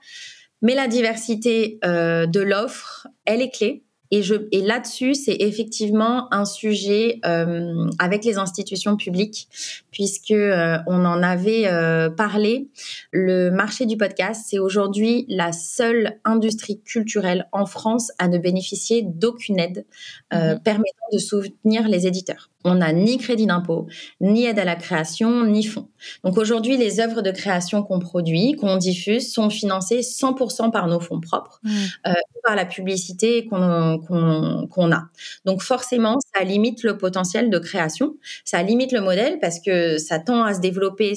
Mais 0.62 0.76
la 0.76 0.88
diversité 0.88 1.80
de 1.84 2.40
l'offre, 2.40 3.08
elle 3.26 3.42
est 3.42 3.52
clé. 3.52 3.84
Et, 4.14 4.22
je, 4.22 4.36
et 4.52 4.62
là-dessus, 4.62 5.16
c'est 5.16 5.38
effectivement 5.40 6.32
un 6.32 6.46
sujet 6.46 7.20
euh, 7.26 7.90
avec 7.98 8.24
les 8.24 8.38
institutions 8.38 8.96
publiques, 8.96 9.48
puisque 9.90 10.30
euh, 10.30 10.78
on 10.86 11.04
en 11.04 11.24
avait 11.24 11.66
euh, 11.66 12.12
parlé. 12.12 12.68
Le 13.12 13.50
marché 13.50 13.88
du 13.88 13.98
podcast, 13.98 14.46
c'est 14.48 14.60
aujourd'hui 14.60 15.26
la 15.30 15.52
seule 15.52 16.20
industrie 16.26 16.80
culturelle 16.80 17.48
en 17.52 17.66
France 17.66 18.12
à 18.20 18.28
ne 18.28 18.38
bénéficier 18.38 19.02
d'aucune 19.02 19.60
aide 19.60 19.84
mhm. 20.32 20.60
permettant 20.64 21.08
de 21.12 21.18
soutenir 21.18 21.88
les 21.88 22.06
éditeurs. 22.06 22.52
On 22.64 22.76
n'a 22.76 22.94
ni 22.94 23.18
crédit 23.18 23.46
d'impôt, 23.46 23.88
ni 24.22 24.46
aide 24.46 24.60
à 24.60 24.66
la 24.66 24.76
création, 24.76 25.46
ni 25.46 25.64
fonds. 25.64 25.90
Donc 26.24 26.38
aujourd'hui, 26.38 26.78
les 26.78 27.00
œuvres 27.00 27.22
de 27.22 27.32
création 27.32 27.84
qu'on 27.84 28.00
produit, 28.00 28.54
qu'on 28.54 28.78
diffuse, 28.78 29.32
sont 29.32 29.50
financées 29.50 30.02
100% 30.02 30.72
par 30.72 30.88
nos 30.88 31.00
fonds 31.00 31.20
propres, 31.20 31.62
euh, 32.08 32.14
par 32.44 32.56
la 32.56 32.66
publicité 32.66 33.46
qu'on 33.46 34.00
qu'on 34.00 34.92
a. 34.92 35.04
Donc 35.46 35.62
forcément, 35.62 36.18
ça 36.36 36.44
limite 36.44 36.84
le 36.84 36.98
potentiel 36.98 37.50
de 37.50 37.60
création, 37.60 38.16
ça 38.46 38.64
limite 38.64 38.92
le 38.92 39.02
modèle 39.02 39.40
parce 39.40 39.60
que 39.60 39.98
ça 39.98 40.20
tend 40.20 40.44
à 40.44 40.54
se 40.54 40.60
développer 40.60 41.14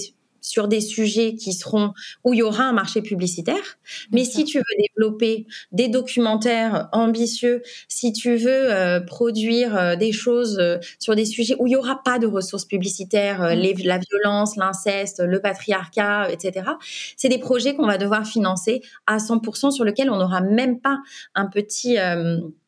sur 0.46 0.68
des 0.68 0.80
sujets 0.80 1.34
qui 1.34 1.52
seront 1.52 1.92
où 2.22 2.32
il 2.32 2.38
y 2.38 2.42
aura 2.42 2.64
un 2.64 2.72
marché 2.72 3.02
publicitaire. 3.02 3.78
Mais 4.12 4.24
si 4.24 4.44
tu 4.44 4.58
veux 4.58 4.64
développer 4.78 5.46
des 5.72 5.88
documentaires 5.88 6.88
ambitieux, 6.92 7.62
si 7.88 8.12
tu 8.12 8.36
veux 8.36 8.72
euh, 8.72 9.00
produire 9.00 9.76
euh, 9.76 9.96
des 9.96 10.12
choses 10.12 10.58
euh, 10.60 10.78
sur 11.00 11.16
des 11.16 11.24
sujets 11.24 11.56
où 11.58 11.66
il 11.66 11.72
y 11.72 11.76
aura 11.76 12.00
pas 12.04 12.20
de 12.20 12.28
ressources 12.28 12.64
publicitaires, 12.64 13.56
la 13.56 13.98
violence, 13.98 14.56
l'inceste, 14.56 15.20
le 15.20 15.40
patriarcat, 15.40 16.30
etc. 16.30 16.70
C'est 17.16 17.28
des 17.28 17.38
projets 17.38 17.74
qu'on 17.74 17.86
va 17.86 17.98
devoir 17.98 18.24
financer 18.24 18.82
à 19.08 19.16
100% 19.16 19.72
sur 19.72 19.84
lesquels 19.84 20.10
on 20.10 20.16
n'aura 20.18 20.40
même 20.40 20.80
pas 20.80 21.00
un 21.34 21.46
petit 21.46 21.96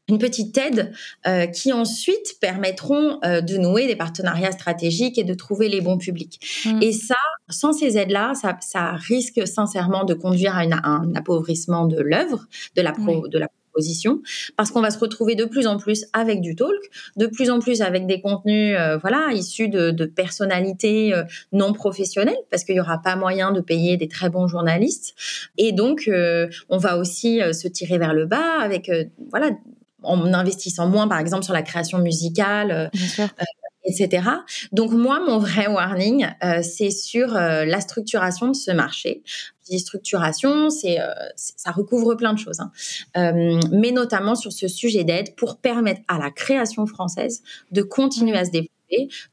une 0.09 0.18
petite 0.18 0.57
aide 0.57 0.92
euh, 1.27 1.47
qui 1.47 1.73
ensuite 1.73 2.37
permettront 2.40 3.18
euh, 3.25 3.40
de 3.40 3.57
nouer 3.59 3.87
des 3.87 3.97
partenariats 3.97 4.53
stratégiques 4.53 5.18
et 5.18 5.25
de 5.25 5.35
trouver 5.35 5.68
les 5.68 5.81
bons 5.81 5.99
publics. 5.99 6.40
Mmh. 6.64 6.83
Et 6.83 6.92
ça, 6.92 7.16
sans 7.49 7.73
ces 7.73 7.99
aides-là, 7.99 8.33
ça, 8.35 8.57
ça, 8.61 8.92
risque 8.92 9.47
sincèrement 9.47 10.05
de 10.05 10.14
conduire 10.14 10.57
à, 10.57 10.62
un 10.62 11.14
appauvrissement 11.14 11.87
de 11.87 12.01
l'œuvre, 12.01 12.47
de 12.75 12.83
la, 12.83 12.92
de 12.92 13.38
la 13.38 13.49
proposition, 13.49 14.23
parce 14.57 14.71
qu'on 14.71 14.81
va 14.81 14.90
se 14.90 14.99
retrouver 14.99 15.35
de 15.35 15.44
plus 15.44 15.66
en 15.66 15.77
plus 15.77 16.07
avec 16.12 16.40
du 16.40 16.57
talk, 16.57 16.71
de 17.16 17.27
plus 17.27 17.51
en 17.51 17.59
plus 17.59 17.83
avec 17.83 18.07
des 18.07 18.21
contenus, 18.21 18.77
euh, 18.79 18.97
voilà, 18.97 19.29
issus 19.33 19.68
de, 19.68 19.90
de 19.90 20.07
personnalités 20.07 21.14
non 21.53 21.73
professionnelles, 21.73 22.38
parce 22.51 22.64
qu'il 22.64 22.77
y 22.77 22.81
aura 22.81 22.99
pas 22.99 23.14
moyen 23.14 23.53
de 23.53 23.61
payer 23.61 23.97
des 23.97 24.09
très 24.09 24.31
bons 24.31 24.49
journalistes. 24.49 25.14
Et 25.59 25.73
donc, 25.73 26.11
on 26.68 26.79
va 26.79 26.97
aussi 26.97 27.40
se 27.53 27.68
tirer 27.68 27.99
vers 27.99 28.14
le 28.14 28.27
bas 28.27 28.59
avec, 28.61 28.90
voilà, 29.31 29.51
en 30.03 30.33
investissant 30.33 30.89
moins, 30.89 31.09
par 31.09 31.19
exemple, 31.19 31.45
sur 31.45 31.55
la 31.55 31.63
création 31.63 31.99
musicale. 31.99 32.71
Euh, 32.71 33.23
euh, 33.23 33.27
etc. 33.85 34.23
Donc 34.71 34.93
moi, 34.93 35.19
mon 35.27 35.39
vrai 35.39 35.67
warning, 35.67 36.27
euh, 36.45 36.61
c'est 36.63 36.91
sur 36.91 37.29
la 37.29 37.81
structuration 37.81 38.49
de 38.49 38.53
ce 38.53 38.71
marché. 38.71 39.23
Dis 39.65 39.79
structuration, 39.79 40.69
c'est 40.69 40.99
ça 41.37 41.71
recouvre 41.71 42.15
plein 42.15 42.35
de 42.35 42.39
choses, 42.39 42.61
hein. 42.61 42.71
mais 43.71 43.93
notamment 43.93 44.35
sur 44.35 44.53
ce 44.53 44.69
sujet 44.69 45.05
d'aide 45.05 45.35
pour 45.37 45.57
permettre 45.57 46.03
à 46.09 46.19
la 46.19 46.31
création 46.31 46.87
française 46.87 47.43
de 47.71 47.81
continuer 47.81 48.37
à 48.37 48.45
se 48.45 48.51
développer 48.51 48.78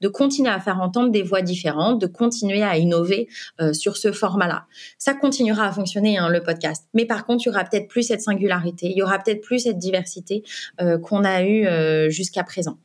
de 0.02 0.08
continuer 0.08 0.50
à 0.50 0.60
faire 0.60 0.80
entendre 0.80 1.12
des 1.12 1.24
voix 1.24 1.42
différentes, 1.42 2.00
de 2.00 2.08
continuer 2.08 2.64
à 2.64 2.78
innover 2.78 3.28
euh, 3.62 3.74
sur 3.74 3.98
ce 3.98 4.12
format-là. 4.12 4.66
Ça 4.98 5.14
continuera 5.14 5.68
à 5.68 5.72
fonctionner, 5.72 6.18
hein, 6.18 6.30
le 6.30 6.42
podcast. 6.44 6.86
Mais 6.94 7.06
par 7.06 7.26
contre, 7.26 7.44
il 7.46 7.50
y 7.50 7.52
aura 7.52 7.64
peut-être 7.64 7.88
plus 7.88 8.04
cette 8.04 8.22
singularité, 8.22 8.88
il 8.88 8.98
y 8.98 9.04
aura 9.04 9.20
peut-être 9.20 9.42
plus 9.42 9.60
cette 9.60 9.78
diversité 9.78 10.44
euh, 10.82 10.98
qu'on 10.98 11.24
a 11.24 11.44
eue 11.44 11.68
euh, 11.68 12.10
jusqu'à 12.10 12.44
présent. 12.44 12.78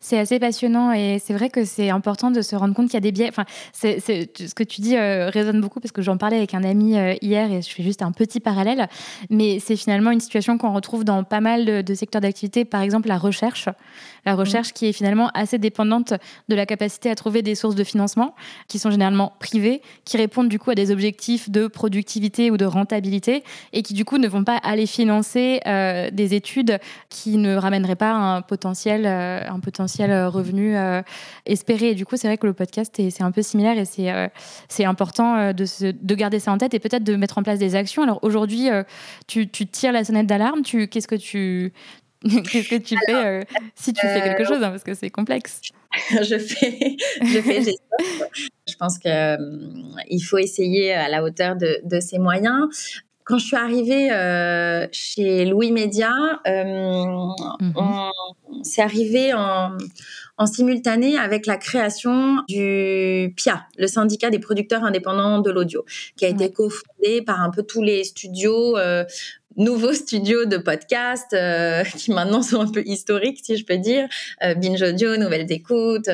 C'est 0.00 0.18
assez 0.18 0.38
passionnant 0.38 0.92
et 0.92 1.18
c'est 1.22 1.34
vrai 1.34 1.50
que 1.50 1.64
c'est 1.64 1.90
important 1.90 2.30
de 2.30 2.40
se 2.42 2.56
rendre 2.56 2.74
compte 2.74 2.86
qu'il 2.86 2.94
y 2.94 2.96
a 2.96 3.00
des 3.00 3.12
biais. 3.12 3.28
Enfin, 3.28 3.44
c'est, 3.72 4.00
ce 4.00 4.54
que 4.54 4.64
tu 4.64 4.80
dis 4.80 4.96
résonne 4.98 5.60
beaucoup 5.60 5.78
parce 5.78 5.92
que 5.92 6.02
j'en 6.02 6.16
parlais 6.16 6.38
avec 6.38 6.54
un 6.54 6.64
ami 6.64 6.92
hier 7.20 7.52
et 7.52 7.62
je 7.62 7.68
fais 7.68 7.82
juste 7.82 8.02
un 8.02 8.12
petit 8.12 8.40
parallèle. 8.40 8.88
Mais 9.28 9.58
c'est 9.60 9.76
finalement 9.76 10.10
une 10.10 10.20
situation 10.20 10.58
qu'on 10.58 10.72
retrouve 10.72 11.04
dans 11.04 11.22
pas 11.22 11.40
mal 11.40 11.64
de, 11.64 11.82
de 11.82 11.94
secteurs 11.94 12.22
d'activité, 12.22 12.64
par 12.64 12.80
exemple 12.80 13.08
la 13.08 13.18
recherche 13.18 13.68
la 14.26 14.34
recherche 14.34 14.72
qui 14.72 14.86
est 14.86 14.92
finalement 14.92 15.30
assez 15.34 15.58
dépendante 15.58 16.14
de 16.48 16.54
la 16.54 16.66
capacité 16.66 17.10
à 17.10 17.14
trouver 17.14 17.42
des 17.42 17.54
sources 17.54 17.74
de 17.74 17.84
financement 17.84 18.34
qui 18.68 18.78
sont 18.78 18.90
généralement 18.90 19.32
privées, 19.40 19.82
qui 20.04 20.16
répondent 20.16 20.48
du 20.48 20.58
coup 20.58 20.70
à 20.70 20.74
des 20.74 20.90
objectifs 20.90 21.50
de 21.50 21.66
productivité 21.66 22.50
ou 22.50 22.56
de 22.56 22.64
rentabilité 22.64 23.44
et 23.72 23.82
qui 23.82 23.94
du 23.94 24.04
coup 24.04 24.18
ne 24.18 24.28
vont 24.28 24.44
pas 24.44 24.56
aller 24.56 24.86
financer 24.86 25.60
euh, 25.66 26.10
des 26.10 26.34
études 26.34 26.78
qui 27.08 27.36
ne 27.36 27.56
ramèneraient 27.56 27.96
pas 27.96 28.12
un 28.12 28.42
potentiel, 28.42 29.06
euh, 29.06 29.42
un 29.48 29.60
potentiel 29.60 29.89
revenu 29.98 30.76
euh, 30.76 31.02
espéré. 31.46 31.90
Et 31.90 31.94
du 31.94 32.06
coup, 32.06 32.16
c'est 32.16 32.28
vrai 32.28 32.38
que 32.38 32.46
le 32.46 32.52
podcast, 32.52 32.94
c'est 32.96 33.22
un 33.22 33.30
peu 33.30 33.42
similaire 33.42 33.78
et 33.78 33.84
c'est 34.68 34.84
important 34.84 35.52
de, 35.52 35.92
de, 35.92 36.14
garder 36.14 36.38
ça 36.38 36.52
en 36.52 36.58
tête 36.58 36.74
et 36.74 36.78
peut-être 36.78 37.04
de 37.04 37.16
mettre 37.16 37.38
en 37.38 37.42
place 37.42 37.58
des 37.58 37.74
actions. 37.74 38.02
Alors 38.02 38.18
aujourd'hui, 38.22 38.68
tu, 39.26 39.48
tu, 39.48 39.66
tires 39.66 39.92
la 39.92 40.04
sonnette 40.04 40.26
d'alarme. 40.26 40.62
Qu'est-ce 40.62 41.08
que 41.08 41.16
tu, 41.16 41.72
Qu'est-ce 42.50 42.68
que 42.68 42.76
tu 42.76 42.96
fais 43.06 43.14
euh, 43.14 43.42
si 43.74 43.92
tu 43.94 44.06
fais 44.06 44.20
quelque 44.20 44.42
euh, 44.42 44.46
chose 44.46 44.62
hein, 44.62 44.70
Parce 44.70 44.84
que 44.84 44.94
c'est 44.94 45.08
complexe. 45.08 45.60
je 46.10 46.38
fais, 46.38 46.96
je 47.22 47.40
fais, 47.40 47.62
je 47.62 48.74
pense 48.78 48.98
qu'il 48.98 49.10
euh, 49.10 49.36
il 50.08 50.20
faut 50.20 50.38
essayer 50.38 50.92
à 50.92 51.08
la 51.08 51.24
hauteur 51.24 51.56
de, 51.56 51.80
de 51.82 51.98
ses 51.98 52.18
moyens 52.18 52.68
quand 53.30 53.38
je 53.38 53.46
suis 53.46 53.56
arrivée 53.56 54.10
euh, 54.10 54.88
chez 54.90 55.44
Louis 55.44 55.70
Média, 55.70 56.12
euh, 56.48 56.64
mhm. 57.60 57.74
c'est 58.64 58.82
arrivé 58.82 59.32
en, 59.32 59.78
en, 60.36 60.46
simultané 60.46 61.16
avec 61.16 61.46
la 61.46 61.56
création 61.56 62.42
du 62.48 63.32
PIA, 63.36 63.66
le 63.78 63.86
syndicat 63.86 64.30
des 64.30 64.40
producteurs 64.40 64.82
indépendants 64.82 65.38
de 65.38 65.50
l'audio, 65.50 65.84
qui 66.16 66.24
a 66.24 66.28
été 66.28 66.50
cofondé 66.50 67.22
par 67.24 67.40
un 67.40 67.50
peu 67.50 67.62
tous 67.62 67.82
les 67.82 68.02
studios 68.02 68.76
euh, 68.76 69.04
nouveaux 69.56 69.92
studios 69.92 70.44
de 70.46 70.56
podcast 70.56 71.32
euh, 71.32 71.84
qui 71.84 72.10
maintenant 72.10 72.42
sont 72.42 72.60
un 72.60 72.70
peu 72.70 72.82
historiques, 72.84 73.40
si 73.44 73.56
je 73.56 73.64
peux 73.64 73.78
dire, 73.78 74.08
euh, 74.42 74.54
Binge 74.54 74.82
Audio, 74.82 75.16
Nouvelles 75.16 75.52
Écoutes, 75.52 76.10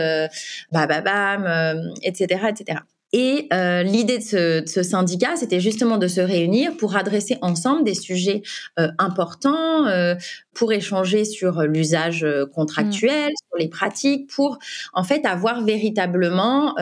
Bababam, 0.71 1.95
etc., 2.03 2.49
etc. 2.51 2.81
Et 3.19 3.49
euh, 3.51 3.83
l'idée 3.83 4.19
de 4.19 4.23
ce, 4.23 4.63
ce, 4.67 4.83
syndicat, 4.83 5.37
c'était 5.37 5.59
justement 5.59 5.97
de 5.97 6.07
se 6.07 6.21
réunir 6.21 6.77
pour 6.77 6.97
adresser 6.97 7.39
ensemble 7.41 7.83
des 7.83 7.95
sujets 7.95 8.43
euh, 8.79 8.89
importants, 8.99 9.87
euh, 9.87 10.17
pour 10.53 10.71
échanger 10.71 11.25
sur 11.25 11.63
l'usage 11.63 12.27
contractuel, 12.55 13.31
mmh. 13.31 13.49
sur 13.49 13.59
les 13.59 13.69
pratiques, 13.69 14.29
pour 14.29 14.59
en 14.93 15.03
fait 15.03 15.25
avoir 15.25 15.65
véritablement 15.65 16.75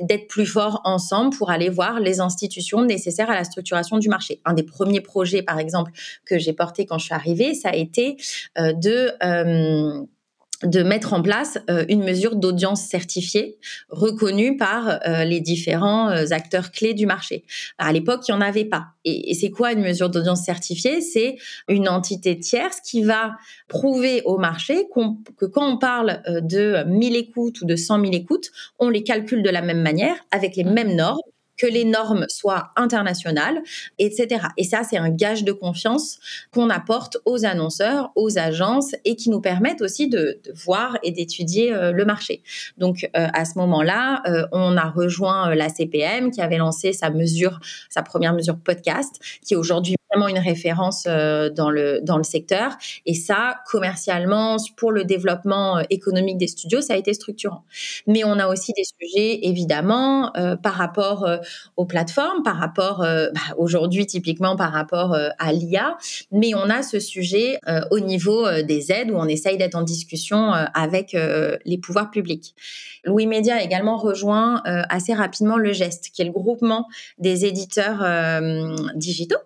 d'être 0.00 0.28
plus 0.28 0.46
fort 0.46 0.82
ensemble 0.84 1.36
pour 1.36 1.50
aller 1.50 1.68
voir 1.68 1.98
les 1.98 2.20
institutions 2.20 2.84
nécessaires 2.84 3.30
à 3.30 3.34
la 3.34 3.44
structuration 3.44 3.98
du 3.98 4.08
marché. 4.08 4.40
Un 4.44 4.54
des 4.54 4.62
premiers 4.62 5.00
projets, 5.00 5.42
par 5.42 5.58
exemple, 5.58 5.90
que 6.24 6.38
j'ai 6.38 6.52
porté 6.52 6.86
quand 6.86 6.98
je 6.98 7.06
suis 7.06 7.14
arrivée, 7.14 7.54
ça 7.54 7.70
a 7.70 7.76
été 7.76 8.16
de 8.56 9.12
de 10.64 10.82
mettre 10.82 11.14
en 11.14 11.22
place 11.22 11.58
euh, 11.70 11.84
une 11.88 12.04
mesure 12.04 12.36
d'audience 12.36 12.82
certifiée 12.82 13.56
reconnue 13.88 14.56
par 14.56 15.00
euh, 15.06 15.24
les 15.24 15.40
différents 15.40 16.10
euh, 16.10 16.26
acteurs 16.30 16.70
clés 16.70 16.92
du 16.92 17.06
marché. 17.06 17.44
À 17.78 17.92
l'époque, 17.92 18.28
il 18.28 18.32
n'y 18.32 18.38
en 18.38 18.40
avait 18.42 18.66
pas. 18.66 18.88
Et, 19.04 19.30
et 19.30 19.34
c'est 19.34 19.50
quoi 19.50 19.72
une 19.72 19.80
mesure 19.80 20.10
d'audience 20.10 20.44
certifiée? 20.44 21.00
C'est 21.00 21.38
une 21.68 21.88
entité 21.88 22.38
tierce 22.38 22.80
qui 22.80 23.02
va 23.02 23.36
prouver 23.68 24.22
au 24.24 24.36
marché 24.36 24.86
que 25.38 25.46
quand 25.46 25.66
on 25.66 25.78
parle 25.78 26.22
de 26.26 26.84
1000 26.86 27.16
écoutes 27.16 27.62
ou 27.62 27.64
de 27.64 27.76
100 27.76 28.00
000 28.00 28.12
écoutes, 28.12 28.50
on 28.78 28.90
les 28.90 29.02
calcule 29.02 29.42
de 29.42 29.50
la 29.50 29.62
même 29.62 29.80
manière, 29.80 30.16
avec 30.30 30.56
les 30.56 30.64
mêmes 30.64 30.94
normes, 30.94 31.20
que 31.60 31.66
les 31.66 31.84
normes 31.84 32.24
soient 32.28 32.70
internationales, 32.76 33.62
etc. 33.98 34.46
Et 34.56 34.64
ça, 34.64 34.82
c'est 34.82 34.96
un 34.96 35.10
gage 35.10 35.44
de 35.44 35.52
confiance 35.52 36.18
qu'on 36.54 36.70
apporte 36.70 37.18
aux 37.26 37.44
annonceurs, 37.44 38.12
aux 38.16 38.38
agences 38.38 38.94
et 39.04 39.14
qui 39.14 39.28
nous 39.28 39.40
permettent 39.40 39.82
aussi 39.82 40.08
de, 40.08 40.40
voir 40.64 40.96
et 41.02 41.12
d'étudier 41.12 41.72
euh, 41.72 41.92
le 41.92 42.04
marché. 42.04 42.42
Donc, 42.78 43.08
euh, 43.16 43.28
à 43.34 43.44
ce 43.44 43.58
moment-là, 43.58 44.22
euh, 44.26 44.46
on 44.52 44.76
a 44.76 44.88
rejoint 44.88 45.54
la 45.54 45.68
CPM 45.68 46.30
qui 46.30 46.40
avait 46.40 46.56
lancé 46.56 46.92
sa 46.92 47.10
mesure, 47.10 47.60
sa 47.90 48.02
première 48.02 48.32
mesure 48.32 48.58
podcast, 48.58 49.20
qui 49.44 49.54
aujourd'hui 49.54 49.96
vraiment 50.10 50.28
une 50.28 50.38
référence 50.38 51.04
euh, 51.06 51.50
dans 51.50 51.70
le 51.70 52.00
dans 52.02 52.16
le 52.16 52.24
secteur. 52.24 52.72
Et 53.06 53.14
ça 53.14 53.56
commercialement 53.66 54.56
pour 54.76 54.92
le 54.92 55.04
développement 55.04 55.78
euh, 55.78 55.82
économique 55.90 56.38
des 56.38 56.48
studios 56.48 56.80
ça 56.80 56.94
a 56.94 56.96
été 56.96 57.14
structurant. 57.14 57.64
Mais 58.06 58.24
on 58.24 58.38
a 58.38 58.48
aussi 58.48 58.72
des 58.76 58.84
sujets 58.84 59.40
évidemment 59.42 60.36
euh, 60.36 60.56
par 60.56 60.74
rapport 60.74 61.28
aux 61.76 61.84
plateformes 61.84 62.42
par 62.42 62.56
rapport 62.56 62.98
bah, 62.98 63.54
aujourd'hui 63.56 64.06
typiquement 64.06 64.56
par 64.56 64.72
rapport 64.72 65.16
à 65.38 65.52
l'IA 65.52 65.96
mais 66.32 66.54
on 66.54 66.68
a 66.70 66.82
ce 66.82 66.98
sujet 66.98 67.58
au 67.90 68.00
niveau 68.00 68.48
des 68.62 68.92
aides 68.92 69.10
où 69.10 69.16
on 69.16 69.26
essaye 69.26 69.58
d'être 69.58 69.74
en 69.74 69.82
discussion 69.82 70.52
avec 70.74 71.16
les 71.64 71.78
pouvoirs 71.78 72.10
publics. 72.10 72.54
Louis 73.04 73.26
Média 73.26 73.56
a 73.56 73.62
également 73.62 73.96
rejoint 73.96 74.62
assez 74.64 75.14
rapidement 75.14 75.56
le 75.56 75.72
geste 75.72 76.10
qui 76.12 76.22
est 76.22 76.26
le 76.26 76.32
groupement 76.32 76.86
des 77.18 77.44
éditeurs 77.44 78.04
digitaux 78.94 79.38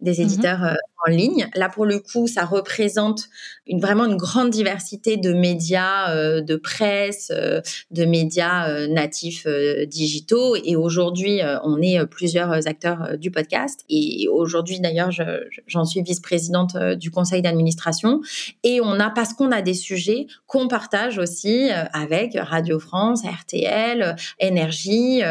des 0.00 0.12
mmh 0.12 0.22
éditeurs 0.22 0.64
euh, 0.64 0.74
en 1.06 1.10
ligne. 1.10 1.48
Là, 1.54 1.68
pour 1.68 1.84
le 1.84 1.98
coup, 1.98 2.26
ça 2.26 2.44
représente 2.44 3.28
une, 3.66 3.80
vraiment 3.80 4.04
une 4.04 4.16
grande 4.16 4.50
diversité 4.50 5.16
de 5.16 5.32
médias, 5.32 6.14
euh, 6.14 6.40
de 6.40 6.56
presse, 6.56 7.32
euh, 7.34 7.60
de 7.90 8.04
médias 8.04 8.86
natifs 8.88 9.46
digitaux. 9.86 10.56
Et 10.56 10.76
aujourd'hui, 10.76 11.40
on 11.64 11.80
est 11.80 12.04
plusieurs 12.06 12.66
acteurs 12.66 13.18
du 13.18 13.30
podcast. 13.30 13.80
Et 13.88 14.28
aujourd'hui, 14.28 14.80
d'ailleurs, 14.80 15.10
j'en 15.66 15.84
suis 15.84 16.02
vice-présidente 16.02 16.76
du 16.96 17.10
conseil 17.10 17.42
d'administration. 17.42 18.20
Et 18.62 18.80
on 18.80 19.00
a, 19.00 19.10
parce 19.10 19.34
qu'on 19.34 19.50
a 19.50 19.62
des 19.62 19.74
sujets 19.74 20.26
qu'on 20.46 20.68
partage 20.68 21.18
aussi 21.18 21.68
avec 21.92 22.36
Radio 22.36 22.78
France, 22.78 23.22
RTL, 23.24 24.16
Énergie, 24.38 25.22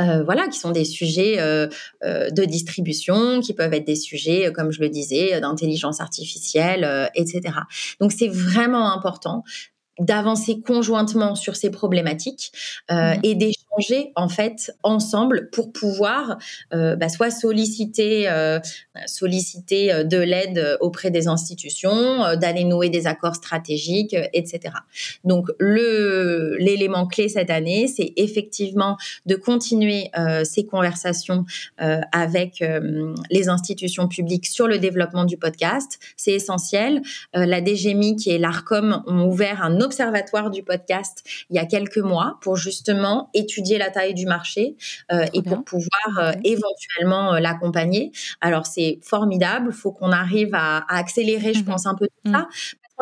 euh, 0.00 0.22
voilà, 0.24 0.48
qui 0.48 0.58
sont 0.58 0.70
des 0.70 0.84
sujets 0.84 1.38
euh, 1.38 1.68
euh, 2.02 2.30
de 2.30 2.44
distribution, 2.44 3.40
qui 3.40 3.52
peuvent 3.52 3.74
être 3.74 3.86
des 3.86 3.96
sujets, 3.96 4.50
comme 4.52 4.70
je 4.70 4.80
le 4.80 4.88
disais, 4.88 5.40
d'intelligence 5.40 6.00
artificielle, 6.00 7.10
etc. 7.14 7.42
Donc 8.00 8.12
c'est 8.12 8.28
vraiment 8.28 8.92
important 8.92 9.44
d'avancer 9.98 10.60
conjointement 10.60 11.34
sur 11.34 11.56
ces 11.56 11.70
problématiques 11.70 12.52
euh, 12.90 13.14
mmh. 13.14 13.20
et 13.22 13.34
d'échanger 13.34 13.61
en 14.16 14.28
fait 14.28 14.72
ensemble 14.82 15.48
pour 15.50 15.72
pouvoir 15.72 16.38
euh, 16.74 16.96
bah, 16.96 17.08
soit 17.08 17.30
solliciter 17.30 18.28
euh, 18.28 18.58
solliciter 19.06 19.92
euh, 19.92 20.04
de 20.04 20.18
l'aide 20.18 20.76
auprès 20.80 21.10
des 21.10 21.26
institutions, 21.26 22.36
d'aller 22.36 22.64
nouer 22.64 22.90
des 22.90 23.06
accords 23.06 23.36
stratégiques, 23.36 24.16
etc. 24.32 24.74
Donc 25.24 25.48
le 25.58 26.56
l'élément 26.58 27.06
clé 27.06 27.28
cette 27.28 27.50
année, 27.50 27.88
c'est 27.88 28.12
effectivement 28.16 28.96
de 29.26 29.34
continuer 29.36 30.10
ces 30.44 30.66
conversations 30.66 31.44
avec 31.78 32.62
les 33.30 33.48
institutions 33.48 34.08
publiques 34.08 34.46
sur 34.46 34.66
le 34.68 34.78
développement 34.78 35.24
du 35.24 35.36
podcast. 35.36 35.98
C'est 36.16 36.32
essentiel. 36.32 37.02
la 37.34 37.64
DGMI 37.64 38.16
qui 38.16 38.30
est 38.30 38.38
l'Arcom 38.38 39.02
ont 39.06 39.26
ouvert 39.26 39.62
un 39.62 39.80
observatoire 39.80 40.50
du 40.50 40.62
podcast 40.62 41.24
il 41.50 41.56
y 41.56 41.58
a 41.58 41.66
quelques 41.66 41.98
mois 41.98 42.38
pour 42.40 42.56
justement 42.56 43.30
étudier 43.34 43.61
la 43.78 43.90
taille 43.90 44.14
du 44.14 44.26
marché 44.26 44.76
euh, 45.12 45.24
et 45.32 45.42
pour 45.42 45.64
pouvoir 45.64 46.18
euh, 46.18 46.32
éventuellement 46.44 47.34
euh, 47.34 47.40
l'accompagner. 47.40 48.12
Alors 48.40 48.66
c'est 48.66 48.98
formidable, 49.02 49.68
il 49.70 49.76
faut 49.76 49.92
qu'on 49.92 50.12
arrive 50.12 50.50
à, 50.54 50.84
accélérer, 50.88 51.54
je 51.54 51.60
mmh 51.60 51.64
pense, 51.64 51.86
un 51.86 51.94
peu 51.94 52.06
tout 52.06 52.30
mmh. 52.30 52.34
ça 52.34 52.48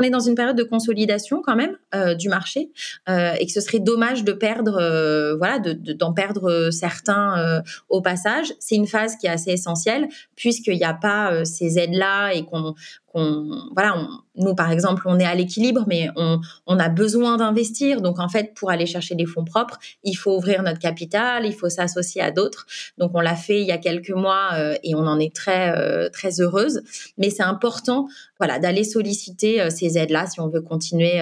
on 0.00 0.02
est 0.02 0.11
dans 0.11 0.20
une 0.20 0.34
période 0.34 0.56
de 0.56 0.62
consolidation 0.62 1.42
quand 1.44 1.56
même 1.56 1.76
euh, 1.94 2.14
du 2.14 2.28
marché 2.28 2.70
euh, 3.08 3.34
et 3.38 3.46
que 3.46 3.52
ce 3.52 3.61
serait 3.61 3.80
dommage 3.80 4.24
de 4.24 4.32
perdre, 4.32 4.78
euh, 4.80 5.36
voilà, 5.36 5.58
d'en 5.58 6.12
perdre 6.12 6.70
certains 6.70 7.62
au 7.88 8.00
passage. 8.00 8.52
C'est 8.58 8.76
une 8.76 8.86
phase 8.86 9.16
qui 9.16 9.26
est 9.26 9.30
assez 9.30 9.50
essentielle 9.50 10.08
puisqu'il 10.36 10.76
n'y 10.76 10.84
a 10.84 10.94
pas 10.94 11.44
ces 11.44 11.78
aides-là 11.78 12.32
et 12.32 12.44
qu'on 12.44 12.74
voilà, 13.14 14.08
nous 14.36 14.54
par 14.54 14.70
exemple, 14.70 15.02
on 15.06 15.18
est 15.18 15.24
à 15.24 15.34
l'équilibre, 15.34 15.84
mais 15.88 16.08
on, 16.16 16.40
on, 16.66 16.78
a 16.78 16.88
besoin 16.88 17.36
d'investir. 17.36 18.00
Donc 18.00 18.18
en 18.18 18.28
fait, 18.28 18.54
pour 18.54 18.70
aller 18.70 18.86
chercher 18.86 19.14
des 19.14 19.26
fonds 19.26 19.44
propres, 19.44 19.78
il 20.04 20.14
faut 20.14 20.36
ouvrir 20.36 20.62
notre 20.62 20.78
capital, 20.78 21.44
il 21.44 21.54
faut 21.54 21.68
s'associer 21.68 22.22
à 22.22 22.30
d'autres. 22.30 22.66
Donc 22.98 23.11
on 23.14 23.20
l'a 23.20 23.34
fait 23.34 23.61
il 23.61 23.66
y 23.66 23.72
a 23.72 23.78
quelques 23.78 24.11
mois 24.11 24.50
euh, 24.54 24.74
et 24.84 24.94
on 24.94 25.06
en 25.06 25.18
est 25.18 25.34
très 25.34 25.76
euh, 25.76 26.08
très 26.08 26.40
heureuse. 26.40 26.82
Mais 27.18 27.30
c'est 27.30 27.42
important, 27.42 28.06
voilà, 28.38 28.58
d'aller 28.58 28.84
solliciter 28.84 29.61
euh, 29.61 29.70
ces 29.70 29.98
aides-là 29.98 30.26
si 30.26 30.40
on 30.40 30.48
veut 30.48 30.62
continuer 30.62 31.20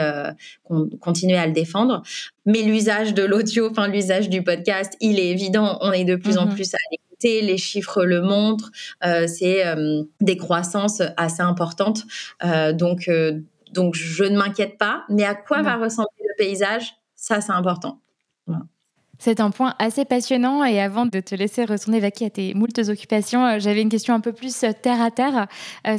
continuer 1.01 1.39
à 1.39 1.47
le 1.47 1.53
défendre. 1.53 2.03
Mais 2.45 2.63
l'usage 2.63 3.15
de 3.15 3.23
l'audio, 3.23 3.69
enfin 3.71 3.89
l'usage 3.89 4.29
du 4.29 4.43
podcast, 4.43 4.93
il 5.01 5.19
est 5.19 5.29
évident. 5.29 5.79
On 5.81 5.93
est 5.93 6.05
de 6.05 6.17
plus 6.17 6.37
en 6.37 6.47
mm-hmm. 6.47 6.55
plus 6.55 6.75
à 6.75 6.79
les 7.23 7.59
chiffres 7.59 8.05
le 8.05 8.21
montrent, 8.21 8.71
euh, 9.05 9.27
c'est 9.27 9.67
euh, 9.67 10.03
des 10.21 10.37
croissances 10.37 11.03
assez 11.17 11.43
importantes. 11.43 12.05
Euh, 12.45 12.73
donc, 12.73 13.11
donc, 13.73 13.95
je 13.95 14.25
ne 14.25 14.39
m'inquiète 14.39 14.79
pas. 14.79 15.05
Mais 15.09 15.25
à 15.25 15.35
quoi 15.35 15.63
va 15.63 15.77
ressembler 15.77 16.25
le 16.27 16.35
paysage? 16.37 16.97
Ça, 17.15 17.41
c'est 17.41 17.53
important. 17.53 18.01
C'est 19.19 19.41
un 19.41 19.51
point 19.51 19.75
assez 19.81 20.05
passionnant 20.05 20.65
et 20.65 20.81
avant 20.81 21.05
de 21.05 21.19
te 21.19 21.35
laisser 21.35 21.65
retourner 21.65 21.99
Vaki 21.99 22.25
à 22.25 22.31
tes 22.31 22.55
moultes 22.55 22.81
occupations, 22.89 23.59
j'avais 23.59 23.83
une 23.83 23.89
question 23.89 24.15
un 24.15 24.21
peu 24.21 24.33
plus 24.33 24.65
terre 24.81 25.03
à 25.03 25.11
terre. 25.11 25.49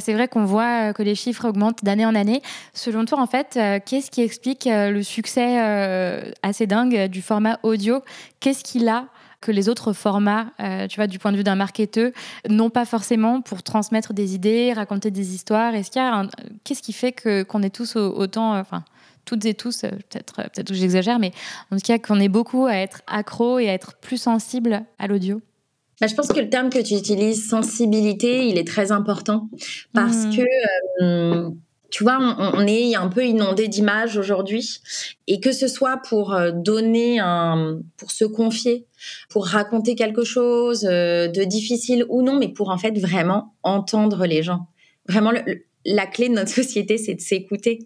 C'est 0.00 0.14
vrai 0.14 0.26
qu'on 0.26 0.46
voit 0.46 0.94
que 0.94 1.02
les 1.02 1.14
chiffres 1.14 1.46
augmentent 1.46 1.84
d'année 1.84 2.06
en 2.06 2.14
année. 2.14 2.40
Selon 2.72 3.04
toi, 3.04 3.20
en 3.20 3.26
fait, 3.26 3.60
qu'est-ce 3.84 4.10
qui 4.10 4.22
explique 4.22 4.66
le 4.66 5.02
succès 5.02 6.32
assez 6.42 6.66
dingue 6.66 7.08
du 7.08 7.20
format 7.20 7.58
audio? 7.62 8.00
Qu'est-ce 8.40 8.64
qu'il 8.64 8.88
a 8.88 9.04
que 9.40 9.50
les 9.50 9.68
autres 9.68 9.92
formats, 9.92 10.46
euh, 10.60 10.86
tu 10.86 10.96
vois, 10.96 11.06
du 11.06 11.18
point 11.18 11.32
de 11.32 11.36
vue 11.36 11.44
d'un 11.44 11.54
marketeur, 11.54 12.10
n'ont 12.48 12.70
pas 12.70 12.84
forcément 12.84 13.40
pour 13.40 13.62
transmettre 13.62 14.12
des 14.12 14.34
idées, 14.34 14.72
raconter 14.72 15.10
des 15.10 15.34
histoires 15.34 15.74
Est-ce 15.74 15.90
qu'il 15.90 16.02
y 16.02 16.04
a 16.04 16.26
qu'est-ce 16.64 16.82
qui 16.82 16.92
fait 16.92 17.12
que 17.12 17.42
qu'on 17.42 17.62
est 17.62 17.74
tous 17.74 17.96
autant, 17.96 18.54
euh, 18.54 18.60
enfin 18.60 18.84
toutes 19.24 19.44
et 19.44 19.54
tous, 19.54 19.84
euh, 19.84 19.90
peut-être 19.90 20.34
peut-être 20.34 20.68
que 20.68 20.74
j'exagère, 20.74 21.18
mais 21.18 21.32
en 21.70 21.76
tout 21.76 21.82
cas 21.86 21.98
qu'on 21.98 22.20
est 22.20 22.28
beaucoup 22.28 22.66
à 22.66 22.74
être 22.74 23.02
accro 23.06 23.58
et 23.58 23.68
à 23.68 23.72
être 23.72 23.96
plus 23.96 24.20
sensible 24.20 24.82
à 24.98 25.06
l'audio? 25.06 25.40
Bah, 26.00 26.06
je 26.06 26.14
pense 26.14 26.28
que 26.28 26.40
le 26.40 26.48
terme 26.48 26.70
que 26.70 26.82
tu 26.82 26.94
utilises, 26.94 27.46
sensibilité, 27.46 28.46
il 28.46 28.58
est 28.58 28.66
très 28.66 28.90
important 28.90 29.50
parce 29.92 30.26
mmh. 30.26 30.36
que 30.36 31.50
tu 31.90 32.04
vois, 32.04 32.18
on, 32.38 32.66
est 32.66 32.94
un 32.94 33.08
peu 33.08 33.24
inondé 33.24 33.68
d'images 33.68 34.16
aujourd'hui, 34.16 34.80
et 35.26 35.40
que 35.40 35.52
ce 35.52 35.66
soit 35.66 35.98
pour 36.08 36.34
euh, 36.34 36.52
donner 36.52 37.18
un, 37.18 37.80
pour 37.96 38.10
se 38.10 38.24
confier, 38.24 38.86
pour 39.28 39.46
raconter 39.46 39.94
quelque 39.94 40.24
chose 40.24 40.86
euh, 40.88 41.28
de 41.28 41.42
difficile 41.44 42.04
ou 42.08 42.22
non, 42.22 42.38
mais 42.38 42.48
pour 42.48 42.70
en 42.70 42.78
fait 42.78 42.96
vraiment 42.98 43.54
entendre 43.62 44.26
les 44.26 44.42
gens. 44.42 44.68
Vraiment, 45.08 45.32
la 45.84 46.06
clé 46.06 46.28
de 46.28 46.34
notre 46.34 46.50
société, 46.54 46.96
c'est 46.96 47.14
de 47.14 47.20
s'écouter. 47.20 47.80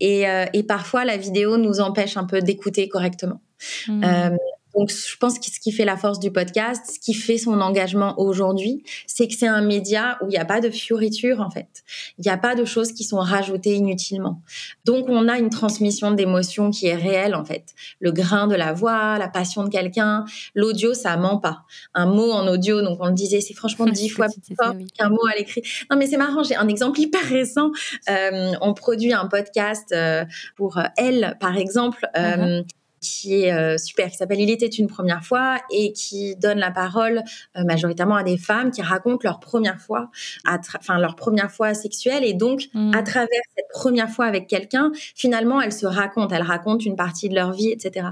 Et, 0.00 0.28
euh, 0.28 0.46
et, 0.52 0.62
parfois, 0.62 1.04
la 1.04 1.16
vidéo 1.16 1.56
nous 1.56 1.80
empêche 1.80 2.16
un 2.16 2.24
peu 2.24 2.40
d'écouter 2.40 2.88
correctement. 2.88 3.40
Mmh. 3.88 4.36
Donc, 4.74 4.90
je 4.90 5.16
pense 5.16 5.38
que 5.38 5.46
ce 5.46 5.60
qui 5.60 5.72
fait 5.72 5.84
la 5.84 5.96
force 5.96 6.18
du 6.18 6.30
podcast, 6.30 6.82
ce 6.94 6.98
qui 6.98 7.14
fait 7.14 7.38
son 7.38 7.60
engagement 7.60 8.18
aujourd'hui, 8.18 8.82
c'est 9.06 9.28
que 9.28 9.34
c'est 9.34 9.48
un 9.48 9.62
média 9.62 10.18
où 10.22 10.26
il 10.26 10.30
n'y 10.30 10.38
a 10.38 10.44
pas 10.44 10.60
de 10.60 10.70
fioriture, 10.70 11.40
en 11.40 11.50
fait. 11.50 11.82
Il 12.18 12.22
n'y 12.22 12.30
a 12.30 12.38
pas 12.38 12.54
de 12.54 12.64
choses 12.64 12.92
qui 12.92 13.04
sont 13.04 13.18
rajoutées 13.18 13.74
inutilement. 13.74 14.42
Donc, 14.84 15.06
on 15.08 15.28
a 15.28 15.38
une 15.38 15.50
transmission 15.50 16.10
d'émotions 16.10 16.70
qui 16.70 16.86
est 16.86 16.94
réelle, 16.94 17.34
en 17.34 17.44
fait. 17.44 17.74
Le 18.00 18.12
grain 18.12 18.46
de 18.46 18.54
la 18.54 18.72
voix, 18.72 19.18
la 19.18 19.28
passion 19.28 19.64
de 19.64 19.68
quelqu'un. 19.68 20.24
L'audio, 20.54 20.94
ça 20.94 21.16
ment 21.16 21.38
pas. 21.38 21.64
Un 21.94 22.06
mot 22.06 22.30
en 22.32 22.46
audio, 22.48 22.82
donc 22.82 22.98
on 23.00 23.08
le 23.08 23.14
disait, 23.14 23.40
c'est 23.40 23.54
franchement 23.54 23.86
dix 23.86 24.08
fois 24.08 24.26
plus 24.26 24.56
fort 24.56 24.74
qu'un 24.96 25.08
mot 25.10 25.26
à 25.30 25.36
l'écrit. 25.36 25.62
Non, 25.90 25.96
mais 25.96 26.06
c'est 26.06 26.16
marrant, 26.16 26.42
j'ai 26.42 26.56
un 26.56 26.68
exemple 26.68 27.00
hyper 27.00 27.22
récent. 27.22 27.70
Euh, 28.08 28.52
on 28.60 28.74
produit 28.74 29.12
un 29.12 29.26
podcast 29.26 29.92
euh, 29.92 30.24
pour 30.56 30.80
Elle, 30.96 31.36
par 31.40 31.56
exemple. 31.56 32.06
Uh-huh 32.14 32.64
qui 33.02 33.42
est 33.42 33.52
euh, 33.52 33.76
super, 33.76 34.10
qui 34.10 34.16
s'appelle 34.16 34.40
Il 34.40 34.50
était 34.50 34.66
une 34.66 34.86
première 34.86 35.22
fois 35.22 35.58
et 35.70 35.92
qui 35.92 36.36
donne 36.36 36.58
la 36.58 36.70
parole 36.70 37.22
euh, 37.56 37.64
majoritairement 37.64 38.16
à 38.16 38.22
des 38.22 38.38
femmes 38.38 38.70
qui 38.70 38.80
racontent 38.80 39.20
leur 39.24 39.40
première 39.40 39.78
fois, 39.80 40.10
enfin 40.46 40.98
leur 40.98 41.16
première 41.16 41.50
fois 41.50 41.74
sexuelle 41.74 42.24
et 42.24 42.32
donc 42.32 42.68
mmh. 42.72 42.94
à 42.94 43.02
travers 43.02 43.40
cette 43.56 43.68
première 43.72 44.08
fois 44.08 44.24
avec 44.26 44.46
quelqu'un, 44.46 44.92
finalement 45.14 45.60
elles 45.60 45.72
se 45.72 45.86
racontent, 45.86 46.34
elles 46.34 46.42
racontent 46.42 46.84
une 46.84 46.96
partie 46.96 47.28
de 47.28 47.34
leur 47.34 47.52
vie, 47.52 47.68
etc. 47.68 48.06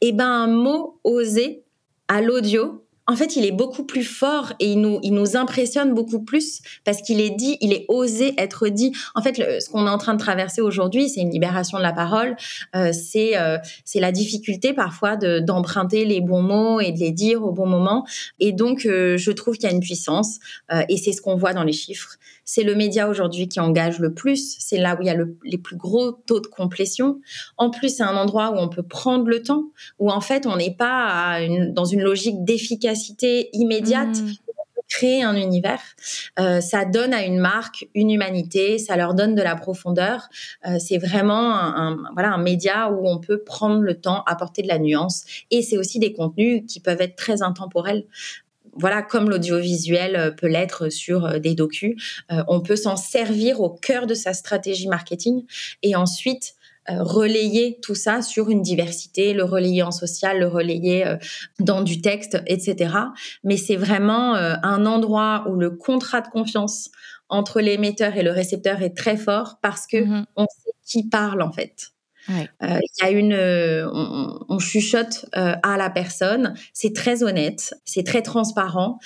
Et 0.00 0.12
ben 0.12 0.26
un 0.26 0.46
mot 0.46 1.00
osé 1.04 1.64
à 2.08 2.22
l'audio 2.22 2.85
en 3.08 3.14
fait, 3.14 3.36
il 3.36 3.44
est 3.44 3.52
beaucoup 3.52 3.84
plus 3.84 4.04
fort 4.04 4.52
et 4.58 4.72
il 4.72 4.80
nous, 4.80 4.98
il 5.02 5.12
nous 5.12 5.36
impressionne 5.36 5.94
beaucoup 5.94 6.20
plus 6.20 6.60
parce 6.84 7.02
qu'il 7.02 7.20
est 7.20 7.30
dit, 7.30 7.56
il 7.60 7.72
est 7.72 7.84
osé 7.88 8.34
être 8.36 8.68
dit. 8.68 8.92
En 9.14 9.22
fait, 9.22 9.36
ce 9.36 9.68
qu'on 9.68 9.86
est 9.86 9.90
en 9.90 9.98
train 9.98 10.14
de 10.14 10.18
traverser 10.18 10.60
aujourd'hui, 10.60 11.08
c'est 11.08 11.20
une 11.20 11.30
libération 11.30 11.78
de 11.78 11.82
la 11.82 11.92
parole. 11.92 12.36
Euh, 12.74 12.92
c'est 12.92 13.38
euh, 13.38 13.58
c'est 13.84 14.00
la 14.00 14.10
difficulté 14.10 14.72
parfois 14.72 15.16
de 15.16 15.38
d'emprunter 15.38 16.04
les 16.04 16.20
bons 16.20 16.42
mots 16.42 16.80
et 16.80 16.90
de 16.90 16.98
les 16.98 17.12
dire 17.12 17.44
au 17.44 17.52
bon 17.52 17.66
moment. 17.66 18.04
Et 18.40 18.52
donc, 18.52 18.86
euh, 18.86 19.16
je 19.16 19.30
trouve 19.30 19.54
qu'il 19.54 19.68
y 19.68 19.72
a 19.72 19.74
une 19.74 19.80
puissance 19.80 20.38
euh, 20.72 20.82
et 20.88 20.96
c'est 20.96 21.12
ce 21.12 21.20
qu'on 21.20 21.36
voit 21.36 21.52
dans 21.52 21.64
les 21.64 21.72
chiffres. 21.72 22.16
C'est 22.46 22.62
le 22.62 22.74
média 22.74 23.06
aujourd'hui 23.08 23.48
qui 23.48 23.60
engage 23.60 23.98
le 23.98 24.14
plus. 24.14 24.56
C'est 24.58 24.78
là 24.78 24.96
où 24.96 25.02
il 25.02 25.06
y 25.06 25.10
a 25.10 25.14
le, 25.14 25.36
les 25.44 25.58
plus 25.58 25.76
gros 25.76 26.12
taux 26.12 26.40
de 26.40 26.46
complétion. 26.46 27.20
En 27.58 27.68
plus, 27.68 27.96
c'est 27.96 28.02
un 28.02 28.16
endroit 28.16 28.52
où 28.52 28.56
on 28.56 28.70
peut 28.70 28.82
prendre 28.82 29.26
le 29.26 29.42
temps, 29.42 29.64
où 29.98 30.10
en 30.10 30.22
fait, 30.22 30.46
on 30.46 30.56
n'est 30.56 30.74
pas 30.74 31.40
une, 31.42 31.74
dans 31.74 31.84
une 31.84 32.00
logique 32.00 32.42
d'efficacité 32.44 33.50
immédiate. 33.52 34.16
Mmh. 34.22 34.32
créer 34.88 35.24
un 35.24 35.34
univers, 35.34 35.82
euh, 36.38 36.60
ça 36.60 36.84
donne 36.84 37.12
à 37.12 37.24
une 37.24 37.40
marque 37.40 37.88
une 37.94 38.08
humanité, 38.08 38.78
ça 38.78 38.96
leur 38.96 39.14
donne 39.14 39.34
de 39.34 39.42
la 39.42 39.56
profondeur. 39.56 40.28
Euh, 40.64 40.78
c'est 40.78 40.98
vraiment 40.98 41.54
un, 41.56 41.88
un, 41.88 41.96
voilà 42.12 42.32
un 42.32 42.38
média 42.38 42.92
où 42.92 43.08
on 43.08 43.18
peut 43.18 43.38
prendre 43.38 43.80
le 43.80 44.00
temps, 44.00 44.22
apporter 44.26 44.62
de 44.62 44.68
la 44.68 44.78
nuance, 44.78 45.24
et 45.50 45.62
c'est 45.62 45.76
aussi 45.76 45.98
des 45.98 46.12
contenus 46.12 46.62
qui 46.68 46.78
peuvent 46.78 47.00
être 47.00 47.16
très 47.16 47.42
intemporels 47.42 48.04
voilà, 48.78 49.02
comme 49.02 49.30
l'audiovisuel 49.30 50.16
euh, 50.16 50.30
peut 50.30 50.46
l'être 50.46 50.88
sur 50.88 51.24
euh, 51.24 51.38
des 51.38 51.54
docus, 51.54 52.22
euh, 52.30 52.42
on 52.48 52.60
peut 52.60 52.76
s'en 52.76 52.96
servir 52.96 53.60
au 53.60 53.70
cœur 53.70 54.06
de 54.06 54.14
sa 54.14 54.32
stratégie 54.32 54.88
marketing 54.88 55.44
et 55.82 55.96
ensuite 55.96 56.54
relayer 56.88 57.80
tout 57.82 57.96
ça 57.96 58.22
sur 58.22 58.48
une 58.48 58.62
diversité, 58.62 59.34
le 59.34 59.42
relayer 59.42 59.82
en 59.82 59.90
social, 59.90 60.38
le 60.38 60.46
relayer 60.46 61.16
dans 61.58 61.82
du 61.82 62.00
texte, 62.00 62.38
etc. 62.46 62.94
Mais 63.42 63.56
c'est 63.56 63.74
vraiment 63.74 64.36
un 64.36 64.86
endroit 64.86 65.46
où 65.48 65.56
le 65.56 65.70
contrat 65.70 66.20
de 66.20 66.28
confiance 66.28 66.92
entre 67.28 67.60
l'émetteur 67.60 68.16
et 68.16 68.22
le 68.22 68.30
récepteur 68.30 68.82
est 68.82 68.96
très 68.96 69.16
fort 69.16 69.58
parce 69.62 69.88
que 69.88 69.96
mm-hmm. 69.96 70.24
on 70.36 70.46
sait 70.46 70.70
qui 70.84 71.08
parle 71.08 71.42
en 71.42 71.50
fait. 71.50 71.90
Euh, 72.30 72.42
il 72.62 73.02
y 73.02 73.06
a 73.06 73.10
une, 73.10 73.32
euh, 73.32 73.88
on, 74.48 74.58
chuchote 74.58 75.26
euh, 75.36 75.54
à 75.62 75.76
la 75.76 75.90
personne. 75.90 76.54
C'est 76.72 76.94
très 76.94 77.22
honnête, 77.22 77.74
c'est 77.84 78.04
très 78.04 78.22
transparent 78.22 78.98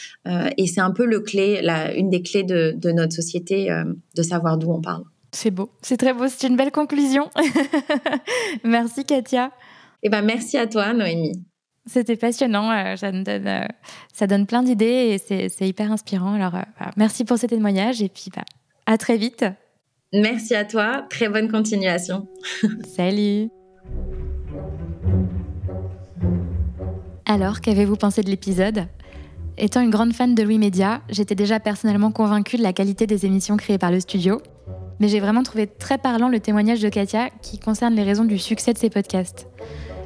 et 0.57 0.67
c'est 0.67 0.81
un 0.81 0.91
peu 0.91 1.05
le 1.05 1.21
clé, 1.21 1.61
la, 1.63 1.93
une 1.95 2.11
des 2.11 2.23
clés 2.23 2.45
de, 2.45 2.75
de 2.77 2.93
notre 2.93 3.13
société 3.13 3.71
de 4.17 4.23
savoir 4.23 4.59
d'où 4.59 4.73
on 4.73 4.81
parle. 4.81 5.05
C'est 5.33 5.51
beau, 5.51 5.71
c'est 5.83 5.97
très 5.97 6.13
beau, 6.13 6.27
c'est 6.29 6.47
une 6.49 6.57
belle 6.57 6.73
conclusion. 6.73 7.31
merci 8.65 9.05
Katia. 9.05 9.53
Eh 10.03 10.09
ben 10.09 10.23
merci 10.23 10.57
à 10.57 10.67
toi 10.67 10.93
Noémie. 10.93 11.45
C'était 11.87 12.17
passionnant, 12.17 12.97
ça, 12.97 13.11
donne, 13.11 13.69
ça 14.13 14.27
donne 14.27 14.47
plein 14.47 14.63
d'idées 14.63 15.19
et 15.29 15.49
c'est 15.49 15.69
hyper 15.69 15.91
inspirant. 15.93 16.35
Alors 16.35 16.55
merci 16.97 17.25
pour 17.25 17.39
ce 17.39 17.47
témoignage 17.47 18.03
et 18.03 18.09
puis 18.09 18.31
bah, 18.35 18.45
à 18.87 18.99
très 18.99 19.17
vite. 19.17 19.45
Merci 20.13 20.55
à 20.57 20.65
toi. 20.65 21.07
Très 21.09 21.29
bonne 21.29 21.51
continuation. 21.51 22.27
Salut. 22.97 23.49
Alors, 27.27 27.61
qu'avez-vous 27.61 27.95
pensé 27.95 28.23
de 28.23 28.29
l'épisode? 28.29 28.87
Étant 29.57 29.81
une 29.83 29.91
grande 29.91 30.13
fan 30.13 30.35
de 30.35 30.43
Louis 30.43 30.59
Media, 30.59 31.03
j'étais 31.11 31.37
déjà 31.37 31.61
personnellement 31.61 32.11
convaincue 32.11 32.57
de 32.57 32.63
la 32.63 32.73
qualité 32.73 33.07
des 33.07 33.25
émissions 33.25 33.57
créées 33.57 33.79
par 33.79 33.93
le 33.93 34.01
studio, 34.01 34.41
mais 34.99 35.07
j'ai 35.07 35.21
vraiment 35.21 35.45
trouvé 35.45 35.69
très 35.69 35.99
parlant 35.99 36.29
le 36.29 36.41
témoignage 36.41 36.81
de 36.81 36.89
Katia 36.89 37.31
qui 37.41 37.59
concerne 37.59 37.95
les 37.95 38.03
raisons 38.03 38.25
du 38.25 38.39
succès 38.39 38.73
de 38.73 38.79
ses 38.79 38.91
podcasts. 38.91 39.47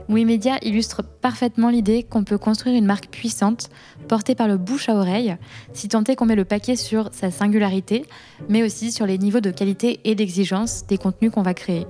Media 0.09 0.59
illustre 0.63 1.03
parfaitement 1.03 1.71
l'idée 1.71 2.03
qu'on 2.03 2.25
peut 2.25 2.39
construire 2.39 2.77
une 2.77 2.85
marque 2.85 3.09
puissante, 3.09 3.71
portée 4.09 4.35
par 4.35 4.49
le 4.49 4.57
bouche 4.57 4.89
à 4.89 4.95
oreille, 4.95 5.37
si 5.73 5.89
tant 5.89 6.05
est 6.05 6.17
qu'on 6.17 6.27
met 6.27 6.37
le 6.37 6.45
paquet 6.45 6.77
sur 6.77 7.09
sa 7.13 7.31
singularité, 7.31 8.05
mais 8.49 8.63
aussi 8.63 8.93
sur 8.93 9.07
les 9.07 9.19
niveaux 9.19 9.41
de 9.41 9.51
qualité 9.51 10.01
et 10.05 10.15
d'exigence 10.15 10.87
des 10.87 10.99
contenus 10.99 11.31
qu'on 11.31 11.43
va 11.43 11.55
créer. 11.55 11.87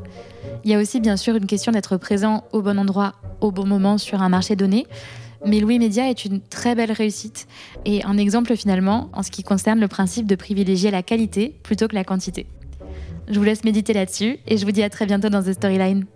Il 0.64 0.70
y 0.70 0.74
a 0.74 0.78
aussi 0.78 1.00
bien 1.00 1.16
sûr 1.16 1.34
une 1.34 1.46
question 1.46 1.72
d'être 1.72 1.96
présent 1.96 2.44
au 2.52 2.62
bon 2.62 2.78
endroit, 2.78 3.14
au 3.40 3.50
bon 3.50 3.66
moment 3.66 3.98
sur 3.98 4.22
un 4.22 4.28
marché 4.28 4.56
donné, 4.56 4.86
mais 5.46 5.60
Louis 5.60 5.78
Média 5.78 6.08
est 6.08 6.24
une 6.24 6.40
très 6.40 6.74
belle 6.74 6.92
réussite 6.92 7.46
et 7.84 8.02
un 8.04 8.16
exemple 8.16 8.56
finalement 8.56 9.10
en 9.12 9.22
ce 9.22 9.30
qui 9.30 9.42
concerne 9.42 9.78
le 9.78 9.88
principe 9.88 10.26
de 10.26 10.36
privilégier 10.36 10.90
la 10.90 11.02
qualité 11.02 11.54
plutôt 11.62 11.88
que 11.88 11.94
la 11.94 12.04
quantité. 12.04 12.46
Je 13.28 13.38
vous 13.38 13.44
laisse 13.44 13.64
méditer 13.64 13.92
là-dessus 13.92 14.38
et 14.46 14.56
je 14.56 14.64
vous 14.64 14.72
dis 14.72 14.82
à 14.82 14.90
très 14.90 15.06
bientôt 15.06 15.28
dans 15.28 15.42
The 15.42 15.52
Storyline. 15.52 16.06